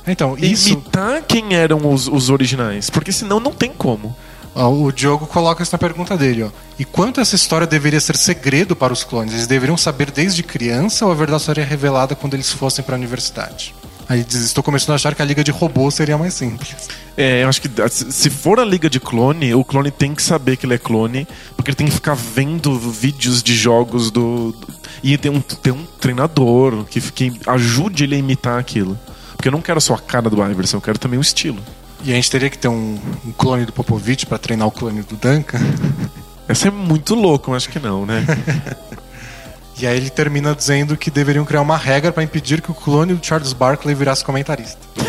[0.07, 0.71] Então, isso.
[0.71, 4.17] imitar quem eram os, os originais, porque senão não tem como.
[4.55, 6.49] Ó, O Diogo coloca isso na pergunta dele, ó.
[6.79, 9.35] E quanto essa história deveria ser segredo para os clones?
[9.35, 12.99] Eles deveriam saber desde criança ou a verdade seria revelada quando eles fossem para a
[12.99, 13.75] universidade?
[14.11, 16.89] Aí diz, estou começando a achar que a liga de robôs seria mais simples.
[17.17, 20.57] É, eu acho que se for a liga de clone, o clone tem que saber
[20.57, 24.53] que ele é clone, porque ele tem que ficar vendo vídeos de jogos do.
[25.01, 28.99] e tem um, tem um treinador que, que ajude ele a imitar aquilo.
[29.37, 31.63] Porque eu não quero só a cara do Iverson, eu quero também o estilo.
[32.03, 35.03] E a gente teria que ter um, um clone do Popovich para treinar o clone
[35.03, 35.61] do Duncan.
[36.49, 38.27] Essa é muito louco, eu acho que não, né?
[39.81, 43.15] E aí ele termina dizendo que deveriam criar uma regra para impedir que o clone
[43.15, 44.79] do Charles Barkley virasse comentarista.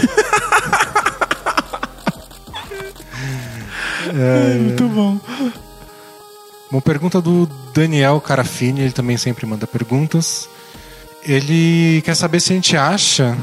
[4.63, 5.19] Muito bom.
[6.71, 10.47] Uma pergunta do Daniel Carafini, ele também sempre manda perguntas.
[11.21, 13.37] Ele quer saber se a gente acha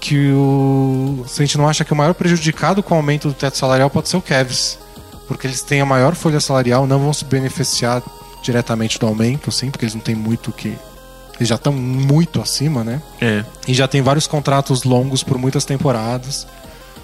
[0.00, 1.24] que o.
[1.28, 3.88] Se a gente não acha que o maior prejudicado com o aumento do teto salarial
[3.88, 4.80] pode ser o Kevs.
[5.28, 8.02] Porque eles têm a maior folha salarial, não vão se beneficiar
[8.46, 10.76] diretamente do aumento, assim, porque eles não têm muito que.
[11.36, 13.02] Eles já estão muito acima, né?
[13.20, 13.44] É.
[13.68, 16.46] E já tem vários contratos longos por muitas temporadas.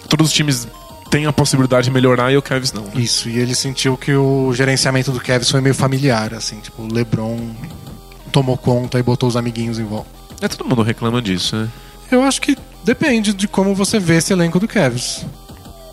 [0.09, 0.66] Todos os times
[1.10, 2.85] têm a possibilidade de melhorar e o Cavs não.
[2.85, 2.93] né?
[2.94, 6.90] Isso, e ele sentiu que o gerenciamento do Kevs foi meio familiar, assim, tipo, o
[6.90, 7.39] LeBron
[8.32, 10.09] tomou conta e botou os amiguinhos em volta.
[10.40, 11.69] É, todo mundo reclama disso, né?
[12.10, 15.27] Eu acho que depende de como você vê esse elenco do Cavs.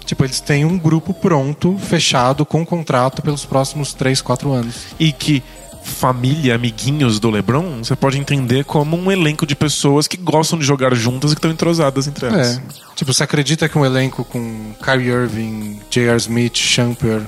[0.10, 4.76] Tipo, eles têm um grupo pronto, fechado, com contrato pelos próximos 3, 4 anos.
[4.99, 5.44] E que
[5.84, 10.65] família, amiguinhos do LeBron, você pode entender como um elenco de pessoas que gostam de
[10.65, 12.57] jogar juntas e que estão entrosadas entre elas.
[12.57, 12.61] É.
[12.95, 16.18] Tipo, você acredita que um elenco com Kyrie Irving, J.R.
[16.18, 17.22] Smith, Shumper,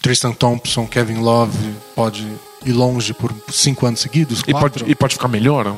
[0.00, 1.58] Tristan Thompson, Kevin Love
[1.96, 2.24] pode
[2.64, 4.44] ir longe por 5 anos seguidos?
[4.46, 5.74] E pode, e pode ficar melhor?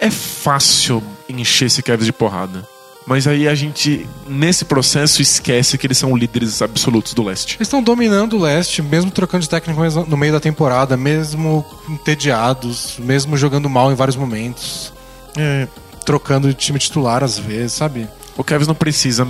[0.00, 2.64] É fácil encher esse Cavs de porrada.
[3.08, 7.56] Mas aí a gente, nesse processo, esquece que eles são líderes absolutos do leste.
[7.56, 12.96] Eles estão dominando o leste, mesmo trocando de técnico no meio da temporada, mesmo entediados,
[12.98, 14.92] mesmo jogando mal em vários momentos,
[15.36, 15.66] É,
[16.04, 18.06] trocando de time titular às vezes, sabe?
[18.36, 19.26] o Cavs não precisa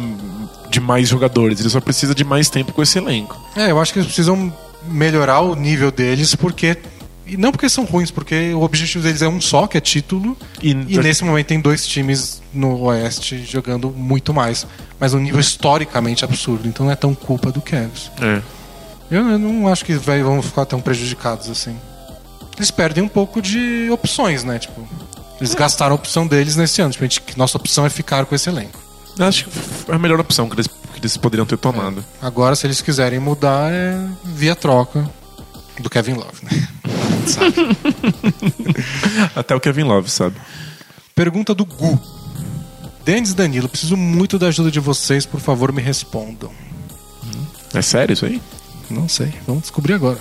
[0.68, 3.40] de mais jogadores, ele só precisa de mais tempo com esse elenco.
[3.56, 4.52] É, eu acho que eles precisam
[4.86, 6.76] melhorar o nível deles, porque.
[7.28, 10.36] E não porque são ruins, porque o objetivo deles é um só, que é título.
[10.62, 14.66] E, E nesse momento tem dois times no Oeste jogando muito mais.
[14.98, 16.66] Mas um nível historicamente absurdo.
[16.66, 18.10] Então não é tão culpa do Cavs.
[18.20, 18.40] É.
[19.10, 21.76] Eu, eu não acho que vai, vão ficar tão prejudicados assim.
[22.56, 24.58] Eles perdem um pouco de opções, né?
[24.58, 24.88] Tipo,
[25.38, 26.90] eles gastaram a opção deles nesse ano.
[26.92, 28.78] Tipo, gente, nossa opção é ficar com esse elenco.
[29.18, 29.50] Acho que
[29.90, 32.04] é a melhor opção que eles, que eles poderiam ter tomado.
[32.22, 35.08] Agora, se eles quiserem mudar, é via troca
[35.82, 36.68] do Kevin Love, né?
[37.26, 37.54] Sabe?
[39.36, 40.36] Até o Kevin Love, sabe?
[41.14, 42.00] Pergunta do Gu.
[43.04, 46.50] Denis e Danilo, preciso muito da ajuda de vocês, por favor, me respondam.
[47.74, 48.40] É sério isso aí?
[48.90, 50.18] Não sei, vamos descobrir agora.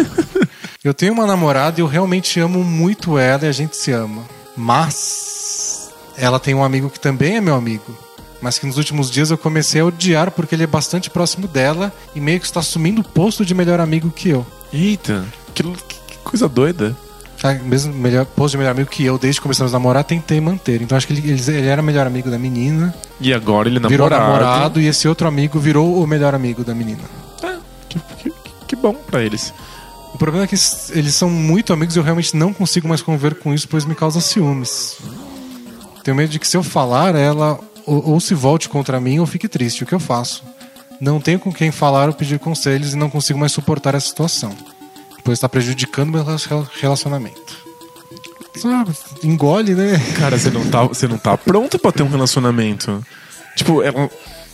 [0.82, 4.22] eu tenho uma namorada e eu realmente amo muito ela e a gente se ama.
[4.56, 7.96] Mas ela tem um amigo que também é meu amigo.
[8.44, 11.90] Mas que nos últimos dias eu comecei a odiar porque ele é bastante próximo dela
[12.14, 14.46] e meio que está assumindo o posto de melhor amigo que eu.
[14.70, 16.94] Eita, que, que coisa doida.
[17.40, 20.42] Tá, mesmo melhor, posto de melhor amigo que eu, desde que começamos a namorar, tentei
[20.42, 20.82] manter.
[20.82, 24.10] Então acho que ele, ele, era melhor amigo da menina, E agora ele é virou
[24.10, 24.44] namorado.
[24.44, 27.00] namorado e esse outro amigo virou o melhor amigo da menina.
[27.42, 27.56] É,
[27.88, 28.32] que, que,
[28.68, 29.54] que bom pra eles.
[30.12, 30.56] O problema é que
[30.90, 33.94] eles são muito amigos e eu realmente não consigo mais conviver com isso, pois me
[33.94, 34.98] causa ciúmes.
[36.02, 39.26] Tenho medo de que se eu falar, ela ou, ou se volte contra mim ou
[39.26, 39.82] fique triste.
[39.82, 40.42] O que eu faço?
[41.00, 44.54] Não tenho com quem falar ou pedir conselhos e não consigo mais suportar essa situação.
[45.24, 47.64] Pois está prejudicando meu rela- relacionamento.
[48.56, 48.92] Sabe,
[49.24, 49.98] engole, né?
[50.16, 53.04] Cara, você não tá, você não tá pronto pra ter um relacionamento.
[53.56, 54.08] Tipo, ela-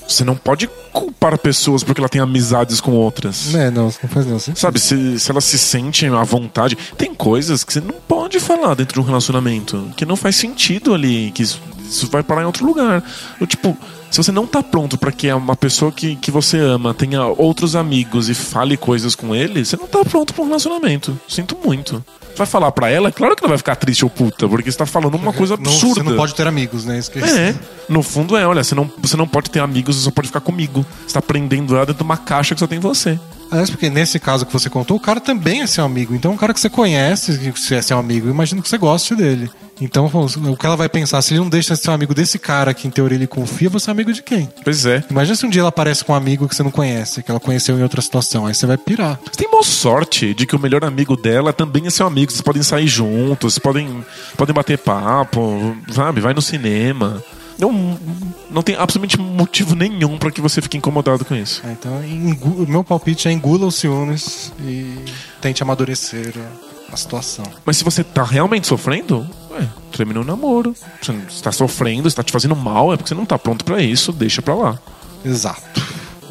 [0.09, 3.55] você não pode culpar pessoas porque ela tem amizades com outras.
[3.55, 4.37] É, não, não faz não.
[4.37, 4.55] Assim.
[4.55, 6.77] Sabe, se, se ela se sente à vontade.
[6.97, 9.93] Tem coisas que você não pode falar dentro de um relacionamento.
[9.97, 11.31] Que não faz sentido ali.
[11.33, 11.45] Que
[11.91, 13.03] isso, vai parar em outro lugar.
[13.41, 13.77] Eu, tipo,
[14.11, 17.77] se você não tá pronto pra que uma pessoa que, que você ama tenha outros
[17.77, 21.19] amigos e fale coisas com ele, você não tá pronto pra um relacionamento.
[21.29, 22.05] Sinto muito.
[22.31, 24.71] Você vai falar pra ela, é claro que ela vai ficar triste ou puta, porque
[24.71, 25.95] você tá falando uma coisa Não- absurda.
[26.03, 26.99] você não pode ter amigos, né?
[26.99, 27.55] Isso que É,
[27.89, 30.41] no fundo é, olha, você não, você não pode ter amigos, você só pode ficar
[30.41, 30.87] comigo.
[31.07, 33.19] Você tá prendendo ela dentro de uma caixa que só tem você.
[33.51, 36.15] Aliás, porque nesse caso que você contou, o cara também é seu amigo.
[36.15, 39.15] Então, um cara que você conhece, que é seu amigo, eu imagino que você goste
[39.15, 39.51] dele.
[39.81, 42.39] Então, o que ela vai pensar, se ele não deixa de ser um amigo desse
[42.39, 44.49] cara que em teoria ele confia, você é amigo de quem?
[44.63, 45.03] Pois é.
[45.11, 47.41] Imagina se um dia ela aparece com um amigo que você não conhece, que ela
[47.41, 49.19] conheceu em outra situação, aí você vai pirar.
[49.25, 52.31] Você tem maior sorte de que o melhor amigo dela também é seu amigo.
[52.31, 54.05] Vocês podem sair juntos, podem,
[54.37, 56.21] podem bater papo, sabe?
[56.21, 57.23] Vai no cinema.
[57.61, 57.99] Não,
[58.51, 61.63] não tem absolutamente motivo nenhum pra que você fique incomodado com isso.
[61.67, 64.97] É, Então, engu- o meu palpite é engula os ciúmes e
[65.41, 66.33] tente amadurecer
[66.91, 67.45] a, a situação.
[67.65, 70.75] Mas se você tá realmente sofrendo, ué, termina o namoro.
[71.03, 74.13] Você está sofrendo, está te fazendo mal, é porque você não tá pronto pra isso,
[74.13, 74.79] deixa pra lá.
[75.25, 75.61] Exato.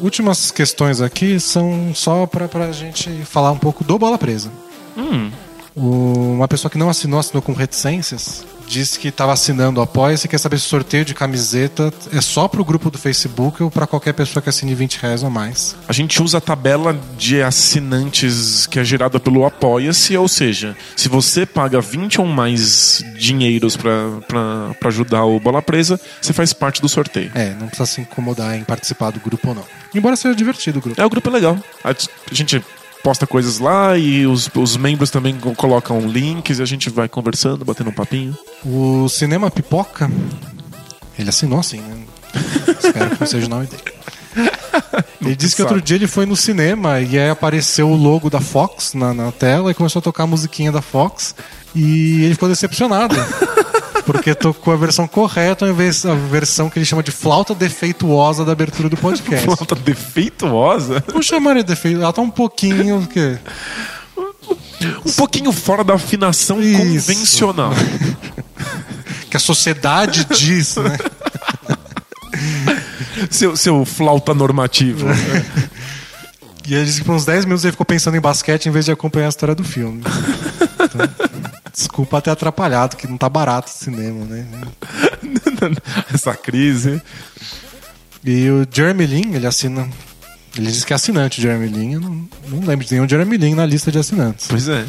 [0.00, 4.50] Últimas questões aqui são só pra, pra gente falar um pouco do Bola Presa.
[4.96, 5.30] Hum,
[5.76, 10.26] O- uma pessoa que não assinou, assinou com reticências, disse que estava assinando o Apoia-se
[10.26, 13.70] e quer saber se o sorteio de camiseta é só pro grupo do Facebook ou
[13.70, 15.74] para qualquer pessoa que assine 20 reais ou mais.
[15.88, 21.08] A gente usa a tabela de assinantes que é gerada pelo Apoia-se, ou seja, se
[21.08, 26.88] você paga 20 ou mais dinheiros para ajudar o Bola Presa, você faz parte do
[26.88, 27.32] sorteio.
[27.34, 29.64] É, não precisa se incomodar em participar do grupo ou não.
[29.92, 31.00] Embora seja divertido o grupo.
[31.00, 31.58] É, o grupo é legal.
[31.82, 31.94] A
[32.32, 32.62] gente
[33.02, 37.64] posta coisas lá e os, os membros também colocam links e a gente vai conversando,
[37.64, 38.36] batendo um papinho.
[38.64, 40.10] O Cinema Pipoca,
[41.18, 42.04] ele assinou assim, né?
[42.82, 43.82] Espero que não seja o nome dele.
[45.20, 48.40] Ele disse que outro dia ele foi no cinema e aí apareceu o logo da
[48.40, 51.34] Fox na, na tela e começou a tocar a musiquinha da Fox
[51.74, 53.14] e ele ficou decepcionado.
[54.12, 58.44] Porque tocou a versão correta ao invés da versão que ele chama de flauta defeituosa
[58.44, 59.44] da abertura do podcast.
[59.44, 61.04] flauta defeituosa?
[61.12, 63.06] Não chamaria de defeito, ela tá um pouquinho.
[63.06, 63.38] Que...
[65.06, 66.78] Um pouquinho fora da afinação Isso.
[66.78, 67.72] convencional.
[69.30, 70.98] que a sociedade diz, né?
[73.30, 75.06] seu, seu flauta normativo.
[76.66, 78.84] E ele disse que por uns 10 minutos ele ficou pensando em basquete em vez
[78.84, 80.02] de acompanhar a história do filme.
[80.74, 81.00] Então,
[81.72, 84.46] desculpa ter atrapalhado, que não tá barato o cinema, né?
[86.12, 87.00] Essa crise.
[88.24, 89.88] E o Jeremy Lin, ele assina.
[90.56, 91.92] Ele diz que é assinante, o Jeremy Lin.
[91.94, 94.46] Eu não, não lembro de nenhum Jeremy Lin na lista de assinantes.
[94.48, 94.84] Pois é.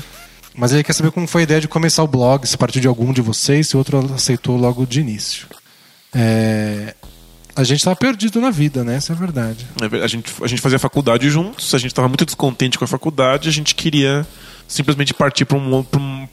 [0.56, 2.88] Mas ele quer saber como foi a ideia de começar o blog, se partiu de
[2.88, 5.48] algum de vocês, se o outro aceitou logo de início.
[6.14, 6.94] É...
[7.56, 8.96] A gente estava perdido na vida, né?
[8.96, 9.66] Essa é a verdade.
[9.82, 12.88] É a gente, a gente fazia faculdade juntos, a gente estava muito descontente com a
[12.88, 14.26] faculdade, a gente queria
[14.68, 15.84] simplesmente partir para um, um,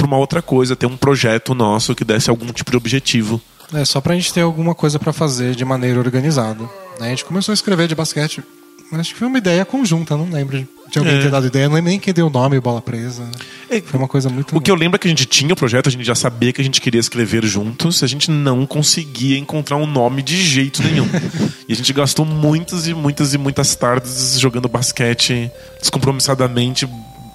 [0.07, 3.41] uma outra coisa, ter um projeto nosso que desse algum tipo de objetivo.
[3.75, 6.63] É, só pra gente ter alguma coisa para fazer de maneira organizada.
[6.99, 7.07] Né?
[7.07, 8.43] A gente começou a escrever de basquete,
[8.91, 11.21] mas acho que foi uma ideia conjunta, não lembro de alguém é.
[11.21, 13.29] ter dado ideia, não é nem quem deu o nome Bola Presa.
[13.69, 14.57] É, foi uma coisa muito.
[14.57, 16.53] O que eu lembro é que a gente tinha o projeto, a gente já sabia
[16.53, 20.83] que a gente queria escrever juntos, a gente não conseguia encontrar um nome de jeito
[20.83, 21.07] nenhum.
[21.69, 26.89] e a gente gastou muitas e muitas e muitas tardes jogando basquete descompromissadamente,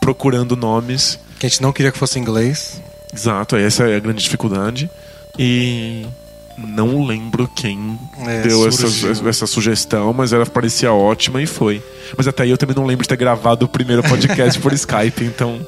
[0.03, 1.17] procurando nomes.
[1.39, 2.81] Que a gente não queria que fosse inglês.
[3.13, 4.89] Exato, essa é a grande dificuldade.
[5.39, 6.05] E
[6.57, 7.97] não lembro quem
[8.27, 8.85] é, deu essa,
[9.27, 11.81] essa, sugestão, mas ela parecia ótima e foi.
[12.17, 15.23] Mas até aí eu também não lembro de ter gravado o primeiro podcast por Skype,
[15.23, 15.65] então.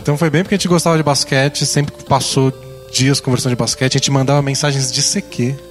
[0.00, 2.52] Então foi bem porque a gente gostava de basquete, sempre passou
[2.90, 5.69] dias conversando de basquete, a gente mandava mensagens de CQ.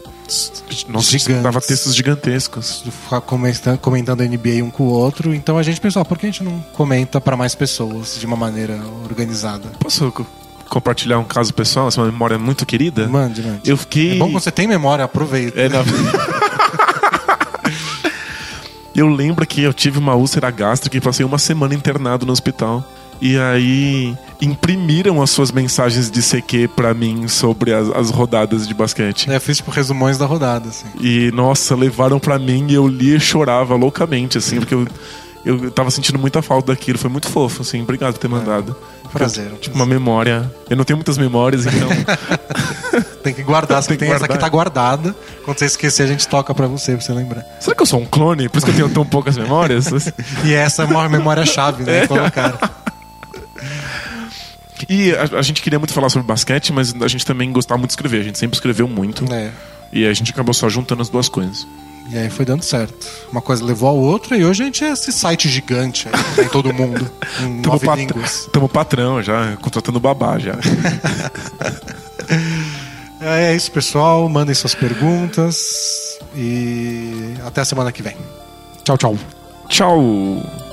[0.87, 2.83] Nossa, gigantes, dava textos gigantescos.
[3.25, 5.33] Comentando, comentando a NBA um com o outro.
[5.33, 8.25] Então a gente pensou, ah, por que a gente não comenta para mais pessoas de
[8.25, 8.79] uma maneira
[9.09, 9.69] organizada?
[9.79, 10.13] Posso
[10.69, 13.07] compartilhar um caso pessoal, essa é uma memória muito querida.
[13.07, 13.69] Mande, mande.
[13.69, 14.13] Eu fiquei.
[14.13, 15.59] É bom que você tem memória, aproveita.
[15.59, 15.79] É, na...
[18.95, 22.85] eu lembro que eu tive uma úlcera gástrica e passei uma semana internado no hospital.
[23.21, 28.73] E aí imprimiram as suas mensagens de CQ para mim sobre as, as, rodadas de
[28.73, 29.29] basquete.
[29.29, 30.87] É, eu fiz tipo resumões da rodada, assim.
[30.99, 34.87] E nossa, levaram para mim e eu li e chorava loucamente, assim, porque eu,
[35.45, 36.97] eu tava sentindo muita falta daquilo.
[36.97, 37.81] Foi muito fofo, assim.
[37.81, 38.75] Obrigado por ter mandado.
[38.95, 38.99] É.
[39.11, 39.51] Prazer.
[39.59, 40.49] Tipo, uma memória.
[40.69, 41.89] Eu não tenho muitas memórias, então.
[43.23, 43.81] tem que guardar.
[43.83, 44.15] Tem, tem guardar.
[44.15, 45.15] essa aqui tá guardada.
[45.43, 47.43] Quando você esquecer, a gente toca pra você, pra você lembrar.
[47.59, 48.47] Será que eu sou um clone?
[48.47, 49.87] Por isso que eu tenho tão poucas memórias?
[50.45, 52.03] e essa é uma memória-chave, né?
[52.03, 52.07] É.
[52.07, 52.57] Colocar.
[54.87, 57.89] E a, a, gente queria muito falar sobre basquete, mas a gente também gostava muito
[57.89, 58.21] de escrever.
[58.21, 59.25] A gente sempre escreveu muito.
[59.33, 59.51] É.
[59.91, 61.67] E a gente acabou só juntando as duas coisas.
[62.09, 63.07] E aí foi dando certo.
[63.31, 66.49] Uma coisa levou a outra e hoje a gente é esse site gigante aí, em
[66.49, 67.09] todo mundo.
[67.39, 68.49] Em tamo, pat línguas.
[68.51, 70.55] tamo patrão já, contratando babá já.
[73.21, 74.27] é isso, pessoal.
[74.27, 78.15] Mandem suas perguntas e até a semana que vem.
[78.83, 79.15] Tchau, tchau.
[79.67, 80.68] Tchau.